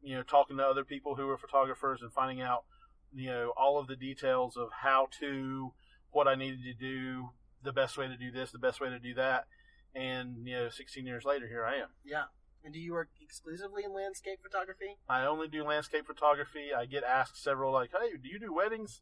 you 0.00 0.14
know, 0.14 0.22
talking 0.22 0.56
to 0.56 0.64
other 0.64 0.84
people 0.84 1.16
who 1.16 1.26
were 1.26 1.36
photographers 1.36 2.00
and 2.00 2.12
finding 2.12 2.40
out, 2.40 2.64
you 3.12 3.28
know, 3.28 3.52
all 3.56 3.78
of 3.78 3.86
the 3.86 3.96
details 3.96 4.56
of 4.56 4.68
how 4.82 5.08
to, 5.20 5.72
what 6.10 6.26
I 6.26 6.34
needed 6.34 6.62
to 6.64 6.74
do, 6.74 7.30
the 7.62 7.72
best 7.72 7.98
way 7.98 8.06
to 8.06 8.16
do 8.16 8.30
this, 8.30 8.50
the 8.50 8.58
best 8.58 8.80
way 8.80 8.88
to 8.88 8.98
do 8.98 9.14
that. 9.14 9.46
And 9.94 10.46
you 10.46 10.54
know, 10.54 10.68
16 10.68 11.04
years 11.06 11.24
later, 11.24 11.48
here 11.48 11.64
I 11.64 11.76
am. 11.76 11.88
Yeah. 12.04 12.24
And 12.68 12.74
do 12.74 12.80
you 12.80 12.92
work 12.92 13.08
exclusively 13.22 13.82
in 13.82 13.94
landscape 13.94 14.40
photography? 14.42 14.98
I 15.08 15.24
only 15.24 15.48
do 15.48 15.64
landscape 15.64 16.06
photography. 16.06 16.66
I 16.76 16.84
get 16.84 17.02
asked 17.02 17.42
several, 17.42 17.72
like, 17.72 17.92
"Hey, 17.98 18.14
do 18.22 18.28
you 18.28 18.38
do 18.38 18.52
weddings?" 18.52 19.00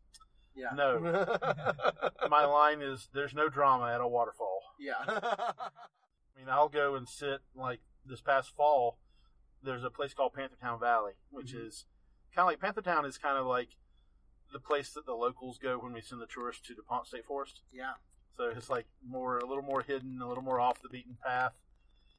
Yeah. 0.54 0.68
No. 0.72 1.00
My 2.30 2.44
line 2.44 2.80
is, 2.80 3.08
"There's 3.12 3.34
no 3.34 3.48
drama 3.48 3.86
at 3.92 4.00
a 4.00 4.06
waterfall." 4.06 4.60
yeah. 4.78 4.94
I 5.08 6.38
mean, 6.38 6.48
I'll 6.48 6.68
go 6.68 6.94
and 6.94 7.08
sit 7.08 7.40
like 7.56 7.80
this 8.04 8.20
past 8.20 8.54
fall. 8.56 8.98
There's 9.64 9.82
a 9.82 9.90
place 9.90 10.14
called 10.14 10.34
Panthertown 10.34 10.78
Valley, 10.78 11.14
which 11.30 11.52
Mhm. 11.52 11.66
is 11.66 11.86
kind 12.32 12.48
of 12.48 12.52
like 12.52 12.60
Panthertown 12.60 13.04
is 13.04 13.18
kind 13.18 13.36
of 13.36 13.46
like 13.46 13.70
the 14.52 14.60
place 14.60 14.92
that 14.92 15.06
the 15.06 15.14
locals 15.14 15.58
go 15.58 15.76
when 15.76 15.92
we 15.92 16.00
send 16.02 16.20
the 16.20 16.26
tourists 16.28 16.64
to 16.68 16.74
DuPont 16.76 17.08
State 17.08 17.24
Forest. 17.24 17.62
yeah. 17.72 17.94
So 18.36 18.44
it's 18.44 18.70
like 18.70 18.86
more, 19.04 19.38
a 19.38 19.44
little 19.46 19.64
more 19.64 19.82
hidden, 19.82 20.20
a 20.22 20.28
little 20.28 20.44
more 20.44 20.60
off 20.60 20.80
the 20.82 20.88
beaten 20.88 21.16
path. 21.20 21.54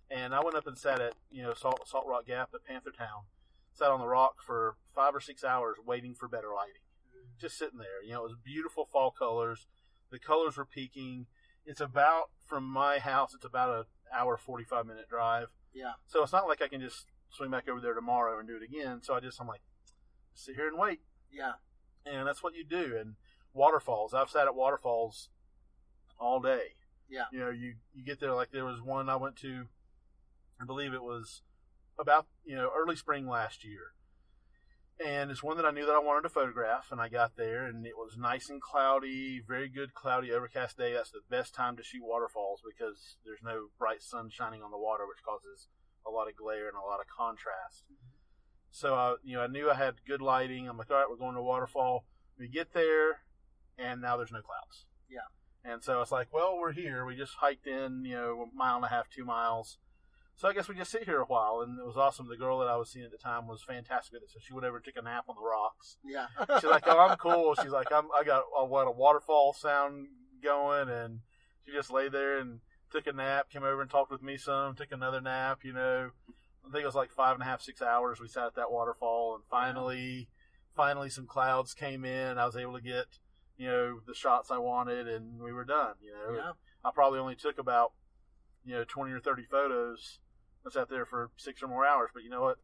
And 0.10 0.34
I 0.34 0.42
went 0.42 0.56
up 0.56 0.68
and 0.68 0.78
sat 0.78 1.02
at, 1.02 1.14
you 1.30 1.44
know, 1.44 1.54
Salt, 1.54 1.88
Salt 1.88 2.06
Rock 2.08 2.28
Gap 2.28 2.50
at 2.54 2.62
Panthertown, 2.66 3.26
Sat 3.74 3.92
on 3.92 4.00
the 4.00 4.08
rock 4.08 4.42
for 4.42 4.76
five 4.96 5.14
or 5.14 5.20
six 5.20 5.44
hours 5.44 5.78
waiting 5.86 6.16
for 6.16 6.28
better 6.28 6.48
lighting. 6.56 6.82
Mm-hmm. 7.10 7.28
Just 7.40 7.58
sitting 7.60 7.78
there. 7.78 8.02
You 8.04 8.14
know, 8.14 8.22
it 8.22 8.30
was 8.30 8.36
beautiful 8.44 8.86
fall 8.92 9.12
colors. 9.12 9.68
The 10.12 10.18
colors 10.20 10.58
were 10.58 10.66
peaking. 10.66 11.28
It's 11.66 11.82
about, 11.82 12.30
from 12.46 12.64
my 12.64 12.98
house, 13.00 13.34
it's 13.36 13.46
about 13.46 13.78
an 13.80 13.84
hour, 14.18 14.38
45 14.38 14.86
minute 14.86 15.10
drive. 15.10 15.48
Yeah. 15.74 15.92
So 16.08 16.24
it's 16.24 16.32
not 16.32 16.48
like 16.48 16.62
I 16.62 16.68
can 16.70 16.82
just 16.82 17.06
swing 17.30 17.52
back 17.52 17.68
over 17.70 17.82
there 17.82 17.94
tomorrow 17.94 18.40
and 18.40 18.48
do 18.48 18.56
it 18.56 18.64
again. 18.64 19.02
So 19.04 19.14
I 19.14 19.20
just, 19.20 19.40
I'm 19.40 19.48
like, 19.48 19.62
sit 20.34 20.56
here 20.56 20.68
and 20.68 20.78
wait 20.78 21.02
Yeah. 21.32 21.54
and 22.06 22.26
that's 22.28 22.42
what 22.42 22.56
you 22.56 22.64
do. 22.64 22.96
And 23.00 23.16
waterfalls, 23.54 24.14
I've 24.14 24.30
sat 24.30 24.48
at 24.48 24.56
waterfalls 24.56 25.30
all 26.20 26.40
day. 26.40 26.74
Yeah. 27.10 27.26
You 27.32 27.40
know, 27.40 27.50
you 27.50 27.76
you 27.94 28.04
get 28.04 28.20
there 28.20 28.34
like 28.34 28.52
there 28.52 28.66
was 28.66 28.82
one 28.82 29.10
I 29.10 29.16
went 29.18 29.36
to, 29.38 29.66
I 30.62 30.66
believe 30.66 30.94
it 30.94 31.04
was 31.04 31.42
about 32.00 32.28
you 32.46 32.56
know 32.56 32.70
early 32.76 32.96
spring 32.96 33.28
last 33.28 33.64
year, 33.64 33.94
and 35.06 35.30
it's 35.30 35.44
one 35.44 35.58
that 35.58 35.66
I 35.66 35.72
knew 35.72 35.86
that 35.86 35.96
I 35.96 36.00
wanted 36.00 36.24
to 36.24 36.34
photograph, 36.34 36.92
and 36.92 37.00
I 37.00 37.10
got 37.10 37.36
there 37.36 37.66
and 37.66 37.86
it 37.86 37.98
was 37.98 38.18
nice 38.18 38.50
and 38.50 38.62
cloudy, 38.62 39.42
very 39.46 39.70
good 39.70 39.94
cloudy 39.94 40.32
overcast 40.32 40.78
day. 40.78 40.94
That's 40.94 41.12
the 41.12 41.22
best 41.30 41.54
time 41.54 41.78
to 41.78 41.84
shoot 41.84 42.04
waterfalls 42.04 42.62
because 42.66 43.18
there's 43.26 43.44
no 43.44 43.68
bright 43.78 44.02
sun 44.02 44.30
shining 44.32 44.64
on 44.64 44.72
the 44.72 44.78
water, 44.78 45.06
which 45.08 45.24
causes 45.24 45.68
a 46.06 46.10
lot 46.12 46.28
of 46.28 46.36
glare 46.36 46.68
and 46.68 46.78
a 46.78 46.88
lot 46.88 47.00
of 47.00 47.08
contrast. 47.08 47.84
Mm-hmm. 47.92 48.18
So 48.72 48.96
I, 48.96 49.16
you 49.24 49.36
know, 49.36 49.44
I 49.44 49.48
knew 49.48 49.70
I 49.70 49.76
had 49.76 50.06
good 50.08 50.22
lighting. 50.22 50.68
I'm 50.68 50.78
like, 50.78 50.90
all 50.90 50.98
right, 50.98 51.10
we're 51.10 51.18
going 51.18 51.36
to 51.36 51.42
waterfall. 51.42 52.06
We 52.40 52.48
get 52.48 52.74
there, 52.74 53.22
and 53.78 54.02
now 54.02 54.18
there's 54.18 54.32
no 54.32 54.42
clouds. 54.42 54.86
Yeah. 55.10 55.28
And 55.64 55.84
so 55.84 56.02
it's 56.02 56.12
like, 56.12 56.28
well, 56.32 56.58
we're 56.58 56.74
here. 56.74 57.06
We 57.06 57.16
just 57.16 57.36
hiked 57.36 57.68
in, 57.68 58.06
you 58.06 58.16
know, 58.16 58.48
a 58.52 58.56
mile 58.56 58.78
and 58.78 58.86
a 58.86 58.90
half, 58.90 59.10
two 59.10 59.26
miles. 59.26 59.78
So 60.38 60.48
I 60.48 60.54
guess 60.54 60.68
we 60.70 60.76
just 60.76 60.92
sit 60.92 61.06
here 61.06 61.20
a 61.20 61.26
while, 61.26 61.62
and 61.62 61.80
it 61.80 61.86
was 61.86 61.98
awesome. 61.98 62.28
The 62.30 62.38
girl 62.38 62.60
that 62.60 62.68
I 62.68 62.76
was 62.78 62.92
seeing 62.92 63.04
at 63.04 63.12
the 63.12 63.18
time 63.18 63.48
was 63.48 63.64
fantastic 63.64 64.14
with 64.14 64.22
it. 64.22 64.30
So 64.32 64.38
she 64.40 64.54
would 64.54 64.64
ever 64.64 64.80
take 64.80 64.96
a 64.96 65.02
nap 65.02 65.26
on 65.28 65.36
the 65.36 65.42
rocks. 65.42 65.98
Yeah. 66.06 66.28
She's 66.60 66.70
like, 66.70 66.84
oh, 66.86 67.00
I'm 67.00 67.18
cool. 67.18 67.56
She's 67.56 67.72
like, 67.72 67.92
I'm, 67.92 68.06
I 68.16 68.24
got 68.24 68.44
a, 68.56 68.64
what 68.64 68.88
a 68.88 68.92
waterfall 68.92 69.54
sound 69.54 70.10
going, 70.44 70.90
and 70.90 71.22
she 71.66 71.72
just 71.72 71.92
lay 71.92 72.08
there 72.08 72.38
and 72.38 72.60
took 72.92 73.08
a 73.08 73.14
nap. 73.14 73.50
Came 73.50 73.64
over 73.64 73.82
and 73.82 73.90
talked 73.90 74.12
with 74.12 74.22
me 74.22 74.38
some. 74.38 74.76
Took 74.76 74.92
another 74.92 75.22
nap. 75.22 75.62
You 75.64 75.74
know, 75.74 76.12
I 76.68 76.72
think 76.72 76.84
it 76.84 76.86
was 76.86 76.94
like 76.94 77.10
five 77.10 77.34
and 77.34 77.42
a 77.42 77.46
half, 77.46 77.64
six 77.64 77.82
hours. 77.82 78.20
We 78.20 78.28
sat 78.28 78.46
at 78.46 78.56
that 78.58 78.72
waterfall, 78.72 79.34
and 79.34 79.44
finally, 79.50 80.28
finally, 80.76 81.10
some 81.10 81.26
clouds 81.26 81.74
came 81.74 82.06
in. 82.06 82.38
I 82.38 82.46
was 82.46 82.56
able 82.56 82.74
to 82.74 82.82
get, 82.82 83.06
you 83.58 83.68
know, 83.70 84.00
the 84.06 84.14
shots 84.14 84.52
I 84.52 84.60
wanted, 84.60 85.08
and 85.08 85.40
we 85.42 85.52
were 85.52 85.66
done. 85.66 85.96
You 86.00 86.12
know, 86.14 86.36
Yeah. 86.38 86.52
I 86.86 86.92
probably 86.94 87.18
only 87.18 87.36
took 87.36 87.58
about, 87.58 87.94
you 88.64 88.76
know, 88.76 88.84
twenty 88.88 89.14
or 89.14 89.20
thirty 89.20 89.44
photos. 89.50 90.20
I 90.68 90.72
sat 90.72 90.90
there 90.90 91.06
for 91.06 91.30
six 91.38 91.64
or 91.64 91.68
more 91.68 91.86
hours, 91.86 92.10
but 92.14 92.24
you 92.24 92.30
know 92.30 92.42
what? 92.42 92.58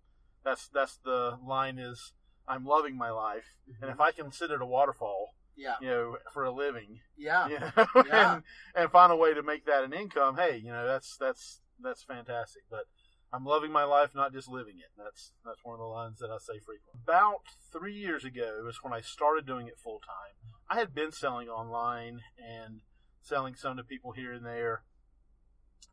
That's 0.44 0.68
that's 0.68 0.98
the 0.98 1.38
line 1.46 1.80
is 1.80 2.14
I'm 2.48 2.66
loving 2.66 2.98
my 2.98 3.12
life, 3.12 3.46
mm-hmm. 3.70 3.84
and 3.84 3.92
if 3.92 4.00
I 4.00 4.12
can 4.12 4.32
sit 4.32 4.52
at 4.52 4.62
a 4.62 4.66
waterfall, 4.66 5.36
Yeah. 5.56 5.76
you 5.82 5.88
know, 5.88 6.18
for 6.34 6.44
a 6.44 6.52
living, 6.52 7.00
Yeah. 7.18 7.48
you 7.48 7.60
know, 7.60 7.72
Yeah. 8.06 8.36
and 8.36 8.44
and 8.76 8.92
find 8.92 9.12
a 9.12 9.16
way 9.16 9.34
to 9.34 9.42
make 9.42 9.66
that 9.66 9.84
an 9.84 9.94
income, 9.94 10.36
hey, 10.38 10.58
you 10.58 10.72
know, 10.72 10.86
that's 10.86 11.16
that's 11.18 11.62
that's 11.82 12.04
fantastic. 12.04 12.64
But 12.70 12.86
I'm 13.32 13.46
loving 13.46 13.72
my 13.72 13.84
life, 13.84 14.12
not 14.14 14.34
just 14.34 14.50
living 14.50 14.76
it. 14.78 14.92
That's 14.98 15.32
that's 15.46 15.64
one 15.64 15.74
of 15.74 15.80
the 15.80 15.86
lines 15.86 16.20
that 16.20 16.30
I 16.30 16.38
say 16.38 16.60
frequently. 16.60 17.02
About 17.04 17.42
three 17.72 17.96
years 17.96 18.26
ago 18.26 18.66
is 18.70 18.80
when 18.84 18.94
I 18.94 19.02
started 19.02 19.46
doing 19.46 19.68
it 19.68 19.80
full 19.80 20.00
time. 20.00 20.52
I 20.70 20.80
had 20.80 20.94
been 20.94 21.12
selling 21.12 21.48
online 21.48 22.22
and 22.38 22.82
selling 23.22 23.56
some 23.56 23.78
to 23.78 23.84
people 23.84 24.12
here 24.12 24.34
and 24.34 24.46
there. 24.46 24.84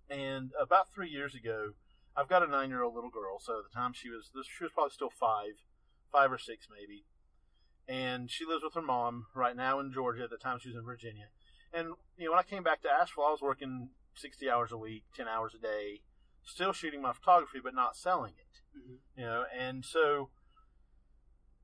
And 0.08 0.50
about 0.60 0.92
three 0.92 1.08
years 1.08 1.34
ago, 1.34 1.70
I've 2.16 2.28
got 2.28 2.42
a 2.42 2.50
nine-year-old 2.50 2.94
little 2.94 3.10
girl. 3.10 3.38
So 3.40 3.58
at 3.58 3.64
the 3.70 3.74
time 3.74 3.92
she 3.92 4.10
was, 4.10 4.30
she 4.34 4.64
was 4.64 4.72
probably 4.72 4.90
still 4.90 5.10
five, 5.10 5.54
five 6.12 6.32
or 6.32 6.38
six 6.38 6.66
maybe. 6.70 7.04
And 7.88 8.30
she 8.30 8.44
lives 8.44 8.62
with 8.62 8.74
her 8.74 8.82
mom 8.82 9.26
right 9.34 9.56
now 9.56 9.80
in 9.80 9.92
Georgia. 9.92 10.24
At 10.24 10.30
the 10.30 10.36
time 10.36 10.58
she 10.60 10.68
was 10.68 10.76
in 10.76 10.84
Virginia. 10.84 11.26
And 11.72 11.94
you 12.16 12.26
know, 12.26 12.32
when 12.32 12.40
I 12.40 12.44
came 12.44 12.62
back 12.62 12.82
to 12.82 12.90
Asheville, 12.90 13.24
I 13.24 13.30
was 13.30 13.42
working 13.42 13.90
sixty 14.14 14.50
hours 14.50 14.72
a 14.72 14.76
week, 14.76 15.04
ten 15.16 15.28
hours 15.28 15.54
a 15.54 15.58
day, 15.58 16.02
still 16.44 16.72
shooting 16.72 17.02
my 17.02 17.12
photography, 17.12 17.58
but 17.62 17.74
not 17.74 17.96
selling 17.96 18.34
it. 18.38 18.78
Mhm. 18.78 18.98
You 19.16 19.24
know, 19.24 19.44
and 19.56 19.84
so 19.84 20.30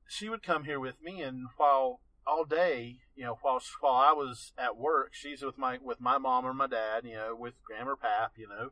she 0.07 0.29
would 0.29 0.43
come 0.43 0.63
here 0.63 0.79
with 0.79 1.01
me, 1.01 1.21
and 1.21 1.47
while 1.57 1.99
all 2.25 2.45
day, 2.45 2.99
you 3.15 3.23
know, 3.23 3.37
while 3.41 3.61
while 3.79 3.95
I 3.95 4.11
was 4.11 4.53
at 4.57 4.77
work, 4.77 5.13
she's 5.13 5.41
with 5.41 5.57
my 5.57 5.77
with 5.81 6.01
my 6.01 6.17
mom 6.17 6.45
or 6.45 6.53
my 6.53 6.67
dad, 6.67 7.05
you 7.05 7.15
know, 7.15 7.35
with 7.35 7.63
grandma 7.63 7.91
or 7.91 7.95
pap, 7.95 8.33
you 8.37 8.47
know. 8.47 8.71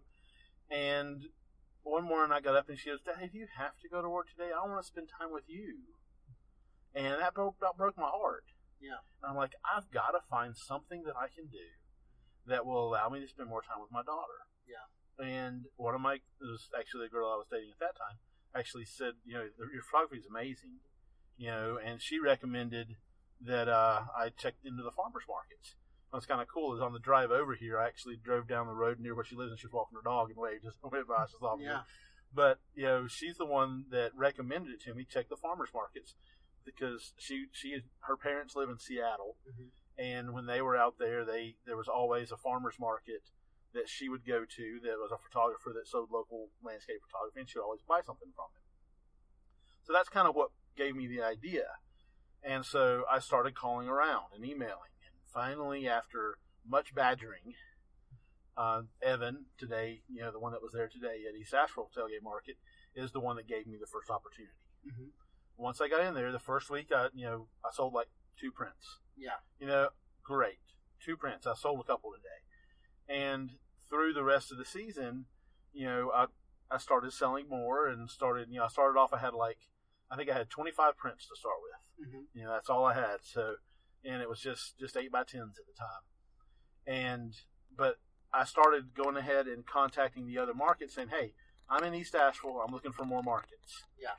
And 0.70 1.30
one 1.86 2.04
morning 2.04 2.34
I 2.34 2.42
got 2.42 2.56
up 2.56 2.68
and 2.68 2.78
she 2.78 2.90
goes, 2.90 3.00
"Dad, 3.06 3.32
do 3.32 3.38
you 3.38 3.48
have 3.58 3.78
to 3.82 3.90
go 3.90 4.02
to 4.02 4.10
work 4.10 4.28
today? 4.30 4.52
I 4.52 4.66
want 4.68 4.82
to 4.82 4.88
spend 4.88 5.08
time 5.08 5.32
with 5.32 5.46
you." 5.48 5.96
And 6.94 7.22
that 7.22 7.34
broke 7.34 7.60
that 7.62 7.78
broke 7.78 7.98
my 7.98 8.10
heart. 8.10 8.46
Yeah. 8.82 9.02
And 9.22 9.32
I'm 9.32 9.38
like, 9.38 9.54
I've 9.64 9.90
got 9.92 10.12
to 10.12 10.22
find 10.30 10.56
something 10.56 11.04
that 11.06 11.16
I 11.16 11.28
can 11.28 11.48
do 11.48 11.68
that 12.48 12.66
will 12.66 12.90
allow 12.90 13.10
me 13.10 13.20
to 13.20 13.28
spend 13.28 13.50
more 13.50 13.62
time 13.62 13.82
with 13.82 13.92
my 13.92 14.04
daughter. 14.04 14.46
Yeah. 14.68 14.86
And 15.18 15.66
one 15.78 15.96
of 15.96 16.02
my, 16.02 16.16
it 16.16 16.22
was 16.42 16.70
actually 16.78 17.08
the 17.08 17.14
girl 17.14 17.32
I 17.32 17.38
was 17.38 17.48
dating 17.50 17.72
at 17.72 17.80
that 17.80 17.98
time, 17.98 18.20
actually 18.54 18.86
said, 18.86 19.14
you 19.26 19.34
know, 19.34 19.48
your 19.58 19.84
photography 19.90 20.18
is 20.18 20.28
amazing, 20.30 20.84
you 21.38 21.48
know, 21.48 21.80
and 21.84 22.02
she 22.02 22.20
recommended 22.20 22.96
that 23.42 23.68
uh, 23.68 24.04
I 24.16 24.30
checked 24.30 24.66
into 24.66 24.84
the 24.84 24.92
farmers 24.92 25.24
markets. 25.28 25.76
What's 26.16 26.26
kind 26.26 26.40
of 26.40 26.48
cool 26.48 26.74
is 26.74 26.80
on 26.82 26.94
the 26.94 27.00
drive 27.00 27.30
over 27.30 27.56
here, 27.56 27.78
I 27.78 27.88
actually 27.88 28.16
drove 28.16 28.48
down 28.48 28.68
the 28.68 28.74
road 28.74 29.02
near 29.02 29.14
where 29.14 29.26
she 29.26 29.36
lives 29.36 29.52
and 29.52 29.60
she 29.60 29.68
was 29.68 29.74
walking 29.74 29.98
her 29.98 30.02
dog 30.02 30.30
and 30.30 30.38
waved, 30.40 30.64
just 30.64 30.78
waved 30.84 31.10
by. 31.10 31.26
She 31.28 31.36
saw 31.38 31.58
me. 31.58 31.66
Yeah. 31.66 31.82
But 32.34 32.60
you 32.74 32.86
know, 32.86 33.06
she's 33.06 33.36
the 33.36 33.46
one 33.46 33.84
that 33.92 34.12
recommended 34.16 34.72
it 34.72 34.82
to 34.84 34.94
me. 34.94 35.04
Check 35.04 35.28
the 35.28 35.36
farmers 35.36 35.72
markets 35.74 36.16
because 36.64 37.12
she 37.18 37.48
she 37.52 37.82
her 38.08 38.16
parents 38.16 38.56
live 38.56 38.70
in 38.70 38.80
Seattle, 38.80 39.36
Mhm. 39.46 39.72
and 39.98 40.34
when 40.34 40.46
they 40.46 40.62
were 40.62 40.78
out 40.78 41.00
there, 41.00 41.26
they 41.26 41.58
there 41.66 41.76
was 41.76 41.90
always 41.90 42.32
a 42.32 42.38
farmers 42.38 42.80
market 42.80 43.32
that 43.74 43.90
she 43.90 44.08
would 44.08 44.26
go 44.26 44.46
to 44.46 44.80
that 44.84 44.96
was 44.98 45.12
a 45.12 45.18
photographer 45.18 45.74
that 45.74 45.86
sold 45.86 46.12
local 46.12 46.48
landscape 46.64 47.02
photography, 47.06 47.42
and 47.42 47.50
she 47.50 47.58
would 47.60 47.66
always 47.66 47.84
buy 47.86 48.00
something 48.00 48.32
from 48.34 48.48
him. 48.56 48.64
So 49.84 49.92
that's 49.92 50.08
kind 50.08 50.30
of 50.30 50.34
what 50.34 50.52
gave 50.78 50.96
me 50.96 51.08
the 51.08 51.22
idea. 51.22 51.76
And 52.42 52.66
so 52.66 53.04
I 53.12 53.20
started 53.20 53.54
calling 53.54 53.90
around 53.90 54.32
and 54.34 54.46
emailing. 54.46 54.95
Finally, 55.36 55.86
after 55.86 56.38
much 56.66 56.96
badgering, 56.96 57.56
uh, 58.56 58.84
Evan, 59.02 59.46
today, 59.58 60.02
you 60.10 60.22
know, 60.22 60.32
the 60.32 60.40
one 60.40 60.54
that 60.54 60.62
was 60.62 60.72
there 60.72 60.88
today 60.88 61.26
at 61.28 61.36
East 61.36 61.54
Asheville 61.54 61.92
Tailgate 61.96 62.24
Market, 62.24 62.56
is 62.96 63.12
the 63.12 63.20
one 63.20 63.36
that 63.36 63.46
gave 63.46 63.68
me 63.68 63.78
the 63.78 63.86
first 63.86 64.10
opportunity. 64.10 64.56
Mhm. 64.86 65.12
Once 65.58 65.82
I 65.82 65.90
got 65.90 66.00
in 66.00 66.14
there, 66.14 66.32
the 66.32 66.40
first 66.40 66.70
week, 66.70 66.90
I, 66.94 67.10
you 67.14 67.26
know, 67.26 67.50
I 67.66 67.72
sold 67.72 67.94
like 67.94 68.08
two 68.38 68.50
prints. 68.50 69.00
Yeah. 69.18 69.40
You 69.60 69.68
know, 69.68 69.90
great. 70.24 70.62
Two 71.02 71.18
prints. 71.18 71.46
I 71.46 71.54
sold 71.54 71.82
a 71.82 71.84
couple 71.84 72.14
today. 72.14 72.40
And 73.10 73.60
through 73.90 74.14
the 74.14 74.24
rest 74.24 74.54
of 74.54 74.58
the 74.58 74.66
season, 74.66 75.26
you 75.74 75.86
know, 75.86 76.12
I, 76.14 76.28
I 76.72 76.78
started 76.78 77.12
selling 77.12 77.50
more 77.50 77.88
and 77.88 78.10
started, 78.10 78.48
you 78.50 78.60
know, 78.60 78.66
I 78.66 78.70
started 78.70 78.98
off, 78.98 79.12
I 79.12 79.18
had 79.18 79.34
like, 79.34 79.70
I 80.10 80.16
think 80.16 80.30
I 80.30 80.34
had 80.34 80.50
25 80.50 80.96
prints 80.96 81.28
to 81.28 81.36
start 81.36 81.58
with. 81.62 82.08
Mhm. 82.08 82.28
You 82.34 82.44
know, 82.46 82.52
that's 82.52 82.70
all 82.70 82.86
I 82.86 82.94
had. 82.94 83.26
So, 83.26 83.58
and 84.06 84.22
it 84.22 84.30
was 84.30 84.40
just, 84.40 84.78
just 84.80 84.96
eight 84.96 85.12
by 85.12 85.24
tens 85.24 85.58
at 85.58 85.66
the 85.66 85.74
time. 85.78 86.04
And, 86.88 87.34
but 87.76 87.98
I 88.34 88.44
started 88.46 88.94
going 88.94 89.18
ahead 89.18 89.48
and 89.48 89.66
contacting 89.66 90.28
the 90.28 90.38
other 90.38 90.54
markets 90.54 90.94
saying, 90.96 91.10
Hey, 91.10 91.34
I'm 91.70 91.84
in 91.84 91.96
East 91.96 92.16
Asheville. 92.16 92.62
I'm 92.66 92.74
looking 92.74 92.92
for 92.92 93.06
more 93.06 93.24
markets. 93.24 93.84
Yeah. 94.00 94.10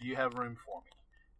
Do 0.00 0.06
you 0.06 0.16
have 0.16 0.34
room 0.34 0.56
for 0.64 0.82
me? 0.82 0.90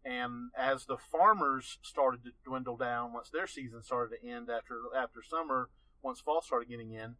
And 0.05 0.51
as 0.57 0.85
the 0.85 0.97
farmers 0.97 1.77
started 1.81 2.23
to 2.23 2.31
dwindle 2.45 2.77
down, 2.77 3.13
once 3.13 3.29
their 3.29 3.47
season 3.47 3.83
started 3.83 4.15
to 4.15 4.27
end 4.27 4.49
after 4.49 4.81
after 4.95 5.21
summer, 5.21 5.69
once 6.01 6.21
fall 6.21 6.41
started 6.41 6.69
getting 6.69 6.91
in, 6.91 7.15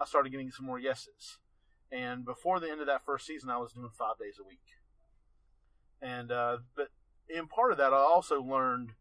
I 0.00 0.04
started 0.04 0.30
getting 0.30 0.50
some 0.50 0.66
more 0.66 0.78
yeses. 0.78 1.38
And 1.90 2.24
before 2.24 2.60
the 2.60 2.70
end 2.70 2.80
of 2.80 2.86
that 2.86 3.04
first 3.04 3.26
season, 3.26 3.50
I 3.50 3.58
was 3.58 3.72
doing 3.72 3.90
five 3.92 4.18
days 4.18 4.36
a 4.40 4.46
week. 4.46 4.60
And 6.00 6.30
uh, 6.30 6.58
but 6.76 6.88
in 7.28 7.48
part 7.48 7.72
of 7.72 7.78
that, 7.78 7.92
I 7.92 7.96
also 7.96 8.40
learned, 8.40 8.92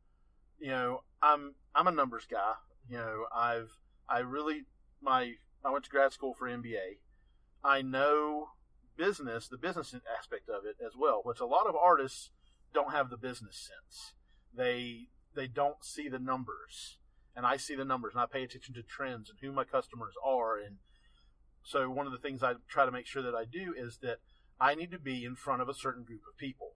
you 0.61 0.69
know, 0.69 1.03
I'm 1.21 1.55
I'm 1.75 1.87
a 1.87 1.91
numbers 1.91 2.27
guy. 2.29 2.53
You 2.87 2.97
know, 2.97 3.25
I've 3.35 3.71
I 4.07 4.19
really 4.19 4.63
my 5.01 5.33
I 5.65 5.71
went 5.71 5.83
to 5.85 5.89
grad 5.89 6.13
school 6.13 6.33
for 6.33 6.47
MBA. 6.47 6.99
I 7.63 7.81
know 7.81 8.49
business, 8.95 9.47
the 9.47 9.57
business 9.57 9.93
aspect 10.17 10.49
of 10.49 10.65
it 10.65 10.77
as 10.85 10.93
well, 10.97 11.21
which 11.23 11.39
a 11.39 11.45
lot 11.45 11.67
of 11.67 11.75
artists 11.75 12.29
don't 12.73 12.93
have 12.93 13.09
the 13.09 13.17
business 13.17 13.57
sense. 13.57 14.13
They 14.55 15.07
they 15.35 15.47
don't 15.47 15.83
see 15.83 16.07
the 16.07 16.19
numbers, 16.19 16.97
and 17.35 17.45
I 17.45 17.57
see 17.57 17.75
the 17.75 17.85
numbers, 17.85 18.13
and 18.13 18.21
I 18.21 18.25
pay 18.27 18.43
attention 18.43 18.75
to 18.75 18.83
trends 18.83 19.29
and 19.29 19.39
who 19.41 19.51
my 19.51 19.63
customers 19.63 20.13
are, 20.23 20.57
and 20.57 20.77
so 21.63 21.89
one 21.89 22.05
of 22.05 22.11
the 22.11 22.19
things 22.19 22.43
I 22.43 22.53
try 22.67 22.85
to 22.85 22.91
make 22.91 23.07
sure 23.07 23.23
that 23.23 23.35
I 23.35 23.45
do 23.45 23.73
is 23.75 23.99
that 24.01 24.19
I 24.59 24.75
need 24.75 24.91
to 24.91 24.99
be 24.99 25.25
in 25.25 25.35
front 25.35 25.61
of 25.61 25.69
a 25.69 25.73
certain 25.73 26.03
group 26.03 26.21
of 26.29 26.37
people. 26.37 26.73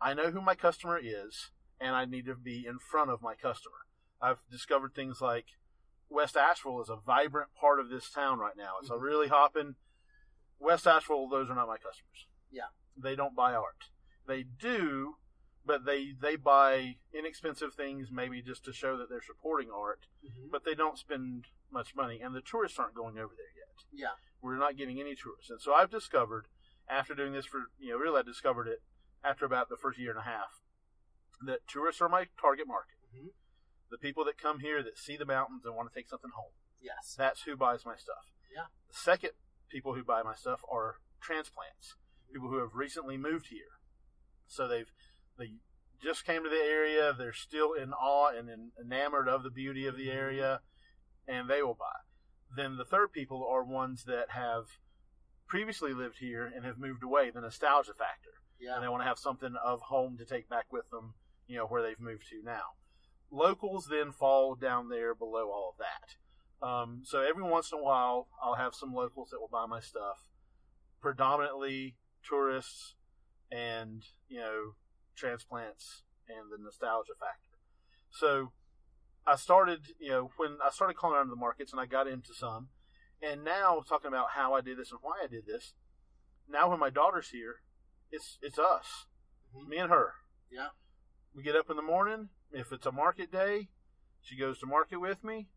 I 0.00 0.14
know 0.14 0.30
who 0.30 0.40
my 0.40 0.54
customer 0.54 1.00
is, 1.02 1.50
and 1.80 1.94
I 1.94 2.04
need 2.04 2.26
to 2.26 2.34
be 2.34 2.64
in 2.66 2.78
front 2.78 3.10
of 3.10 3.22
my 3.22 3.34
customer. 3.34 3.76
I've 4.20 4.38
discovered 4.50 4.94
things 4.94 5.20
like 5.20 5.46
West 6.08 6.36
Asheville 6.36 6.80
is 6.80 6.88
a 6.88 6.96
vibrant 6.96 7.50
part 7.60 7.80
of 7.80 7.88
this 7.90 8.10
town 8.10 8.38
right 8.38 8.56
now. 8.56 8.74
It's 8.80 8.90
a 8.90 8.98
really 8.98 9.28
hopping. 9.28 9.74
West 10.58 10.86
Asheville, 10.86 11.28
those 11.28 11.50
are 11.50 11.54
not 11.54 11.66
my 11.68 11.76
customers. 11.76 12.26
Yeah. 12.50 12.68
They 12.96 13.14
don't 13.14 13.36
buy 13.36 13.54
art. 13.54 13.90
They 14.26 14.42
do, 14.42 15.16
but 15.64 15.84
they 15.84 16.12
they 16.18 16.36
buy 16.36 16.96
inexpensive 17.12 17.74
things 17.74 18.08
maybe 18.10 18.40
just 18.40 18.64
to 18.64 18.72
show 18.72 18.96
that 18.96 19.10
they're 19.10 19.20
supporting 19.22 19.70
art, 19.70 20.06
Mhm. 20.24 20.50
but 20.50 20.64
they 20.64 20.74
don't 20.74 20.98
spend 20.98 21.48
much 21.70 21.94
money, 21.94 22.20
and 22.20 22.34
the 22.34 22.40
tourists 22.40 22.78
aren't 22.78 22.94
going 22.94 23.18
over 23.18 23.34
there 23.36 23.52
yet. 23.54 23.84
Yeah. 23.92 24.14
We're 24.40 24.56
not 24.56 24.76
getting 24.76 24.98
any 25.00 25.14
tourists, 25.14 25.50
and 25.50 25.60
so 25.60 25.74
I've 25.74 25.90
discovered 25.90 26.48
after 26.88 27.14
doing 27.14 27.32
this 27.32 27.46
for 27.46 27.70
you 27.78 27.90
know 27.90 27.98
really 27.98 28.20
I 28.20 28.22
discovered 28.22 28.68
it 28.68 28.82
after 29.22 29.44
about 29.44 29.68
the 29.68 29.76
first 29.76 29.98
year 29.98 30.10
and 30.10 30.20
a 30.20 30.22
half 30.22 30.60
that 31.44 31.66
tourists 31.68 32.00
are 32.00 32.08
my 32.08 32.28
target 32.40 32.66
market. 32.66 32.96
Mhm. 33.14 33.32
The 33.90 33.98
people 33.98 34.24
that 34.24 34.38
come 34.38 34.60
here 34.60 34.82
that 34.82 34.98
see 34.98 35.16
the 35.16 35.24
mountains 35.26 35.64
and 35.64 35.74
want 35.74 35.90
to 35.90 35.94
take 35.94 36.08
something 36.08 36.30
home. 36.30 36.52
Yes. 36.80 37.14
That's 37.16 37.42
who 37.42 37.56
buys 37.56 37.84
my 37.84 37.96
stuff. 37.96 38.30
Yeah. 38.52 38.66
The 38.88 38.94
second 38.94 39.32
people 39.68 39.94
who 39.94 40.04
buy 40.04 40.22
my 40.22 40.34
stuff 40.34 40.60
are 40.70 41.00
transplants, 41.20 41.96
people 42.32 42.48
who 42.48 42.58
have 42.58 42.74
recently 42.74 43.16
moved 43.16 43.48
here. 43.48 43.78
So 44.46 44.66
they've 44.68 44.90
they 45.36 45.54
just 46.02 46.24
came 46.24 46.42
to 46.44 46.48
the 46.50 46.56
area, 46.62 47.12
they're 47.12 47.32
still 47.32 47.72
in 47.72 47.92
awe 47.92 48.28
and 48.28 48.48
en- 48.50 48.72
enamored 48.78 49.28
of 49.28 49.42
the 49.42 49.50
beauty 49.50 49.86
of 49.86 49.96
the 49.96 50.10
area, 50.10 50.62
and 51.26 51.48
they 51.48 51.62
will 51.62 51.74
buy. 51.74 52.00
Then 52.54 52.76
the 52.76 52.84
third 52.84 53.12
people 53.12 53.46
are 53.46 53.64
ones 53.64 54.04
that 54.04 54.30
have 54.30 54.78
previously 55.46 55.92
lived 55.92 56.18
here 56.18 56.44
and 56.46 56.64
have 56.64 56.78
moved 56.78 57.02
away, 57.02 57.30
the 57.30 57.40
nostalgia 57.40 57.94
factor 57.94 58.30
Yeah. 58.58 58.74
and 58.74 58.82
they 58.84 58.88
want 58.88 59.02
to 59.02 59.06
have 59.06 59.18
something 59.18 59.54
of 59.56 59.80
home 59.82 60.16
to 60.18 60.24
take 60.24 60.48
back 60.48 60.72
with 60.72 60.88
them, 60.90 61.14
you 61.46 61.56
know, 61.56 61.66
where 61.66 61.82
they've 61.82 62.00
moved 62.00 62.28
to 62.30 62.42
now. 62.42 62.74
Locals 63.30 63.88
then 63.90 64.12
fall 64.12 64.54
down 64.54 64.88
there 64.88 65.14
below 65.14 65.50
all 65.50 65.74
of 65.74 65.78
that. 65.78 66.66
Um, 66.66 67.02
so 67.04 67.20
every 67.20 67.42
once 67.42 67.72
in 67.72 67.78
a 67.78 67.82
while, 67.82 68.28
I'll 68.42 68.54
have 68.54 68.74
some 68.74 68.94
locals 68.94 69.30
that 69.30 69.40
will 69.40 69.48
buy 69.48 69.66
my 69.66 69.80
stuff, 69.80 70.28
predominantly 71.00 71.96
tourists 72.26 72.94
and, 73.50 74.02
you 74.28 74.40
know, 74.40 74.74
transplants 75.14 76.02
and 76.28 76.50
the 76.50 76.62
nostalgia 76.62 77.12
factor. 77.18 77.58
So 78.10 78.52
I 79.26 79.36
started, 79.36 79.80
you 79.98 80.10
know, 80.10 80.30
when 80.36 80.58
I 80.64 80.70
started 80.70 80.96
calling 80.96 81.16
around 81.16 81.30
the 81.30 81.36
markets 81.36 81.72
and 81.72 81.80
I 81.80 81.86
got 81.86 82.06
into 82.06 82.32
some, 82.32 82.68
and 83.22 83.44
now 83.44 83.82
talking 83.86 84.08
about 84.08 84.30
how 84.34 84.54
I 84.54 84.60
did 84.60 84.78
this 84.78 84.90
and 84.90 85.00
why 85.02 85.20
I 85.22 85.26
did 85.26 85.46
this. 85.46 85.74
Now 86.48 86.70
when 86.70 86.78
my 86.78 86.90
daughter's 86.90 87.30
here, 87.30 87.56
it's 88.10 88.38
it's 88.40 88.58
us, 88.58 89.06
Mhm. 89.54 89.68
me 89.68 89.76
and 89.78 89.90
her. 89.90 90.14
Yeah. 90.50 90.70
We 91.36 91.42
get 91.42 91.54
up 91.54 91.68
in 91.68 91.76
the 91.76 91.82
morning. 91.82 92.30
If 92.50 92.72
it's 92.72 92.86
a 92.86 92.92
market 92.92 93.30
day, 93.30 93.68
she 94.22 94.36
goes 94.36 94.58
to 94.60 94.66
market 94.66 94.98
with 94.98 95.22
me. 95.22 95.48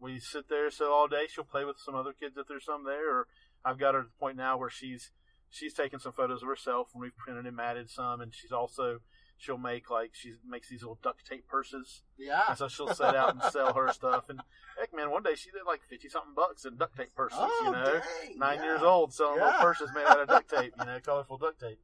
We 0.00 0.18
sit 0.18 0.48
there 0.48 0.68
so 0.68 0.92
all 0.92 1.06
day. 1.06 1.26
She'll 1.28 1.44
play 1.44 1.64
with 1.64 1.76
some 1.78 1.94
other 1.94 2.12
kids 2.12 2.36
if 2.36 2.48
there's 2.48 2.64
some 2.64 2.84
there. 2.84 3.08
Or 3.08 3.28
I've 3.64 3.78
got 3.78 3.94
her 3.94 4.02
to 4.02 4.08
the 4.08 4.18
point 4.18 4.36
now 4.36 4.58
where 4.58 4.68
she's 4.68 5.12
she's 5.48 5.74
taking 5.74 6.00
some 6.00 6.12
photos 6.12 6.42
of 6.42 6.48
herself 6.48 6.88
and 6.92 7.00
we've 7.00 7.16
printed 7.16 7.46
and 7.46 7.56
matted 7.56 7.88
some. 7.88 8.20
And 8.20 8.34
she's 8.34 8.50
also 8.50 8.98
she'll 9.38 9.58
make 9.58 9.90
like 9.90 10.10
she 10.12 10.32
makes 10.44 10.68
these 10.68 10.82
little 10.82 10.98
duct 11.04 11.24
tape 11.24 11.46
purses. 11.46 12.02
Yeah. 12.18 12.42
And 12.48 12.58
so 12.58 12.66
she'll 12.66 12.92
set 12.92 13.14
out 13.14 13.34
and 13.34 13.52
sell 13.52 13.74
her 13.74 13.92
stuff. 13.92 14.28
And 14.28 14.40
heck, 14.76 14.92
man, 14.92 15.12
one 15.12 15.22
day 15.22 15.36
she 15.36 15.52
did 15.52 15.62
like 15.64 15.82
fifty 15.88 16.08
something 16.08 16.34
bucks 16.34 16.64
in 16.64 16.76
duct 16.76 16.96
tape 16.96 17.14
purses. 17.14 17.38
Oh, 17.40 17.62
you 17.66 17.70
know, 17.70 18.00
dang, 18.24 18.38
nine 18.40 18.58
yeah. 18.58 18.64
years 18.64 18.82
old 18.82 19.14
selling 19.14 19.38
little 19.38 19.60
purses 19.60 19.88
made 19.94 20.04
out 20.04 20.20
of 20.20 20.26
duct 20.26 20.50
tape. 20.50 20.74
You 20.80 20.84
know, 20.84 20.98
colorful 21.00 21.38
duct 21.38 21.60
tape. 21.60 21.78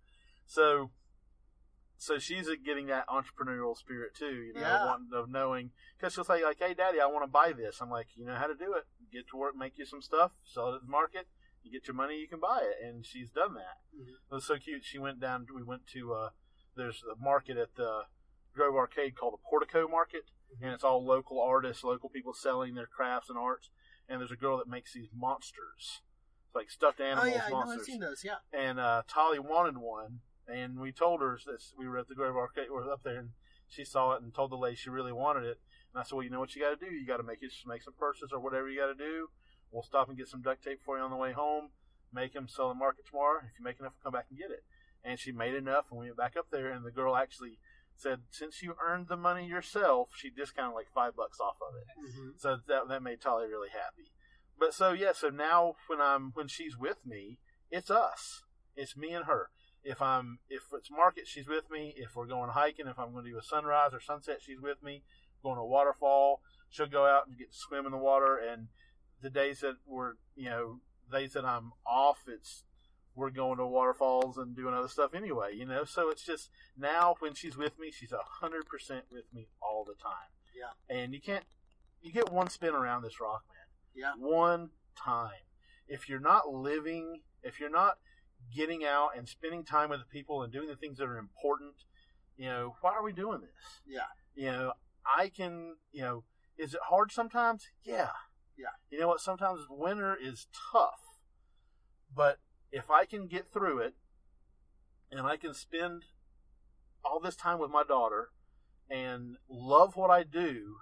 So, 0.46 0.90
so 1.98 2.18
she's 2.18 2.48
getting 2.64 2.86
that 2.86 3.06
entrepreneurial 3.08 3.76
spirit 3.76 4.14
too. 4.14 4.32
You 4.34 4.54
know, 4.54 4.60
Yeah. 4.60 4.86
wanting 4.86 5.12
of 5.12 5.28
knowing 5.28 5.72
because 5.96 6.14
she'll 6.14 6.24
say 6.24 6.44
like, 6.44 6.58
"Hey, 6.58 6.72
Daddy, 6.74 7.00
I 7.00 7.06
want 7.06 7.24
to 7.24 7.30
buy 7.30 7.52
this." 7.52 7.80
I'm 7.80 7.90
like, 7.90 8.16
"You 8.16 8.24
know 8.24 8.36
how 8.36 8.46
to 8.46 8.54
do 8.54 8.74
it. 8.74 8.84
Get 9.12 9.28
to 9.28 9.36
work, 9.36 9.54
make 9.56 9.76
you 9.78 9.84
some 9.84 10.00
stuff, 10.02 10.32
sell 10.44 10.72
it 10.72 10.76
at 10.76 10.80
the 10.82 10.88
market." 10.88 11.28
You 11.62 11.72
get 11.72 11.88
your 11.88 11.96
money, 11.96 12.18
you 12.18 12.28
can 12.28 12.38
buy 12.40 12.62
it, 12.62 12.82
and 12.82 13.04
she's 13.04 13.30
done 13.30 13.54
that. 13.54 13.78
Mhm. 13.94 14.08
It 14.08 14.34
was 14.34 14.46
so 14.46 14.58
cute. 14.58 14.84
She 14.84 14.98
went 14.98 15.18
down. 15.20 15.46
We 15.52 15.62
went 15.64 15.86
to 15.88 16.14
uh, 16.14 16.30
there's 16.76 17.02
a 17.04 17.16
market 17.16 17.56
at 17.58 17.74
the 17.74 18.06
Grove 18.54 18.76
Arcade 18.76 19.16
called 19.16 19.34
the 19.34 19.42
Portico 19.50 19.88
Market, 19.88 20.30
and 20.62 20.72
it's 20.72 20.84
all 20.84 21.04
local 21.04 21.40
artists, 21.42 21.82
local 21.84 22.08
people 22.08 22.32
selling 22.32 22.74
their 22.74 22.86
crafts 22.86 23.28
and 23.28 23.36
arts. 23.38 23.70
And 24.08 24.20
there's 24.20 24.30
a 24.30 24.36
girl 24.36 24.56
that 24.58 24.68
makes 24.68 24.94
these 24.94 25.10
monsters, 25.12 26.00
It's 26.46 26.54
like 26.54 26.70
stuffed 26.70 27.00
Oh 27.00 27.04
animals, 27.04 27.28
yeah, 27.34 27.44
I 27.44 27.50
know. 27.50 27.56
I've 27.58 27.66
monsters. 27.66 27.86
seen 27.86 28.00
those. 28.00 28.24
Yeah. 28.24 28.38
And 28.52 28.80
uh, 28.80 29.02
Tolly 29.06 29.38
wanted 29.38 29.76
one, 29.76 30.20
and 30.48 30.80
we 30.80 30.92
told 30.92 31.20
her 31.20 31.38
that 31.46 31.60
we 31.78 31.86
were 31.86 31.98
at 31.98 32.08
the 32.08 32.14
Grove 32.14 32.36
Arcade, 32.36 32.66
we 32.70 32.76
were 32.76 32.90
up 32.90 33.02
there, 33.04 33.18
and 33.18 33.30
she 33.68 33.84
saw 33.84 34.12
it 34.12 34.22
and 34.22 34.34
told 34.34 34.50
the 34.50 34.56
lady 34.56 34.76
she 34.76 34.90
really 34.90 35.12
wanted 35.12 35.44
it. 35.44 35.60
And 35.92 36.00
I 36.00 36.04
said, 36.04 36.16
well, 36.16 36.24
you 36.24 36.30
know 36.30 36.40
what 36.40 36.54
you 36.54 36.62
got 36.62 36.78
to 36.78 36.86
do? 36.86 36.92
You 36.92 37.06
got 37.06 37.18
to 37.18 37.22
make 37.22 37.42
it, 37.42 37.52
make 37.66 37.82
some 37.82 37.94
purses 37.98 38.30
or 38.32 38.40
whatever 38.40 38.68
you 38.68 38.80
got 38.80 38.86
to 38.86 38.94
do. 38.94 39.28
We'll 39.70 39.82
stop 39.82 40.08
and 40.08 40.16
get 40.16 40.28
some 40.28 40.42
duct 40.42 40.64
tape 40.64 40.80
for 40.84 40.96
you 40.96 41.04
on 41.04 41.10
the 41.10 41.16
way 41.16 41.32
home. 41.32 41.68
Make 42.12 42.32
them 42.32 42.48
sell 42.48 42.68
the 42.68 42.74
market 42.74 43.04
tomorrow. 43.06 43.40
If 43.40 43.58
you 43.58 43.64
make 43.64 43.78
enough, 43.78 43.92
come 44.02 44.12
back 44.12 44.26
and 44.30 44.38
get 44.38 44.50
it. 44.50 44.64
And 45.04 45.18
she 45.18 45.30
made 45.30 45.54
enough, 45.54 45.86
and 45.90 46.00
we 46.00 46.06
went 46.06 46.16
back 46.16 46.36
up 46.36 46.46
there, 46.50 46.70
and 46.70 46.84
the 46.84 46.90
girl 46.90 47.14
actually 47.14 47.58
said, 47.96 48.20
since 48.30 48.62
you 48.62 48.74
earned 48.82 49.08
the 49.08 49.16
money 49.16 49.46
yourself, 49.46 50.10
she 50.16 50.30
discounted 50.30 50.74
like 50.74 50.86
five 50.94 51.16
bucks 51.16 51.38
off 51.40 51.56
of 51.60 51.74
it. 51.76 51.86
Mm-hmm. 52.00 52.28
So 52.38 52.58
that 52.66 52.88
that 52.88 53.02
made 53.02 53.20
Tolly 53.20 53.48
really 53.48 53.68
happy. 53.70 54.12
But 54.58 54.72
so 54.72 54.92
yeah, 54.92 55.12
so 55.12 55.28
now 55.28 55.74
when 55.88 56.00
I'm 56.00 56.30
when 56.34 56.48
she's 56.48 56.76
with 56.76 56.98
me, 57.04 57.38
it's 57.70 57.90
us. 57.90 58.42
It's 58.76 58.96
me 58.96 59.12
and 59.12 59.26
her. 59.26 59.50
If 59.84 60.02
I'm 60.02 60.38
if 60.48 60.62
it's 60.72 60.90
market, 60.90 61.26
she's 61.26 61.48
with 61.48 61.70
me. 61.70 61.94
If 61.96 62.16
we're 62.16 62.26
going 62.26 62.50
hiking, 62.50 62.86
if 62.86 62.98
I'm 62.98 63.12
going 63.12 63.24
to 63.24 63.30
do 63.30 63.38
a 63.38 63.42
sunrise 63.42 63.92
or 63.92 64.00
sunset, 64.00 64.38
she's 64.44 64.60
with 64.60 64.82
me. 64.82 65.02
Going 65.42 65.56
to 65.56 65.62
a 65.62 65.66
waterfall, 65.66 66.40
she'll 66.68 66.86
go 66.86 67.06
out 67.06 67.26
and 67.26 67.38
get 67.38 67.52
to 67.52 67.58
swim 67.58 67.86
in 67.86 67.92
the 67.92 67.98
water. 67.98 68.36
And 68.36 68.68
the 69.22 69.30
days 69.30 69.60
that 69.60 69.76
we're 69.86 70.14
you 70.36 70.50
know 70.50 70.80
days 71.10 71.32
that 71.32 71.44
I'm 71.44 71.72
off, 71.86 72.18
it's 72.26 72.64
we're 73.14 73.30
going 73.30 73.58
to 73.58 73.66
waterfalls 73.66 74.38
and 74.38 74.54
doing 74.54 74.74
other 74.74 74.88
stuff 74.88 75.14
anyway, 75.14 75.54
you 75.54 75.66
know. 75.66 75.84
So 75.84 76.10
it's 76.10 76.24
just 76.24 76.50
now 76.76 77.16
when 77.18 77.34
she's 77.34 77.56
with 77.56 77.78
me, 77.78 77.90
she's 77.90 78.12
a 78.12 78.20
hundred 78.40 78.66
percent 78.66 79.04
with 79.10 79.24
me 79.34 79.48
all 79.60 79.84
the 79.84 80.00
time. 80.00 80.30
Yeah. 80.56 80.94
And 80.94 81.12
you 81.12 81.20
can't 81.20 81.44
you 82.02 82.12
get 82.12 82.32
one 82.32 82.48
spin 82.48 82.74
around 82.74 83.02
this 83.02 83.20
rock, 83.20 83.42
man. 83.48 83.66
Yeah. 83.94 84.12
One 84.18 84.70
time. 84.96 85.44
If 85.88 86.08
you're 86.08 86.20
not 86.20 86.48
living, 86.48 87.20
if 87.42 87.58
you're 87.58 87.70
not 87.70 87.98
getting 88.54 88.84
out 88.84 89.10
and 89.16 89.28
spending 89.28 89.64
time 89.64 89.90
with 89.90 90.00
the 90.00 90.06
people 90.06 90.42
and 90.42 90.52
doing 90.52 90.68
the 90.68 90.76
things 90.76 90.98
that 90.98 91.04
are 91.04 91.18
important, 91.18 91.74
you 92.36 92.46
know, 92.46 92.76
why 92.80 92.92
are 92.92 93.02
we 93.02 93.12
doing 93.12 93.40
this? 93.40 93.80
Yeah. 93.86 94.00
You 94.34 94.52
know, 94.52 94.72
I 95.04 95.28
can, 95.28 95.76
you 95.92 96.02
know, 96.02 96.24
is 96.56 96.74
it 96.74 96.80
hard 96.88 97.12
sometimes? 97.12 97.68
Yeah. 97.84 98.10
Yeah. 98.56 98.68
You 98.90 99.00
know 99.00 99.08
what? 99.08 99.20
Sometimes 99.20 99.62
winter 99.68 100.16
is 100.20 100.46
tough. 100.72 101.00
But 102.14 102.38
if 102.72 102.90
I 102.90 103.04
can 103.04 103.26
get 103.26 103.46
through 103.48 103.78
it 103.78 103.94
and 105.10 105.20
I 105.26 105.36
can 105.36 105.54
spend 105.54 106.04
all 107.04 107.20
this 107.20 107.36
time 107.36 107.58
with 107.58 107.70
my 107.70 107.84
daughter 107.84 108.30
and 108.90 109.36
love 109.48 109.96
what 109.96 110.10
I 110.10 110.22
do, 110.22 110.76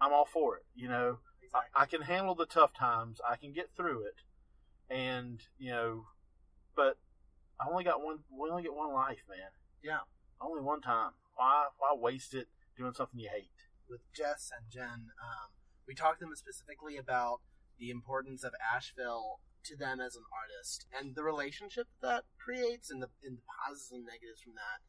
I'm 0.00 0.12
all 0.12 0.26
for 0.26 0.56
it. 0.56 0.64
You 0.74 0.88
know, 0.88 1.18
Exactly. 1.42 1.70
I, 1.76 1.82
I 1.82 1.86
can 1.86 2.02
handle 2.02 2.34
the 2.34 2.46
tough 2.46 2.72
times. 2.72 3.20
I 3.28 3.36
can 3.36 3.52
get 3.52 3.70
through 3.76 4.04
it, 4.04 4.16
and 4.92 5.40
you 5.58 5.70
know, 5.70 6.04
but 6.76 6.98
I 7.60 7.70
only 7.70 7.84
got 7.84 8.02
one. 8.02 8.18
We 8.30 8.50
only 8.50 8.62
get 8.62 8.74
one 8.74 8.92
life, 8.92 9.24
man. 9.28 9.50
Yeah. 9.82 10.00
Only 10.40 10.60
one 10.62 10.80
time. 10.80 11.12
Why? 11.36 11.66
Why 11.78 11.94
waste 11.94 12.34
it 12.34 12.48
doing 12.76 12.92
something 12.94 13.18
you 13.18 13.28
hate? 13.32 13.50
with 13.92 14.00
Jess 14.16 14.50
and 14.56 14.72
Jen, 14.72 15.12
um, 15.20 15.52
we 15.86 15.94
talked 15.94 16.20
to 16.20 16.24
them 16.24 16.34
specifically 16.34 16.96
about 16.96 17.44
the 17.78 17.90
importance 17.90 18.42
of 18.42 18.56
Asheville 18.56 19.40
to 19.64 19.76
them 19.76 20.00
as 20.00 20.16
an 20.16 20.24
artist 20.32 20.86
and 20.90 21.14
the 21.14 21.22
relationship 21.22 21.86
that 22.00 22.24
creates 22.42 22.90
and 22.90 23.02
the, 23.02 23.08
and 23.22 23.36
the 23.36 23.46
positives 23.46 23.92
and 23.92 24.08
negatives 24.08 24.40
from 24.40 24.54
that. 24.56 24.80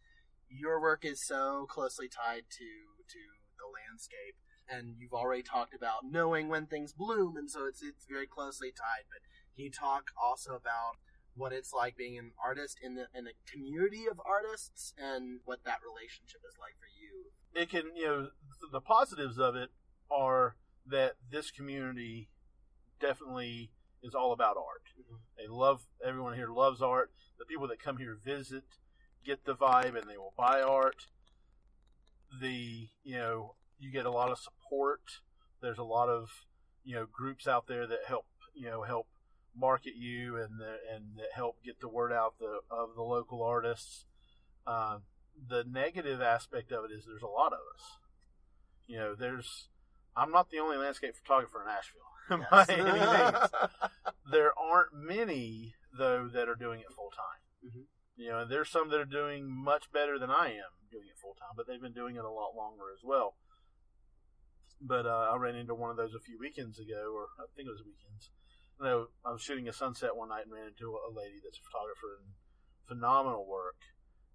Your 0.47 0.79
work 0.79 1.03
is 1.03 1.21
so 1.21 1.67
closely 1.69 2.07
tied 2.07 2.47
to 2.57 2.69
to 3.09 3.21
the 3.59 3.67
landscape, 3.67 4.37
and 4.69 4.95
you've 4.97 5.13
already 5.13 5.43
talked 5.43 5.73
about 5.73 6.05
knowing 6.05 6.47
when 6.47 6.65
things 6.65 6.93
bloom, 6.93 7.35
and 7.35 7.49
so 7.49 7.65
it's 7.65 7.81
it's 7.81 8.05
very 8.07 8.27
closely 8.27 8.69
tied. 8.69 9.09
But 9.09 9.25
can 9.55 9.65
you 9.65 9.71
talk 9.71 10.11
also 10.21 10.51
about 10.55 10.97
what 11.35 11.51
it's 11.51 11.73
like 11.73 11.95
being 11.97 12.17
an 12.17 12.31
artist 12.43 12.77
in 12.83 12.95
the 12.95 13.07
in 13.15 13.25
a 13.27 13.31
community 13.51 14.05
of 14.09 14.19
artists 14.25 14.93
and 14.97 15.39
what 15.45 15.63
that 15.65 15.79
relationship 15.85 16.41
is 16.47 16.55
like 16.59 16.75
for 16.79 16.87
you? 16.99 17.31
it 17.55 17.69
can 17.69 17.95
you 17.95 18.05
know 18.05 18.21
th- 18.21 18.71
the 18.71 18.81
positives 18.81 19.37
of 19.37 19.55
it 19.55 19.69
are 20.11 20.55
that 20.85 21.13
this 21.31 21.51
community 21.51 22.29
definitely 22.99 23.71
is 24.01 24.13
all 24.15 24.31
about 24.33 24.57
art 24.57 24.83
Mhm. 24.99 25.19
they 25.37 25.47
love 25.47 25.85
everyone 26.03 26.33
here 26.35 26.47
loves 26.49 26.81
art 26.81 27.11
the 27.39 27.45
people 27.45 27.67
that 27.67 27.79
come 27.79 27.97
here 27.97 28.15
visit 28.23 28.63
get 29.23 29.45
the 29.45 29.55
vibe 29.55 29.95
and 29.99 30.09
they 30.09 30.17
will 30.17 30.33
buy 30.37 30.61
art 30.61 31.07
the 32.41 32.89
you 33.03 33.15
know 33.17 33.55
you 33.79 33.91
get 33.91 34.05
a 34.05 34.11
lot 34.11 34.31
of 34.31 34.37
support 34.39 35.01
there's 35.61 35.77
a 35.77 35.83
lot 35.83 36.09
of 36.09 36.29
you 36.83 36.95
know 36.95 37.05
groups 37.05 37.47
out 37.47 37.67
there 37.67 37.85
that 37.87 37.99
help 38.07 38.25
you 38.53 38.65
know 38.69 38.81
help 38.83 39.07
market 39.55 39.93
you 39.95 40.37
and 40.37 40.59
the, 40.59 40.77
and 40.93 41.17
that 41.17 41.29
help 41.35 41.57
get 41.63 41.79
the 41.79 41.87
word 41.87 42.11
out 42.11 42.33
the 42.39 42.59
of 42.71 42.95
the 42.95 43.03
local 43.03 43.43
artists 43.43 44.05
um, 44.65 45.03
the 45.49 45.63
negative 45.67 46.21
aspect 46.21 46.71
of 46.71 46.85
it 46.85 46.91
is 46.93 47.05
there's 47.05 47.21
a 47.23 47.27
lot 47.27 47.53
of 47.53 47.59
us. 47.75 47.97
You 48.87 48.97
know, 48.97 49.15
there's 49.15 49.69
I'm 50.15 50.31
not 50.31 50.49
the 50.49 50.59
only 50.59 50.77
landscape 50.77 51.15
photographer 51.15 51.63
in 51.63 51.69
Asheville 51.69 52.45
by 52.51 52.65
any 52.69 52.83
means. 52.83 53.49
There 54.31 54.53
aren't 54.57 54.93
many 54.93 55.75
though 55.97 56.29
that 56.33 56.47
are 56.49 56.55
doing 56.55 56.79
it 56.79 56.93
full 56.95 57.11
time. 57.11 57.41
Mhm. 57.71 57.85
You 58.15 58.29
know, 58.29 58.39
and 58.39 58.51
there's 58.51 58.69
some 58.69 58.89
that 58.89 58.99
are 58.99 59.05
doing 59.05 59.49
much 59.49 59.91
better 59.91 60.19
than 60.19 60.29
I 60.29 60.47
am 60.53 60.77
doing 60.91 61.07
it 61.09 61.17
full 61.19 61.33
time, 61.33 61.53
but 61.57 61.65
they've 61.67 61.81
been 61.81 61.93
doing 61.93 62.15
it 62.15 62.23
a 62.23 62.29
lot 62.29 62.55
longer 62.55 62.85
as 62.93 63.01
well. 63.03 63.35
But 64.79 65.05
uh, 65.05 65.31
I 65.33 65.37
ran 65.37 65.55
into 65.55 65.73
one 65.73 65.89
of 65.89 65.97
those 65.97 66.13
a 66.13 66.19
few 66.19 66.37
weekends 66.39 66.77
ago, 66.77 67.11
or 67.15 67.29
I 67.39 67.47
think 67.55 67.67
it 67.67 67.71
was 67.71 67.81
weekends. 67.83 68.29
You 68.79 68.85
know, 68.85 69.07
I 69.25 69.31
was 69.31 69.41
shooting 69.41 69.67
a 69.67 69.73
sunset 69.73 70.15
one 70.15 70.29
night 70.29 70.43
and 70.45 70.51
ran 70.51 70.67
into 70.67 70.97
a 70.97 71.11
lady 71.11 71.39
that's 71.43 71.59
a 71.59 71.67
photographer 71.69 72.19
and 72.19 72.33
phenomenal 72.87 73.45
work. 73.47 73.79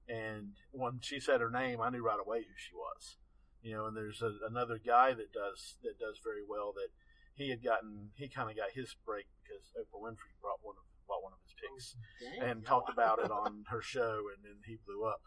And 0.08 0.56
when 0.72 1.00
she 1.02 1.20
said 1.20 1.40
her 1.40 1.50
name, 1.50 1.80
I 1.80 1.90
knew 1.90 2.04
right 2.04 2.20
away 2.20 2.38
who 2.48 2.56
she 2.56 2.72
was. 2.72 3.16
You 3.60 3.74
know, 3.74 3.86
and 3.86 3.96
there's 3.96 4.22
a, 4.22 4.32
another 4.48 4.78
guy 4.78 5.12
that 5.12 5.32
does 5.34 5.76
that 5.82 5.98
does 5.98 6.22
very 6.22 6.46
well. 6.46 6.72
That 6.72 6.88
he 7.34 7.50
had 7.50 7.62
gotten, 7.62 8.14
he 8.14 8.28
kind 8.28 8.48
of 8.48 8.56
got 8.56 8.72
his 8.72 8.94
break 9.04 9.26
because 9.42 9.74
Oprah 9.74 10.00
Winfrey 10.00 10.32
brought 10.40 10.62
one 10.62 10.78
of 10.78 10.86
bought 11.08 11.24
one 11.24 11.32
of 11.32 11.40
his 11.42 11.56
pics 11.56 11.96
Dang. 12.20 12.44
and 12.44 12.56
talked 12.64 12.92
about 12.92 13.18
it 13.18 13.30
on 13.42 13.64
her 13.68 13.82
show, 13.82 14.28
and 14.32 14.44
then 14.44 14.60
he 14.64 14.78
blew 14.84 15.04
up. 15.04 15.20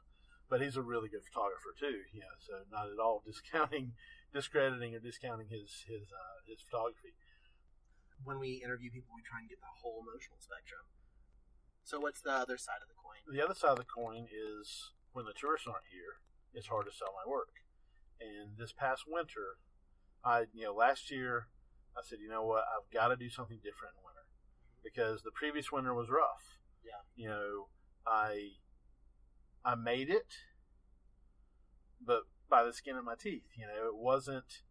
But 0.50 0.62
he's 0.62 0.78
a 0.78 0.84
really 0.84 1.10
good 1.10 1.24
photographer 1.26 1.74
too, 1.78 2.08
you 2.14 2.22
know. 2.22 2.36
So 2.40 2.64
not 2.72 2.88
at 2.88 3.02
all 3.02 3.24
discounting, 3.28 3.94
discrediting, 4.34 4.96
or 4.96 5.00
discounting 5.00 5.50
his 5.50 5.86
his 5.86 6.10
uh, 6.10 6.38
his 6.48 6.62
photography. 6.62 7.18
When 8.24 8.40
we 8.40 8.62
interview 8.64 8.92
people, 8.92 9.12
we 9.16 9.22
try 9.22 9.40
and 9.40 9.50
get 9.50 9.60
the 9.60 9.74
whole 9.82 10.02
emotional 10.02 10.38
spectrum. 10.40 10.86
So 11.84 12.00
what's 12.00 12.22
the 12.22 12.32
other 12.32 12.58
side 12.58 12.82
of 12.82 12.90
the 12.90 12.98
coin? 12.98 13.20
The 13.26 13.44
other 13.44 13.58
side 13.58 13.74
of 13.74 13.82
the 13.82 13.90
coin 13.90 14.28
is 14.30 14.94
when 15.14 15.26
the 15.26 15.34
tourists 15.34 15.68
aren't 15.68 15.90
here, 15.92 16.22
it's 16.54 16.68
hard 16.68 16.86
to 16.86 16.94
sell 16.94 17.14
my 17.16 17.30
work. 17.30 17.66
And 18.22 18.58
this 18.58 18.72
past 18.72 19.04
winter, 19.08 19.58
I 20.24 20.46
you 20.54 20.66
know 20.66 20.74
last 20.74 21.10
year, 21.10 21.48
I 21.98 22.02
said, 22.04 22.20
you 22.22 22.30
know 22.30 22.46
what, 22.46 22.64
I've 22.70 22.92
got 22.94 23.10
to 23.10 23.16
do 23.16 23.30
something 23.30 23.58
different 23.58 23.98
in 23.98 24.06
winter 24.06 24.30
because 24.84 25.24
the 25.24 25.32
previous 25.32 25.72
winter 25.72 25.94
was 25.94 26.10
rough. 26.10 26.62
Yeah. 26.86 27.02
You 27.16 27.30
know, 27.30 27.68
I 28.06 28.62
I 29.66 29.76
made 29.76 30.10
it, 30.10 30.34
but 32.06 32.24
by 32.50 32.64
the 32.64 32.74
skin 32.74 32.98
of 32.98 33.06
my 33.06 33.16
teeth. 33.16 33.48
You 33.58 33.66
know, 33.66 33.88
it 33.88 33.96
wasn't. 33.96 34.62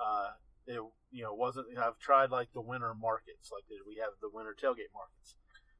Uh, 0.00 0.30
it 0.66 0.80
you 1.10 1.22
know 1.22 1.34
wasn't. 1.34 1.66
I've 1.78 1.98
tried 1.98 2.30
like 2.30 2.52
the 2.52 2.60
winter 2.60 2.94
markets, 2.94 3.50
like 3.52 3.64
we 3.86 3.96
have 3.96 4.12
the 4.20 4.30
winter 4.32 4.54
tailgate 4.54 4.92
markets. 4.94 5.36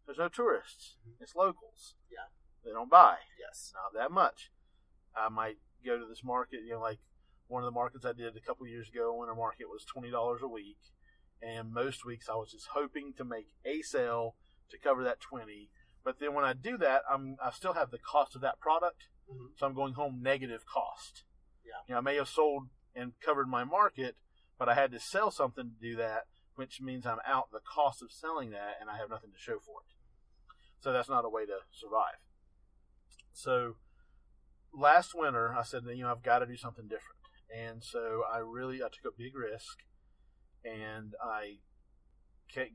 There's 0.06 0.18
no 0.18 0.28
tourists. 0.28 0.96
It's 1.20 1.34
locals. 1.34 1.94
Yeah. 2.10 2.28
They 2.64 2.72
don't 2.72 2.90
buy. 2.90 3.16
Yes. 3.38 3.72
Not 3.74 3.98
that 3.98 4.10
much. 4.12 4.50
I 5.16 5.28
might 5.28 5.56
go 5.84 5.98
to 5.98 6.06
this 6.06 6.22
market. 6.24 6.60
You 6.64 6.72
know, 6.74 6.80
like 6.80 6.98
one 7.48 7.62
of 7.62 7.66
the 7.66 7.74
markets 7.74 8.04
I 8.04 8.12
did 8.12 8.36
a 8.36 8.40
couple 8.40 8.66
years 8.66 8.88
ago, 8.88 9.14
winter 9.16 9.34
market 9.34 9.68
was 9.70 9.84
twenty 9.84 10.10
dollars 10.10 10.40
a 10.42 10.48
week, 10.48 10.78
and 11.42 11.72
most 11.72 12.04
weeks 12.04 12.28
I 12.28 12.34
was 12.34 12.50
just 12.52 12.68
hoping 12.74 13.14
to 13.16 13.24
make 13.24 13.48
a 13.64 13.82
sale 13.82 14.36
to 14.70 14.78
cover 14.78 15.04
that 15.04 15.20
twenty. 15.20 15.70
But 16.04 16.20
then 16.20 16.34
when 16.34 16.44
I 16.44 16.52
do 16.52 16.76
that, 16.78 17.02
I'm 17.10 17.36
I 17.42 17.50
still 17.50 17.74
have 17.74 17.90
the 17.90 17.98
cost 17.98 18.34
of 18.34 18.42
that 18.42 18.60
product, 18.60 19.08
Mhm. 19.30 19.56
so 19.58 19.66
I'm 19.66 19.74
going 19.74 19.94
home 19.94 20.20
negative 20.22 20.66
cost. 20.66 21.24
Yeah. 21.64 21.80
You 21.88 21.94
know, 21.94 21.98
I 21.98 22.02
may 22.02 22.16
have 22.16 22.28
sold 22.28 22.68
and 22.94 23.18
covered 23.20 23.48
my 23.48 23.64
market, 23.64 24.16
but 24.58 24.68
I 24.68 24.74
had 24.74 24.92
to 24.92 25.00
sell 25.00 25.30
something 25.30 25.70
to 25.70 25.88
do 25.88 25.96
that, 25.96 26.24
which 26.54 26.80
means 26.80 27.06
I'm 27.06 27.18
out 27.26 27.50
the 27.52 27.60
cost 27.60 28.02
of 28.02 28.12
selling 28.12 28.50
that, 28.50 28.76
and 28.80 28.88
I 28.88 28.96
have 28.96 29.10
nothing 29.10 29.30
to 29.32 29.38
show 29.38 29.58
for 29.58 29.80
it. 29.80 29.94
So 30.80 30.92
that's 30.92 31.08
not 31.08 31.24
a 31.24 31.28
way 31.28 31.46
to 31.46 31.58
survive. 31.72 32.20
So 33.32 33.76
last 34.72 35.12
winter, 35.14 35.54
I 35.58 35.62
said, 35.62 35.82
you 35.94 36.02
know, 36.02 36.10
I've 36.10 36.22
got 36.22 36.40
to 36.40 36.46
do 36.46 36.56
something 36.56 36.84
different, 36.84 37.20
and 37.54 37.82
so 37.82 38.22
I 38.32 38.38
really 38.38 38.82
I 38.82 38.86
took 38.86 39.12
a 39.12 39.16
big 39.16 39.36
risk, 39.36 39.78
and 40.64 41.14
I 41.22 41.58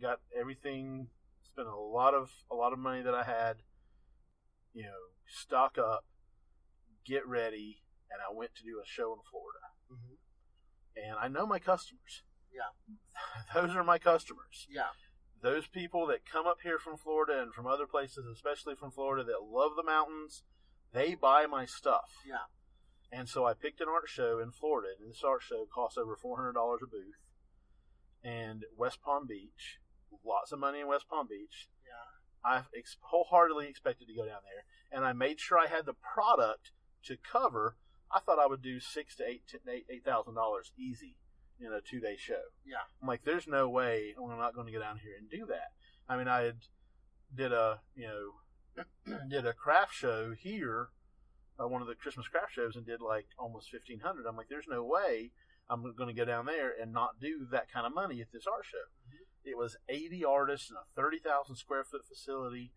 got 0.01 0.19
everything, 0.38 1.07
spent 1.43 1.67
a 1.67 1.75
lot 1.75 2.13
of 2.13 2.32
a 2.51 2.55
lot 2.55 2.73
of 2.73 2.80
money 2.80 3.01
that 3.01 3.15
I 3.15 3.23
had, 3.23 3.57
you 4.73 4.84
know, 4.84 5.13
stock 5.27 5.77
up, 5.77 6.05
get 7.05 7.25
ready, 7.27 7.82
and 8.11 8.19
I 8.21 8.36
went 8.36 8.55
to 8.55 8.63
do 8.63 8.82
a 8.84 8.86
show 8.86 9.13
in 9.13 9.19
Florida, 9.30 9.68
and 11.08 11.16
I 11.20 11.28
know 11.28 11.45
my 11.45 11.60
customers. 11.60 12.24
Yeah. 12.54 12.72
Those 13.54 13.76
are 13.76 13.84
my 13.84 13.97
customers 14.00 14.68
Yeah. 14.70 14.89
those 15.41 15.68
people 15.68 16.08
that 16.08 16.26
come 16.26 16.45
up 16.47 16.58
here 16.64 16.78
from 16.80 16.97
Florida 16.97 17.41
and 17.41 17.54
from 17.54 17.66
other 17.68 17.86
places, 17.88 18.26
especially 18.26 18.76
from 18.76 18.91
Florida, 18.91 19.24
that 19.24 19.43
love 19.50 19.72
the 19.78 19.84
mountains, 19.84 20.43
they 20.93 21.16
buy 21.16 21.45
my 21.45 21.66
stuff. 21.66 22.10
Yeah. 22.28 22.47
And 23.12 23.30
so 23.30 23.45
I 23.45 23.54
picked 23.54 23.80
an 23.82 23.88
art 23.89 24.08
show 24.10 24.39
in 24.39 24.52
Florida, 24.52 24.89
and 25.00 25.10
this 25.10 25.24
art 25.24 25.41
show 25.41 25.66
costs 25.74 25.97
over 25.97 26.16
four 26.16 26.38
hundred 26.38 26.54
dollars 26.54 26.82
a 26.84 26.88
booth. 26.88 27.22
And 28.24 28.66
West 28.78 29.02
Palm 29.02 29.26
Beach, 29.28 29.80
lots 30.26 30.52
of 30.52 30.60
money 30.60 30.82
in 30.82 30.88
West 30.88 31.06
Palm 31.10 31.28
Beach. 31.30 31.70
Yeah. 31.86 32.50
I 32.52 32.64
ex- 32.78 32.97
wholeheartedly 33.02 33.68
expected 33.68 34.08
to 34.08 34.14
go 34.16 34.26
down 34.26 34.41
there, 34.43 34.66
and 34.91 35.06
I 35.06 35.14
made 35.14 35.39
sure 35.39 35.58
I 35.58 35.68
had 35.68 35.86
the 35.86 35.93
product 35.95 36.72
to 37.06 37.16
cover. 37.18 37.78
I 38.12 38.20
thought 38.20 38.39
I 38.39 38.47
would 38.47 38.62
do 38.62 38.80
six 38.80 39.16
to 39.18 39.28
eight 39.28 39.43
eight 39.68 39.86
eight 39.89 40.03
thousand 40.03 40.36
dollars 40.36 40.72
easy 40.78 41.16
in 41.60 41.74
a 41.74 41.82
two 41.82 41.99
day 41.99 42.16
show. 42.18 42.41
Yeah. 42.66 42.78
I'm 43.01 43.07
like, 43.07 43.24
there's 43.24 43.47
no 43.47 43.70
way 43.70 44.16
I'm 44.18 44.38
not 44.38 44.55
going 44.55 44.68
to 44.68 44.74
go 44.74 44.80
down 44.80 44.99
here 44.99 45.14
and 45.18 45.30
do 45.30 45.45
that. 45.47 45.72
I 46.07 46.18
mean, 46.18 46.28
I 46.28 46.41
had 46.41 46.57
did 47.36 47.53
a 47.53 47.82
you 47.95 48.07
know 48.07 49.18
did 49.30 49.45
a 49.45 49.53
craft 49.53 49.93
show 49.93 50.34
here, 50.38 50.89
uh, 51.60 51.68
one 51.68 51.82
of 51.82 51.88
the 51.88 51.95
Christmas 51.95 52.28
craft 52.28 52.53
shows, 52.53 52.76
and 52.76 52.86
did 52.86 53.01
like 53.01 53.28
almost 53.38 53.70
fifteen 53.70 53.99
hundred. 53.99 54.26
I'm 54.26 54.38
like, 54.38 54.49
there's 54.49 54.68
no 54.70 54.84
way 54.84 55.32
I'm 55.70 55.84
going 55.95 56.10
to 56.10 56.20
go 56.20 56.26
down 56.26 56.47
there 56.47 56.74
and 56.82 56.91
not 56.91 57.20
do 57.22 57.45
that 57.51 57.72
kind 57.72 57.86
of 57.86 57.93
money 57.93 58.22
at 58.22 58.32
this 58.34 58.47
art 58.47 58.66
show. 58.66 58.89
It 59.45 59.57
was 59.57 59.78
80 59.88 60.26
artists 60.26 60.70
in 60.70 60.76
a 60.76 60.86
30,000 60.95 61.55
square 61.55 61.84
foot 61.84 62.01
facility. 62.07 62.72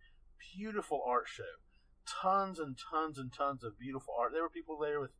Beautiful 0.54 1.02
art 1.06 1.26
show. 1.26 1.58
Tons 2.06 2.58
and 2.58 2.76
tons 2.76 3.18
and 3.18 3.32
tons 3.32 3.64
of 3.64 3.78
beautiful 3.78 4.14
art. 4.18 4.32
There 4.32 4.42
were 4.42 4.50
people 4.50 4.78
there 4.78 5.00
with 5.00 5.12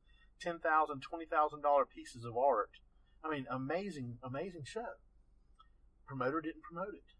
$10,000, 0.44 0.60
$20,000 0.62 1.88
pieces 1.94 2.24
of 2.24 2.36
art. 2.36 2.70
I 3.24 3.30
mean, 3.30 3.46
amazing, 3.50 4.18
amazing 4.22 4.64
show. 4.64 4.98
Promoter 6.06 6.40
didn't 6.40 6.62
promote 6.62 6.94
it. 6.94 7.14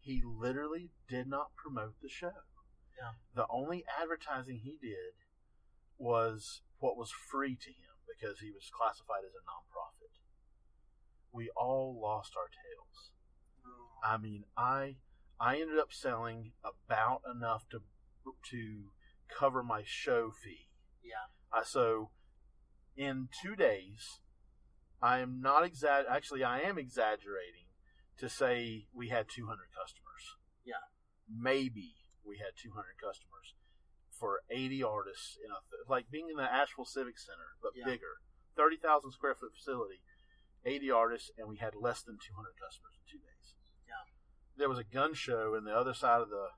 He 0.00 0.22
literally 0.24 0.90
did 1.08 1.28
not 1.28 1.54
promote 1.54 1.94
the 2.02 2.08
show. 2.08 2.32
Yeah. 2.98 3.12
The 3.34 3.46
only 3.50 3.84
advertising 4.00 4.60
he 4.64 4.76
did 4.80 5.14
was 5.98 6.62
what 6.78 6.96
was 6.96 7.10
free 7.10 7.56
to 7.56 7.68
him 7.68 8.00
because 8.08 8.40
he 8.40 8.50
was 8.50 8.70
classified 8.74 9.24
as 9.24 9.34
a 9.34 9.44
nonprofit. 9.44 10.16
We 11.32 11.50
all 11.56 11.98
lost 12.00 12.32
our 12.36 12.48
tails. 12.48 13.10
Oh. 13.64 14.00
I 14.02 14.16
mean, 14.16 14.44
I 14.56 14.96
I 15.38 15.60
ended 15.60 15.78
up 15.78 15.92
selling 15.92 16.52
about 16.64 17.22
enough 17.30 17.68
to 17.70 17.80
to 18.50 18.92
cover 19.28 19.62
my 19.62 19.82
show 19.84 20.30
fee. 20.30 20.69
Yeah. 21.02 21.28
I 21.52 21.64
so 21.64 22.10
in 22.96 23.28
two 23.42 23.56
days, 23.56 24.20
I 25.02 25.18
am 25.20 25.40
not 25.40 25.62
exa- 25.64 26.04
Actually, 26.08 26.44
I 26.44 26.60
am 26.60 26.78
exaggerating 26.78 27.66
to 28.18 28.28
say 28.28 28.86
we 28.92 29.08
had 29.08 29.26
200 29.28 29.58
customers. 29.72 30.36
Yeah. 30.64 30.84
Maybe 31.28 31.94
we 32.24 32.36
had 32.38 32.52
200 32.60 32.98
customers 33.00 33.54
for 34.10 34.42
80 34.50 34.82
artists 34.82 35.38
in 35.42 35.50
a 35.50 35.60
th- 35.70 35.88
like 35.88 36.10
being 36.10 36.28
in 36.28 36.36
the 36.36 36.42
Asheville 36.52 36.84
Civic 36.84 37.18
Center, 37.18 37.56
but 37.62 37.72
Yeah. 37.74 37.86
bigger, 37.86 38.20
30,000 38.56 39.12
square 39.12 39.34
foot 39.34 39.54
facility, 39.54 40.02
80 40.64 40.90
artists, 40.90 41.30
and 41.38 41.48
we 41.48 41.56
had 41.56 41.74
less 41.74 42.02
than 42.02 42.18
200 42.18 42.52
customers 42.60 42.92
in 43.00 43.06
two 43.10 43.18
days. 43.24 43.54
Yeah. 43.88 44.04
There 44.56 44.68
was 44.68 44.78
a 44.78 44.84
gun 44.84 45.14
show 45.14 45.54
in 45.54 45.64
the 45.64 45.74
other 45.74 45.94
side 45.94 46.20
of 46.20 46.28
the 46.28 46.50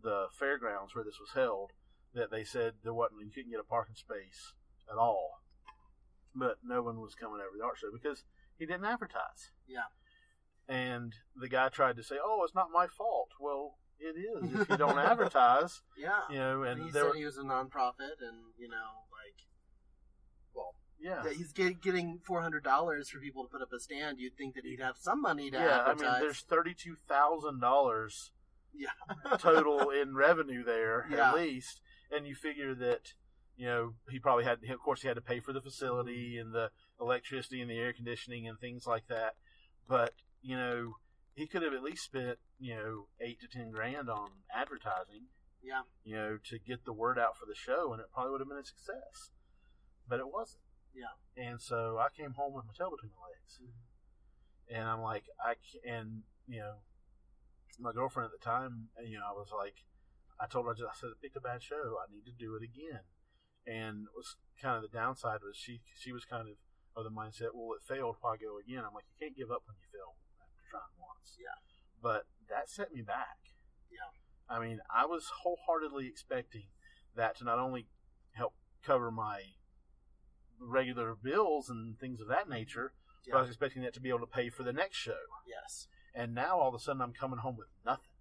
the 0.00 0.28
fairgrounds 0.32 0.94
where 0.94 1.04
this 1.04 1.20
was 1.20 1.32
held 1.32 1.70
that 2.14 2.30
they 2.30 2.44
said 2.44 2.74
there 2.82 2.94
wasn't 2.94 3.20
you 3.24 3.30
couldn't 3.30 3.50
get 3.50 3.60
a 3.60 3.64
parking 3.64 3.94
space 3.94 4.52
at 4.90 4.98
all, 4.98 5.40
but 6.34 6.58
no 6.64 6.82
one 6.82 7.00
was 7.00 7.14
coming 7.14 7.40
over 7.40 7.56
the 7.56 7.64
art 7.64 7.78
show 7.78 7.88
because 7.92 8.24
he 8.58 8.66
didn't 8.66 8.84
advertise. 8.84 9.50
Yeah. 9.66 9.88
And 10.68 11.14
the 11.36 11.48
guy 11.48 11.68
tried 11.68 11.96
to 11.96 12.02
say, 12.02 12.16
"Oh, 12.22 12.42
it's 12.44 12.54
not 12.54 12.68
my 12.72 12.86
fault." 12.86 13.30
Well, 13.40 13.78
it 13.98 14.16
is 14.18 14.60
if 14.62 14.68
you 14.70 14.76
don't 14.76 14.98
advertise. 14.98 15.82
Yeah. 15.98 16.20
You 16.30 16.36
know, 16.38 16.62
And 16.62 16.80
and 16.80 16.86
he 16.86 16.92
said 16.92 17.04
were, 17.04 17.14
he 17.14 17.24
was 17.24 17.36
a 17.38 17.42
nonprofit, 17.42 18.18
and 18.20 18.54
you 18.58 18.68
know, 18.68 19.06
like, 19.12 19.46
well, 20.54 20.74
yeah, 21.00 21.22
that 21.22 21.34
he's 21.34 21.52
get, 21.52 21.80
getting 21.82 22.20
four 22.24 22.42
hundred 22.42 22.64
dollars 22.64 23.08
for 23.10 23.18
people 23.20 23.42
to 23.44 23.48
put 23.50 23.62
up 23.62 23.72
a 23.72 23.80
stand. 23.80 24.18
You'd 24.18 24.36
think 24.36 24.54
that 24.54 24.64
he'd 24.64 24.80
have 24.80 24.96
some 24.98 25.20
money 25.20 25.50
to 25.50 25.56
yeah. 25.58 25.82
I 25.86 25.90
advertise. 25.90 26.12
mean, 26.12 26.20
there's 26.22 26.40
thirty-two 26.40 26.96
thousand 27.08 27.60
dollars 27.60 28.30
yeah, 28.74 29.36
total 29.38 29.90
in 29.90 30.14
revenue 30.14 30.64
there 30.64 31.06
Yeah. 31.10 31.28
at 31.30 31.36
least, 31.36 31.80
and 32.14 32.26
you 32.26 32.34
figure 32.34 32.74
that 32.74 33.14
you 33.56 33.66
know 33.66 33.94
he 34.10 34.18
probably 34.18 34.44
had, 34.44 34.58
of 34.68 34.80
course, 34.80 35.02
he 35.02 35.08
had 35.08 35.16
to 35.16 35.22
pay 35.22 35.40
for 35.40 35.52
the 35.52 35.60
facility 35.60 36.38
and 36.38 36.54
the 36.54 36.70
electricity 37.00 37.60
and 37.60 37.70
the 37.70 37.78
air 37.78 37.92
conditioning 37.92 38.46
and 38.46 38.58
things 38.58 38.86
like 38.86 39.08
that. 39.08 39.34
But 39.88 40.12
you 40.42 40.56
know, 40.56 40.94
he 41.34 41.46
could 41.46 41.62
have 41.62 41.74
at 41.74 41.82
least 41.82 42.04
spent 42.04 42.38
you 42.58 42.74
know 42.74 43.06
eight 43.20 43.40
to 43.40 43.48
ten 43.48 43.70
grand 43.70 44.08
on 44.08 44.30
advertising, 44.54 45.26
yeah, 45.62 45.82
you 46.04 46.16
know, 46.16 46.38
to 46.50 46.58
get 46.58 46.84
the 46.84 46.92
word 46.92 47.18
out 47.18 47.36
for 47.38 47.46
the 47.46 47.54
show, 47.54 47.92
and 47.92 48.00
it 48.00 48.06
probably 48.12 48.32
would 48.32 48.40
have 48.40 48.48
been 48.48 48.58
a 48.58 48.64
success. 48.64 49.30
But 50.08 50.20
it 50.20 50.32
wasn't. 50.32 50.62
Yeah. 50.94 51.16
And 51.36 51.60
so 51.60 51.98
I 51.98 52.08
came 52.14 52.32
home 52.32 52.52
with 52.52 52.66
my 52.66 52.72
tail 52.76 52.90
between 52.90 53.12
my 53.16 53.28
legs, 53.28 53.58
mm-hmm. 53.62 54.76
and 54.76 54.88
I'm 54.88 55.00
like, 55.00 55.24
I 55.40 55.54
can, 55.54 55.92
and 55.92 56.22
you 56.46 56.60
know, 56.60 56.74
my 57.78 57.92
girlfriend 57.92 58.30
at 58.32 58.38
the 58.38 58.44
time, 58.44 58.88
you 59.04 59.18
know, 59.18 59.24
I 59.28 59.32
was 59.32 59.48
like, 59.56 59.74
I 60.42 60.46
told 60.50 60.66
her, 60.66 60.72
I, 60.72 60.74
just, 60.74 60.90
I 60.90 60.98
said, 60.98 61.14
I 61.14 61.18
picked 61.22 61.36
a 61.36 61.40
bad 61.40 61.62
show. 61.62 62.02
I 62.02 62.10
need 62.10 62.26
to 62.26 62.34
do 62.34 62.58
it 62.58 62.66
again. 62.66 63.06
And 63.62 64.10
it 64.10 64.14
was 64.16 64.34
kind 64.60 64.74
of 64.74 64.82
the 64.82 64.90
downside 64.90 65.38
was 65.46 65.54
she 65.56 65.80
she 65.94 66.10
was 66.10 66.24
kind 66.24 66.48
of 66.48 66.56
of 66.96 67.04
the 67.04 67.10
mindset, 67.10 67.54
well, 67.54 67.78
it 67.78 67.86
failed. 67.86 68.16
Why 68.20 68.36
go 68.36 68.58
again? 68.58 68.84
I'm 68.84 68.92
like, 68.92 69.04
you 69.08 69.16
can't 69.26 69.36
give 69.36 69.50
up 69.50 69.62
when 69.64 69.76
you 69.78 69.86
fail 69.88 70.18
after 70.42 70.60
trying 70.68 70.98
once. 70.98 71.38
Yeah. 71.38 71.56
But 72.02 72.26
that 72.50 72.68
set 72.68 72.92
me 72.92 73.02
back. 73.02 73.54
Yeah. 73.90 74.10
I 74.48 74.60
mean, 74.60 74.80
I 74.94 75.06
was 75.06 75.30
wholeheartedly 75.42 76.06
expecting 76.06 76.64
that 77.16 77.38
to 77.38 77.44
not 77.44 77.58
only 77.58 77.86
help 78.32 78.54
cover 78.84 79.10
my 79.10 79.40
regular 80.60 81.14
bills 81.14 81.70
and 81.70 81.98
things 81.98 82.20
of 82.20 82.28
that 82.28 82.48
nature, 82.48 82.92
but 83.30 83.38
I 83.38 83.40
was 83.40 83.50
expecting 83.50 83.82
that 83.82 83.94
to 83.94 84.00
be 84.00 84.08
able 84.08 84.20
to 84.20 84.26
pay 84.26 84.50
for 84.50 84.62
the 84.62 84.72
next 84.72 84.96
show. 84.96 85.16
yes, 85.46 85.86
And 86.14 86.34
now 86.34 86.58
all 86.58 86.68
of 86.68 86.74
a 86.74 86.78
sudden 86.78 87.00
I'm 87.00 87.12
coming 87.12 87.38
home 87.38 87.56
with 87.56 87.68
nothing. 87.86 88.11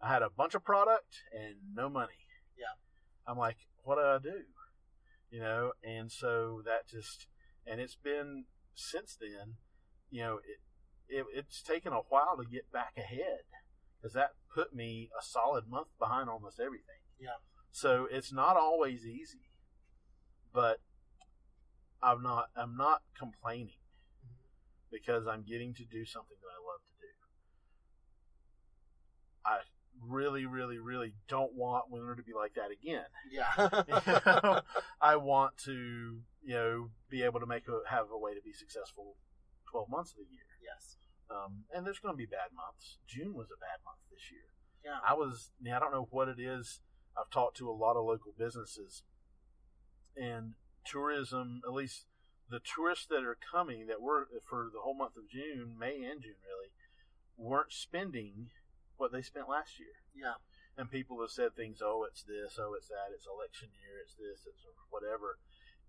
I 0.00 0.08
had 0.08 0.22
a 0.22 0.30
bunch 0.30 0.54
of 0.54 0.64
product 0.64 1.22
and 1.32 1.56
no 1.74 1.88
money. 1.88 2.26
Yeah. 2.58 2.74
I'm 3.26 3.38
like, 3.38 3.56
what 3.82 3.96
do 3.96 4.02
I 4.02 4.18
do? 4.22 4.42
You 5.30 5.40
know, 5.40 5.72
and 5.82 6.10
so 6.10 6.62
that 6.64 6.88
just, 6.88 7.26
and 7.66 7.80
it's 7.80 7.96
been 7.96 8.44
since 8.74 9.16
then, 9.20 9.54
you 10.10 10.22
know, 10.22 10.38
it, 10.38 10.60
it 11.08 11.26
it's 11.34 11.62
taken 11.62 11.92
a 11.92 12.00
while 12.08 12.36
to 12.36 12.48
get 12.48 12.70
back 12.72 12.92
ahead 12.96 13.40
because 13.96 14.14
that 14.14 14.32
put 14.54 14.74
me 14.74 15.10
a 15.18 15.24
solid 15.24 15.68
month 15.68 15.88
behind 15.98 16.28
almost 16.28 16.60
everything. 16.60 17.00
Yeah. 17.18 17.40
So 17.72 18.06
it's 18.10 18.32
not 18.32 18.56
always 18.56 19.04
easy, 19.04 19.50
but 20.52 20.80
I'm 22.02 22.22
not, 22.22 22.46
I'm 22.56 22.76
not 22.76 23.02
complaining 23.18 23.80
mm-hmm. 24.24 24.36
because 24.90 25.26
I'm 25.26 25.42
getting 25.42 25.74
to 25.74 25.84
do 25.84 26.04
something 26.04 26.36
that 26.40 26.48
I 26.48 26.60
love 26.62 26.80
to 26.86 26.94
do. 27.00 27.12
I 29.44 29.58
really, 30.08 30.46
really, 30.46 30.78
really 30.78 31.14
don't 31.28 31.54
want 31.54 31.90
winter 31.90 32.14
to 32.14 32.22
be 32.22 32.32
like 32.32 32.54
that 32.54 32.70
again. 32.70 33.04
You 33.30 33.40
yeah, 33.40 34.40
know, 34.42 34.60
I 35.00 35.16
want 35.16 35.56
to, 35.64 36.20
you 36.44 36.54
know, 36.54 36.90
be 37.10 37.22
able 37.22 37.40
to 37.40 37.46
make 37.46 37.64
a 37.68 37.88
have 37.90 38.06
a 38.12 38.18
way 38.18 38.34
to 38.34 38.40
be 38.42 38.52
successful 38.52 39.16
twelve 39.70 39.88
months 39.88 40.12
of 40.12 40.18
the 40.18 40.32
year. 40.32 40.46
yes, 40.62 40.96
Um, 41.30 41.64
and 41.74 41.86
there's 41.86 41.98
going 41.98 42.14
to 42.14 42.18
be 42.18 42.26
bad 42.26 42.50
months. 42.54 42.98
June 43.06 43.34
was 43.34 43.48
a 43.50 43.58
bad 43.60 43.80
month 43.84 43.98
this 44.10 44.30
year. 44.30 44.46
yeah, 44.84 44.98
I 45.06 45.14
was, 45.14 45.50
I 45.64 45.78
don't 45.78 45.92
know 45.92 46.08
what 46.10 46.28
it 46.28 46.38
is. 46.40 46.80
I've 47.18 47.30
talked 47.30 47.56
to 47.58 47.68
a 47.70 47.72
lot 47.72 47.96
of 47.96 48.04
local 48.04 48.32
businesses 48.38 49.02
and 50.16 50.54
tourism, 50.84 51.60
at 51.66 51.72
least 51.72 52.06
the 52.48 52.60
tourists 52.60 53.06
that 53.06 53.24
are 53.24 53.36
coming 53.52 53.86
that 53.88 54.00
were 54.00 54.28
for 54.48 54.68
the 54.72 54.80
whole 54.80 54.94
month 54.94 55.16
of 55.16 55.28
June, 55.28 55.74
May 55.78 56.02
and 56.04 56.22
June 56.22 56.38
really, 56.46 56.70
weren't 57.36 57.72
spending 57.72 58.48
what 58.96 59.12
they 59.12 59.22
spent 59.22 59.48
last 59.48 59.78
year. 59.78 59.96
yeah, 60.14 60.40
And 60.76 60.90
people 60.90 61.20
have 61.20 61.30
said 61.30 61.54
things, 61.54 61.78
oh, 61.82 62.06
it's 62.08 62.22
this, 62.22 62.58
oh, 62.58 62.74
it's 62.76 62.88
that, 62.88 63.12
it's 63.14 63.26
election 63.26 63.68
year, 63.72 64.00
it's 64.02 64.14
this, 64.14 64.46
it's 64.46 64.64
whatever. 64.90 65.38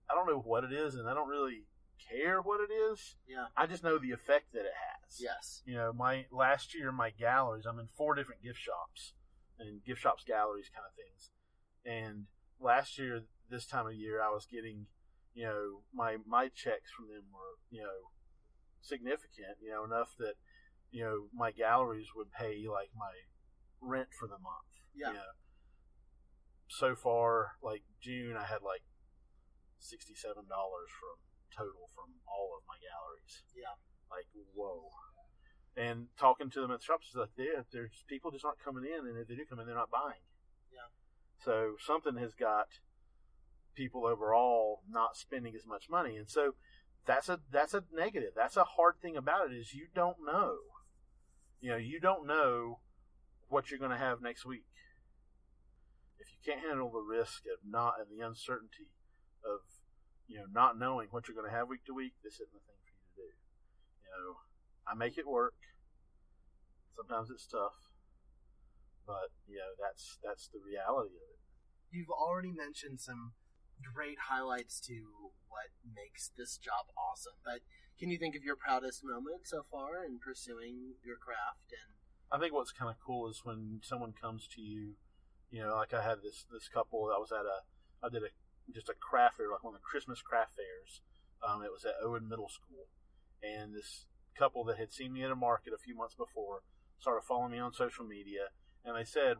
I 0.10 0.16
don't 0.16 0.28
know 0.28 0.39
what 0.39 0.64
it 0.64 0.72
is, 0.72 0.95
and 0.95 1.10
I 1.10 1.14
don't 1.14 1.28
really 1.30 1.66
care 1.97 2.39
what 2.41 2.62
it 2.62 2.72
is. 2.72 3.16
yeah, 3.28 3.47
I 3.55 3.66
just 3.66 3.84
know 3.84 3.97
the 3.97 4.12
effect 4.12 4.53
that 4.53 4.62
it 4.66 4.78
has 4.78 5.20
yes, 5.20 5.62
you 5.66 5.76
know, 5.76 5.91
my 5.93 6.26
last 6.32 6.76
year, 6.76 6.91
my 6.91 7.10
galleries, 7.10 7.66
I'm 7.66 7.80
in 7.80 7.88
four 7.88 8.16
different 8.16 8.43
gift 8.43 8.60
shops 8.60 9.14
and 9.60 9.84
gift 9.84 10.01
shops, 10.01 10.24
galleries 10.26 10.70
kind 10.74 10.86
of 10.86 10.95
things. 10.95 11.32
And 11.86 12.26
last 12.60 12.97
year, 12.97 13.24
this 13.49 13.66
time 13.66 13.88
of 13.88 13.93
year, 13.93 14.22
I 14.22 14.30
was 14.30 14.45
getting, 14.45 14.88
you 15.34 15.45
know, 15.45 15.82
my, 15.93 16.18
my 16.28 16.49
checks 16.49 16.91
from 16.95 17.08
them 17.08 17.24
were, 17.34 17.58
you 17.72 17.82
know, 17.82 18.12
significant, 18.82 19.58
you 19.62 19.72
know, 19.72 19.84
enough 19.84 20.16
that, 20.20 20.36
you 20.92 21.04
know, 21.04 21.28
my 21.34 21.52
galleries 21.52 22.08
would 22.16 22.32
pay 22.32 22.66
like 22.68 22.90
my 22.98 23.12
rent 23.82 24.10
for 24.18 24.28
the 24.28 24.40
month. 24.40 24.72
Yeah. 24.96 25.08
You 25.10 25.14
know. 25.14 25.34
So 26.68 26.96
far, 26.96 27.54
like 27.64 27.84
June, 28.02 28.36
I 28.36 28.44
had 28.44 28.62
like 28.62 28.84
$67 29.82 30.34
from 30.36 31.18
total 31.56 31.90
from 31.96 32.14
all 32.28 32.54
of 32.58 32.64
my 32.68 32.76
galleries 32.78 33.42
yeah, 33.56 33.74
like 34.12 34.28
whoa 34.54 34.90
and 35.76 36.08
talking 36.20 36.50
to 36.50 36.62
them 36.62 36.72
at 36.72 36.80
the 36.80 36.86
shops 36.86 37.14
like 37.16 37.30
there 37.38 37.66
there's 37.72 38.04
people 38.08 38.32
just 38.32 38.44
not 38.44 38.60
coming 38.64 38.84
in 38.84 39.08
and 39.08 39.18
if 39.18 39.28
they 39.28 39.36
do 39.36 39.46
come 39.48 39.60
in 39.60 39.66
they're 39.66 39.76
not 39.76 39.90
buying 39.90 40.22
Yeah. 40.72 40.92
so 41.44 41.76
something 41.80 42.18
has 42.18 42.36
got 42.36 42.68
people 43.76 44.06
overall 44.06 44.82
not 44.90 45.16
spending 45.16 45.56
as 45.56 45.66
much 45.66 45.90
money 45.90 46.18
and 46.18 46.30
so 46.30 46.56
that's 47.06 47.30
a 47.30 47.40
that's 47.52 47.74
a 47.74 47.84
negative 47.94 48.32
that's 48.36 48.58
a 48.58 48.64
hard 48.76 48.96
thing 49.02 49.16
about 49.16 49.52
it 49.52 49.56
is 49.56 49.74
you 49.74 49.88
don't 49.96 50.18
know 50.26 50.58
you 51.62 51.72
know 51.72 51.78
you 51.78 51.99
don't 51.99 52.28
know 52.28 52.80
what 53.49 53.70
you're 53.70 53.80
going 53.80 53.91
to 53.91 53.97
have 53.97 54.22
next 54.22 54.45
week. 54.45 54.66
If 56.20 56.28
you 56.32 56.39
can't 56.43 56.66
handle 56.66 56.91
the 56.91 57.01
risk 57.01 57.43
of 57.45 57.60
not 57.70 57.95
and 57.99 58.08
the 58.10 58.26
uncertainty 58.26 58.91
of 59.45 59.62
you 60.28 60.38
know 60.38 60.45
not 60.51 60.78
knowing 60.78 61.08
what 61.12 61.28
you're 61.28 61.36
going 61.36 61.49
to 61.49 61.55
have 61.55 61.68
week 61.68 61.86
to 61.86 61.93
week 61.93 62.14
this 62.24 62.36
isn't 62.36 62.51
the 62.51 62.60
thing 62.60 62.82
for 62.84 62.91
you 62.91 63.03
to 63.03 63.16
do. 63.16 63.30
You 64.03 64.10
know 64.12 64.36
i 64.88 64.95
make 64.95 65.18
it 65.18 65.28
work. 65.28 65.55
Sometimes 66.95 67.30
it's 67.30 67.45
tough 67.45 67.88
but 69.08 69.32
you 69.47 69.55
know 69.55 69.72
that's 69.80 70.20
that's 70.20 70.51
the 70.51 70.60
reality 70.60 71.16
of 71.16 71.32
it. 71.32 71.39
You've 71.89 72.12
already 72.12 72.51
mentioned 72.51 72.99
some 72.99 73.32
great 73.93 74.17
highlights 74.30 74.80
to 74.82 75.32
what 75.49 75.69
makes 75.84 76.32
this 76.38 76.57
job 76.57 76.88
awesome. 76.97 77.38
But 77.43 77.61
can 77.99 78.09
you 78.09 78.17
think 78.17 78.36
of 78.36 78.43
your 78.43 78.55
proudest 78.55 79.03
moment 79.03 79.47
so 79.47 79.65
far 79.71 80.05
in 80.05 80.19
pursuing 80.19 80.93
your 81.03 81.17
craft? 81.17 81.73
And 81.73 81.97
I 82.32 82.38
think 82.38 82.53
what's 82.53 82.71
kind 82.71 82.91
of 82.91 82.97
cool 83.03 83.30
is 83.30 83.41
when 83.43 83.80
someone 83.84 84.13
comes 84.13 84.47
to 84.55 84.61
you, 84.61 84.95
you 85.49 85.61
know, 85.63 85.75
like 85.75 85.93
I 85.93 86.03
had 86.03 86.21
this 86.21 86.45
this 86.51 86.67
couple. 86.67 87.09
I 87.13 87.19
was 87.19 87.32
at 87.32 87.45
a, 87.45 87.65
I 88.05 88.09
did 88.09 88.23
a 88.23 88.30
just 88.73 88.89
a 88.89 88.93
craft 88.93 89.38
fair, 89.38 89.49
like 89.49 89.63
one 89.63 89.73
of 89.73 89.80
the 89.80 89.86
Christmas 89.86 90.21
craft 90.21 90.55
fairs. 90.55 91.01
Um, 91.41 91.63
it 91.63 91.71
was 91.71 91.86
at 91.86 91.95
Owen 92.03 92.28
Middle 92.28 92.49
School, 92.49 92.89
and 93.41 93.73
this 93.73 94.05
couple 94.38 94.63
that 94.65 94.78
had 94.78 94.91
seen 94.91 95.13
me 95.13 95.23
at 95.23 95.32
a 95.32 95.36
market 95.36 95.73
a 95.73 95.78
few 95.78 95.95
months 95.95 96.13
before 96.13 96.61
started 96.99 97.25
following 97.25 97.51
me 97.51 97.59
on 97.59 97.73
social 97.73 98.05
media, 98.05 98.49
and 98.84 98.95
they 98.97 99.05
said, 99.05 99.38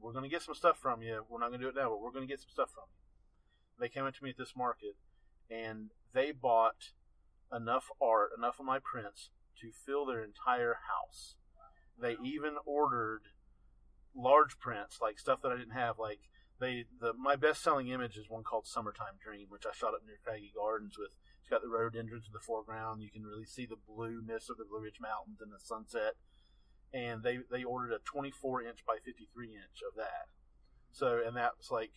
"We're 0.00 0.12
going 0.12 0.24
to 0.24 0.30
get 0.30 0.42
some 0.42 0.54
stuff 0.54 0.78
from 0.78 1.02
you. 1.02 1.24
We're 1.28 1.40
not 1.40 1.48
going 1.48 1.60
to 1.60 1.66
do 1.66 1.70
it 1.70 1.80
now, 1.80 1.90
but 1.90 2.00
we're 2.00 2.12
going 2.12 2.26
to 2.26 2.32
get 2.32 2.40
some 2.40 2.50
stuff 2.50 2.70
from 2.74 2.84
you." 2.92 3.01
They 3.82 3.88
came 3.88 4.06
up 4.06 4.14
to 4.14 4.22
me 4.22 4.30
at 4.30 4.38
this 4.38 4.54
market, 4.56 4.94
and 5.50 5.90
they 6.14 6.30
bought 6.30 6.94
enough 7.52 7.90
art, 8.00 8.30
enough 8.38 8.60
of 8.60 8.64
my 8.64 8.78
prints 8.78 9.30
to 9.60 9.72
fill 9.84 10.06
their 10.06 10.22
entire 10.22 10.76
house. 10.86 11.34
They 12.00 12.16
even 12.22 12.54
ordered 12.64 13.22
large 14.14 14.60
prints, 14.60 14.98
like 15.02 15.18
stuff 15.18 15.42
that 15.42 15.50
I 15.50 15.56
didn't 15.56 15.74
have. 15.74 15.98
Like 15.98 16.20
they, 16.60 16.84
the 17.00 17.12
my 17.12 17.34
best 17.34 17.60
selling 17.60 17.88
image 17.88 18.16
is 18.16 18.30
one 18.30 18.44
called 18.44 18.68
"Summertime 18.68 19.18
Dream," 19.20 19.46
which 19.48 19.66
I 19.66 19.74
shot 19.74 19.94
up 19.94 20.06
near 20.06 20.18
Craggy 20.22 20.52
Gardens 20.54 20.94
with. 20.96 21.10
It's 21.40 21.50
got 21.50 21.60
the 21.60 21.68
rhododendrons 21.68 22.26
in 22.28 22.32
the 22.32 22.38
foreground. 22.38 23.02
You 23.02 23.10
can 23.10 23.24
really 23.24 23.44
see 23.44 23.66
the 23.66 23.74
blueness 23.74 24.48
of 24.48 24.58
the 24.58 24.64
Blue 24.64 24.78
Ridge 24.78 25.00
Mountains 25.02 25.40
and 25.40 25.50
the 25.50 25.58
sunset. 25.58 26.14
And 26.94 27.24
they 27.24 27.40
they 27.50 27.64
ordered 27.64 27.92
a 27.92 27.98
24 27.98 28.62
inch 28.62 28.86
by 28.86 28.98
53 29.04 29.48
inch 29.48 29.82
of 29.82 29.96
that. 29.96 30.30
So 30.92 31.20
and 31.26 31.36
that 31.36 31.58
was 31.58 31.72
like 31.72 31.90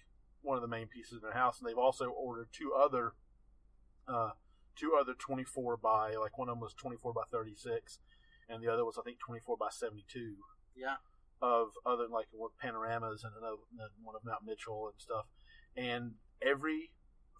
one 0.45 0.55
of 0.55 0.61
the 0.61 0.67
main 0.67 0.87
pieces 0.87 1.13
in 1.13 1.19
their 1.21 1.33
house. 1.37 1.59
And 1.59 1.67
they've 1.67 1.77
also 1.77 2.05
ordered 2.05 2.47
two 2.51 2.73
other, 2.73 3.13
uh, 4.07 4.31
two 4.75 4.97
other 4.99 5.13
24 5.13 5.77
by 5.77 6.15
like 6.15 6.37
one 6.37 6.49
of 6.49 6.55
them 6.55 6.61
was 6.61 6.73
24 6.73 7.13
by 7.13 7.23
36, 7.31 7.99
and 8.47 8.63
the 8.63 8.71
other 8.71 8.85
was 8.85 8.97
I 8.97 9.03
think 9.03 9.19
24 9.19 9.57
by 9.57 9.69
72 9.71 10.35
yeah, 10.75 10.95
of 11.41 11.69
other 11.85 12.07
like 12.11 12.27
panoramas 12.61 13.23
and 13.23 13.33
another 13.37 13.57
one 14.03 14.15
of 14.15 14.23
Mount 14.25 14.45
Mitchell 14.45 14.87
and 14.91 15.01
stuff. 15.01 15.25
And 15.75 16.13
every 16.41 16.91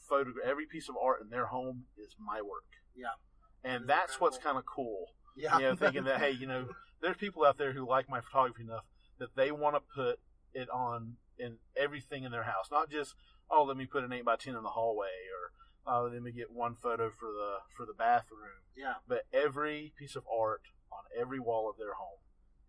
photo, 0.08 0.32
every 0.44 0.66
piece 0.66 0.90
of 0.90 0.96
art 1.02 1.22
in 1.22 1.30
their 1.30 1.48
home 1.48 1.86
is 1.98 2.16
my 2.20 2.42
work. 2.42 2.66
Yeah. 2.96 3.16
And 3.64 3.88
That's 3.88 4.12
that's 4.12 4.22
what's 4.22 4.38
kind 4.38 4.58
of 4.58 4.66
cool. 4.66 5.08
yeah, 5.36 5.58
You 5.58 5.64
know, 5.64 5.76
thinking 5.76 6.04
that 6.06 6.20
hey, 6.20 6.32
you 6.32 6.48
know, 6.48 6.68
there's 7.02 7.18
people 7.18 7.44
out 7.44 7.58
there 7.58 7.74
who 7.74 7.88
like 7.88 8.10
my 8.10 8.22
photography 8.22 8.64
enough 8.64 8.86
that 9.20 9.36
they 9.36 9.52
want 9.52 9.76
to 9.76 9.82
put 9.96 10.20
it 10.54 10.70
on 10.70 11.18
in 11.38 11.58
everything 11.76 12.24
in 12.24 12.32
their 12.32 12.44
house, 12.44 12.68
not 12.72 12.90
just 12.90 13.16
oh, 13.50 13.64
let 13.64 13.78
me 13.78 13.86
put 13.86 14.04
an 14.04 14.14
eight 14.14 14.26
by 14.26 14.36
ten 14.36 14.56
in 14.56 14.64
the 14.64 14.70
hallway 14.70 15.08
or 15.32 15.52
oh, 15.88 16.10
let 16.12 16.22
me 16.22 16.32
get 16.32 16.52
one 16.52 16.76
photo 16.76 17.10
for 17.10 17.28
the 17.28 17.58
for 17.76 17.86
the 17.86 17.94
bathroom 17.94 18.66
yeah, 18.76 18.96
but 19.08 19.24
every 19.34 19.94
piece 19.98 20.16
of 20.16 20.24
art 20.28 20.62
on 20.92 21.04
every 21.20 21.40
wall 21.40 21.70
of 21.70 21.78
their 21.78 21.94
home 21.94 22.20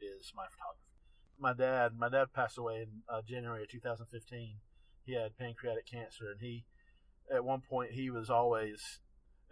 is 0.00 0.32
my 0.34 0.46
photography. 0.46 0.82
My 1.38 1.52
dad, 1.52 1.98
my 1.98 2.08
dad 2.08 2.32
passed 2.32 2.56
away 2.56 2.82
in 2.82 3.02
uh, 3.08 3.22
January 3.26 3.64
of 3.64 3.68
2015. 3.68 4.56
He 5.04 5.14
had 5.14 5.36
pancreatic 5.36 5.86
cancer, 5.86 6.30
and 6.30 6.40
he, 6.40 6.64
at 7.32 7.44
one 7.44 7.60
point, 7.60 7.92
he 7.92 8.08
was 8.08 8.30
always. 8.30 9.00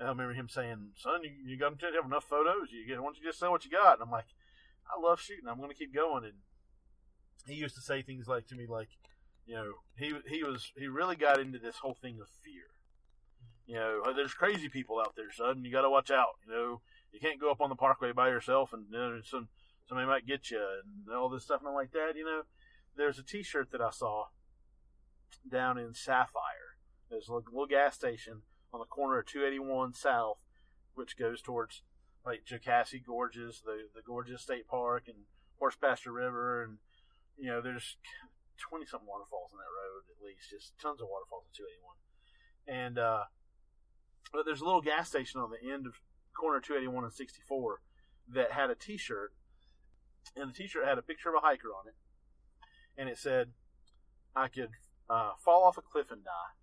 I 0.01 0.09
remember 0.09 0.35
him 0.35 0.49
saying, 0.49 0.93
"Son, 0.97 1.23
you, 1.23 1.31
you 1.45 1.59
got 1.59 1.79
to 1.79 1.87
have 1.95 2.07
enough 2.07 2.25
photos. 2.25 2.73
You 2.73 2.87
get, 2.87 2.99
why 2.99 3.07
don't 3.07 3.19
you 3.19 3.25
just 3.25 3.39
sell 3.39 3.51
what 3.51 3.65
you 3.65 3.71
got?" 3.71 3.95
And 3.95 4.03
I'm 4.03 4.11
like, 4.11 4.31
"I 4.89 5.01
love 5.01 5.21
shooting. 5.21 5.47
I'm 5.49 5.59
going 5.59 5.71
to 5.71 5.77
keep 5.77 5.95
going." 5.95 6.25
And 6.25 6.35
he 7.47 7.55
used 7.55 7.75
to 7.77 7.81
say 7.81 8.03
things 8.03 8.27
like 8.27 8.47
to 8.49 8.55
me, 8.55 8.67
like, 8.67 8.89
you 9.47 9.55
know, 9.55 9.73
he 9.99 10.15
he 10.29 10.43
was 10.43 10.73
he 10.77 10.87
really 10.87 11.17
got 11.17 11.41
into 11.41 11.59
this 11.59 11.77
whole 11.77 11.97
thing 12.01 12.21
of 12.21 12.29
fear. 12.43 12.65
You 13.67 13.77
know, 13.77 14.03
"Oh, 14.07 14.13
there's 14.15 14.35
crazy 14.35 14.69
people 14.69 14.99
out 15.01 15.15
there, 15.17 15.33
son. 15.33 15.65
You 15.65 15.73
got 15.73 15.83
to 15.83 15.91
watch 15.91 16.11
out. 16.11 16.37
You 16.47 16.53
know, 16.53 16.81
you 17.13 17.21
can't 17.21 17.41
go 17.41 17.51
up 17.51 17.61
on 17.61 17.71
the 17.71 17.77
parkway 17.77 18.13
by 18.13 18.29
yourself, 18.29 18.73
and 18.73 18.87
you 18.91 18.99
know, 18.99 19.21
some 19.25 19.49
somebody 19.89 20.07
might 20.07 20.27
get 20.27 20.51
you, 20.51 20.61
and 21.07 21.15
all 21.15 21.29
this 21.29 21.45
stuff 21.45 21.63
and 21.65 21.75
like 21.75 21.93
that. 21.93 22.13
You 22.17 22.25
know, 22.25 22.43
there's 22.97 23.19
a 23.19 23.23
T-shirt 23.23 23.71
that 23.73 23.81
I 23.81 23.91
saw 23.91 24.27
down 25.51 25.79
in 25.79 25.95
Sapphire. 25.95 26.77
There's 27.11 27.29
a 27.29 27.35
little, 27.35 27.53
little 27.53 27.67
gas 27.67 27.95
station 27.95 28.43
on 28.73 28.81
the 28.81 28.87
corner 28.87 29.19
of 29.19 29.27
281 29.27 29.95
South, 29.95 30.39
which 30.95 31.17
goes 31.17 31.41
towards 31.41 31.83
like 32.25 32.45
Jocassee 32.45 33.05
Gorges, 33.05 33.63
the 33.65 33.89
the 33.95 34.03
Gorges 34.03 34.41
State 34.41 34.67
Park, 34.67 35.05
and 35.07 35.25
Horse 35.59 35.77
Pasture 35.77 36.13
River, 36.13 36.63
and 36.63 36.79
you 37.37 37.51
know, 37.51 37.61
there's 37.61 37.97
20 38.59 38.87
something 38.87 39.09
waterfalls 39.09 39.51
on 39.53 39.59
that 39.59 39.73
road 39.73 40.07
at 40.11 40.23
least, 40.25 40.51
just 40.51 40.79
tons 40.79 41.01
of 41.01 41.09
waterfalls 41.09 41.45
on 41.47 41.53
281. 41.55 41.99
And 42.67 42.99
uh, 42.99 43.25
but 44.33 44.47
there's 44.47 44.61
a 44.61 44.65
little 44.65 44.83
gas 44.83 45.09
station 45.09 45.41
on 45.41 45.51
the 45.51 45.61
end 45.61 45.87
of 45.87 46.01
corner 46.35 46.61
281 46.61 47.05
and 47.05 47.13
64 47.13 47.81
that 48.35 48.53
had 48.53 48.71
a 48.71 48.75
T-shirt, 48.75 49.33
and 50.35 50.51
the 50.51 50.55
T-shirt 50.55 50.87
had 50.87 50.99
a 50.99 51.03
picture 51.03 51.29
of 51.29 51.37
a 51.37 51.47
hiker 51.47 51.69
on 51.69 51.87
it, 51.87 51.95
and 52.97 53.09
it 53.09 53.19
said, 53.19 53.53
"I 54.35 54.49
could 54.49 54.71
uh, 55.09 55.33
fall 55.39 55.65
off 55.65 55.79
a 55.79 55.83
cliff 55.83 56.11
and 56.11 56.25
die. 56.25 56.57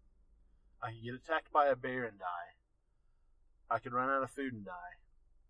I 0.81 0.91
could 0.91 1.03
get 1.03 1.13
attacked 1.13 1.53
by 1.53 1.67
a 1.67 1.75
bear 1.75 2.03
and 2.03 2.17
die. 2.17 2.57
I 3.69 3.79
could 3.79 3.93
run 3.93 4.09
out 4.09 4.23
of 4.23 4.31
food 4.31 4.53
and 4.53 4.65
die, 4.65 4.99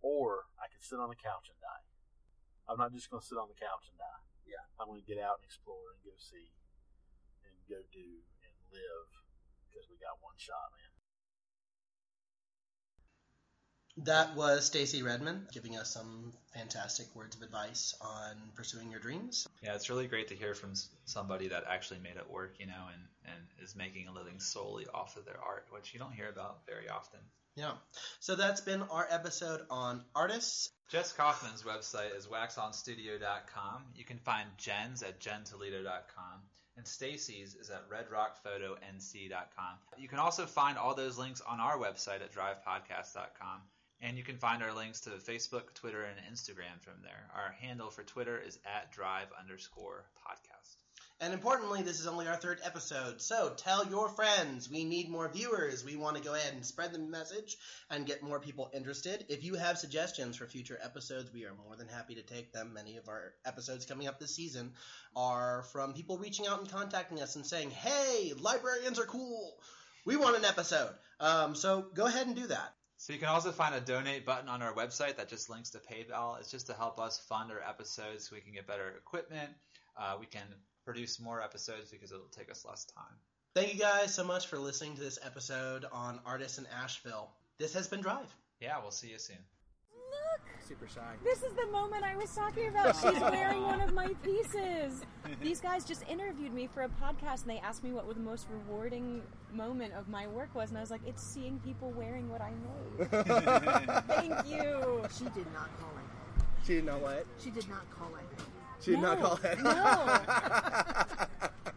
or 0.02 0.46
I 0.60 0.68
could 0.68 0.84
sit 0.84 1.00
on 1.00 1.10
the 1.10 1.16
couch 1.16 1.50
and 1.50 1.58
die. 1.62 1.86
I'm 2.70 2.78
not 2.78 2.94
just 2.94 3.10
going 3.10 3.22
to 3.22 3.26
sit 3.26 3.38
on 3.38 3.48
the 3.48 3.58
couch 3.58 3.88
and 3.90 3.98
die. 3.98 4.22
Yeah. 4.52 4.64
I'm 4.76 4.92
going 4.92 5.00
to 5.00 5.08
get 5.08 5.24
out 5.24 5.40
and 5.40 5.48
explore 5.48 5.96
and 5.96 6.04
go 6.04 6.12
see 6.20 6.52
and 7.48 7.56
go 7.72 7.80
do 7.96 8.08
and 8.44 8.54
live 8.76 9.08
because 9.72 9.88
we 9.88 9.96
got 9.98 10.20
one 10.20 10.36
shot, 10.36 10.76
man." 10.76 10.92
That 14.06 14.36
was 14.36 14.66
Stacy 14.66 15.04
Redmond 15.04 15.48
giving 15.52 15.78
us 15.78 15.94
some 15.94 16.34
fantastic 16.54 17.14
words 17.14 17.36
of 17.36 17.42
advice 17.44 17.94
on 18.02 18.52
pursuing 18.56 18.90
your 18.90 19.02
dreams. 19.02 19.48
Yeah, 19.62 19.76
it's 19.76 19.90
really 19.90 20.08
great 20.08 20.30
to 20.30 20.36
hear 20.36 20.56
from 20.56 20.74
somebody 21.06 21.50
that 21.50 21.66
actually 21.68 22.00
made 22.00 22.16
it 22.16 22.30
work, 22.30 22.56
you 22.58 22.68
know, 22.68 22.88
and, 22.94 23.04
and 23.26 23.48
is 23.62 23.76
making 23.76 24.08
a 24.08 24.14
living 24.14 24.40
solely 24.40 24.88
off 24.94 25.18
of 25.18 25.26
their 25.26 25.40
art, 25.44 25.68
which 25.72 25.94
you 25.94 26.00
don't 26.00 26.14
hear 26.14 26.30
about 26.30 26.66
very 26.66 26.90
often. 26.90 27.20
Yeah. 27.56 27.74
So 28.20 28.36
that's 28.36 28.62
been 28.62 28.82
our 28.84 29.08
episode 29.10 29.62
on 29.70 30.04
artists. 30.16 30.70
Jess 30.90 31.14
Kaufman's 31.14 31.64
website 31.64 32.16
is 32.18 32.28
waxonstudio.com. 32.28 33.84
You 33.96 34.06
can 34.06 34.18
find 34.20 34.48
Jen's 34.58 35.04
at 35.04 35.20
jentoledo.com. 35.20 36.42
And 36.78 36.88
Stacy's 36.88 37.56
is 37.56 37.70
at 37.70 37.90
redrockphotonc.com. 37.90 39.76
You 39.98 40.08
can 40.08 40.20
also 40.20 40.46
find 40.46 40.78
all 40.78 40.96
those 40.96 41.18
links 41.18 41.42
on 41.42 41.60
our 41.60 41.78
website 41.78 42.22
at 42.22 42.34
drivepodcast.com. 42.34 43.62
And 44.02 44.18
you 44.18 44.24
can 44.24 44.38
find 44.38 44.64
our 44.64 44.74
links 44.74 45.02
to 45.02 45.12
Facebook, 45.12 45.74
Twitter, 45.76 46.04
and 46.04 46.34
Instagram 46.34 46.82
from 46.82 47.04
there. 47.04 47.30
Our 47.36 47.52
handle 47.52 47.92
for 47.92 48.04
Twitter 48.04 48.40
is 48.40 48.58
at 48.66 48.92
drive 48.92 49.28
underscore 49.40 50.06
podcast. 50.28 50.81
And 51.22 51.36
importantly, 51.36 51.84
this 51.84 52.00
is 52.00 52.08
only 52.08 52.28
our 52.28 52.36
third 52.36 52.60
episode, 52.64 53.22
so 53.22 53.54
tell 53.56 53.86
your 53.86 54.10
friends. 54.10 54.68
We 54.72 54.84
need 54.84 55.08
more 55.08 55.30
viewers. 55.32 55.86
We 55.86 55.96
want 55.96 56.18
to 56.18 56.24
go 56.24 56.34
ahead 56.34 56.56
and 56.56 56.66
spread 56.66 56.94
the 56.94 56.98
message 56.98 57.58
and 57.92 58.08
get 58.08 58.24
more 58.24 58.40
people 58.40 58.72
interested. 58.74 59.26
If 59.30 59.44
you 59.44 59.54
have 59.54 59.78
suggestions 59.78 60.36
for 60.36 60.48
future 60.48 60.80
episodes, 60.84 61.32
we 61.32 61.46
are 61.46 61.54
more 61.64 61.76
than 61.76 61.88
happy 61.88 62.16
to 62.16 62.24
take 62.24 62.52
them. 62.54 62.74
Many 62.74 62.98
of 62.98 63.08
our 63.08 63.36
episodes 63.46 63.86
coming 63.86 64.08
up 64.08 64.20
this 64.20 64.36
season 64.36 64.74
are 65.16 65.62
from 65.72 65.94
people 65.94 66.18
reaching 66.18 66.48
out 66.48 66.60
and 66.60 66.72
contacting 66.72 67.22
us 67.22 67.36
and 67.36 67.46
saying, 67.46 67.70
hey, 67.70 68.34
librarians 68.40 68.98
are 68.98 69.06
cool. 69.06 69.60
We 70.08 70.18
want 70.18 70.38
an 70.38 70.46
episode. 70.46 70.90
Um, 71.20 71.54
so 71.54 71.86
go 71.94 72.08
ahead 72.08 72.26
and 72.26 72.36
do 72.36 72.48
that. 72.48 72.74
So 72.98 73.14
you 73.14 73.20
can 73.20 73.28
also 73.28 73.52
find 73.52 73.76
a 73.76 73.80
donate 73.80 74.26
button 74.26 74.50
on 74.50 74.64
our 74.64 74.74
website 74.74 75.18
that 75.18 75.30
just 75.30 75.52
links 75.52 75.70
to 75.72 75.78
PayPal. 75.78 76.40
It's 76.40 76.50
just 76.50 76.66
to 76.66 76.74
help 76.74 77.00
us 77.00 77.20
fund 77.30 77.52
our 77.52 77.62
episodes 77.62 78.28
so 78.28 78.36
we 78.36 78.42
can 78.42 78.54
get 78.54 78.66
better 78.66 78.90
equipment. 78.90 79.52
Uh, 79.96 80.16
we 80.20 80.26
can 80.26 80.48
produce 80.92 81.22
more 81.22 81.42
episodes 81.42 81.90
because 81.90 82.12
it'll 82.12 82.26
take 82.38 82.52
us 82.52 82.66
less 82.68 82.84
time. 82.84 83.16
Thank 83.56 83.74
you 83.74 83.80
guys 83.80 84.14
so 84.14 84.26
much 84.26 84.48
for 84.48 84.58
listening 84.58 84.94
to 84.96 85.02
this 85.02 85.18
episode 85.24 85.86
on 85.90 86.20
Artists 86.26 86.58
in 86.58 86.66
Asheville. 86.84 87.30
This 87.58 87.74
has 87.74 87.88
been 87.88 88.02
Drive. 88.02 88.36
Yeah, 88.60 88.78
we'll 88.82 88.92
see 88.92 89.08
you 89.08 89.18
soon. 89.18 89.38
Look, 89.96 90.42
Super 90.68 90.90
shy. 90.90 91.14
this 91.24 91.44
is 91.44 91.54
the 91.54 91.68
moment 91.68 92.04
I 92.04 92.18
was 92.18 92.36
talking 92.36 92.68
about. 92.68 92.94
She's 92.98 93.22
wearing 93.32 93.62
one 93.62 93.80
of 93.80 93.94
my 93.94 94.10
pieces. 94.22 95.04
These 95.42 95.62
guys 95.62 95.86
just 95.86 96.04
interviewed 96.10 96.54
me 96.54 96.68
for 96.68 96.82
a 96.82 96.90
podcast 96.90 97.44
and 97.44 97.52
they 97.52 97.60
asked 97.60 97.86
me 97.86 97.94
what 97.94 98.06
the 98.14 98.20
most 98.20 98.48
rewarding 98.52 99.22
moment 99.54 99.94
of 99.94 100.10
my 100.10 100.28
work 100.28 100.54
was, 100.54 100.70
and 100.70 100.78
I 100.78 100.82
was 100.82 100.92
like, 100.92 101.08
it's 101.08 101.24
seeing 101.24 101.58
people 101.60 101.92
wearing 101.92 102.30
what 102.30 102.42
I 102.42 102.52
made. 102.52 103.10
Thank 104.08 104.50
you. 104.50 105.06
She 105.18 105.24
did 105.24 105.48
not 105.54 105.70
call 105.80 105.92
it. 105.96 106.44
She 106.66 106.74
didn't 106.74 106.88
know 106.88 106.98
what? 106.98 107.26
She 107.42 107.50
did 107.50 107.70
not 107.70 107.90
call 107.90 108.10
it. 108.16 108.42
She 108.82 108.92
did 108.92 109.02
not 109.02 109.20
No, 109.20 109.28
call 109.28 109.40
it. 109.44 109.58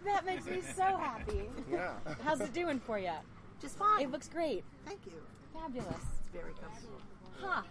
That 0.04 0.24
makes 0.26 0.46
me 0.46 0.60
so 0.60 0.82
happy. 0.82 1.48
yeah. 1.70 1.92
How's 2.22 2.40
it 2.40 2.52
doing 2.52 2.80
for 2.80 2.98
you? 2.98 3.12
Just 3.60 3.76
fine. 3.78 4.02
It 4.02 4.10
looks 4.10 4.28
great. 4.28 4.64
Thank 4.86 5.00
you. 5.06 5.12
Fabulous. 5.52 5.86
It's 6.20 6.28
very 6.32 6.52
comfortable. 6.60 7.00
Huh. 7.40 7.62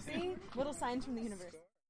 See? 0.00 0.34
Little 0.54 0.72
signs 0.74 1.04
from 1.04 1.14
the 1.16 1.22
universe. 1.22 1.54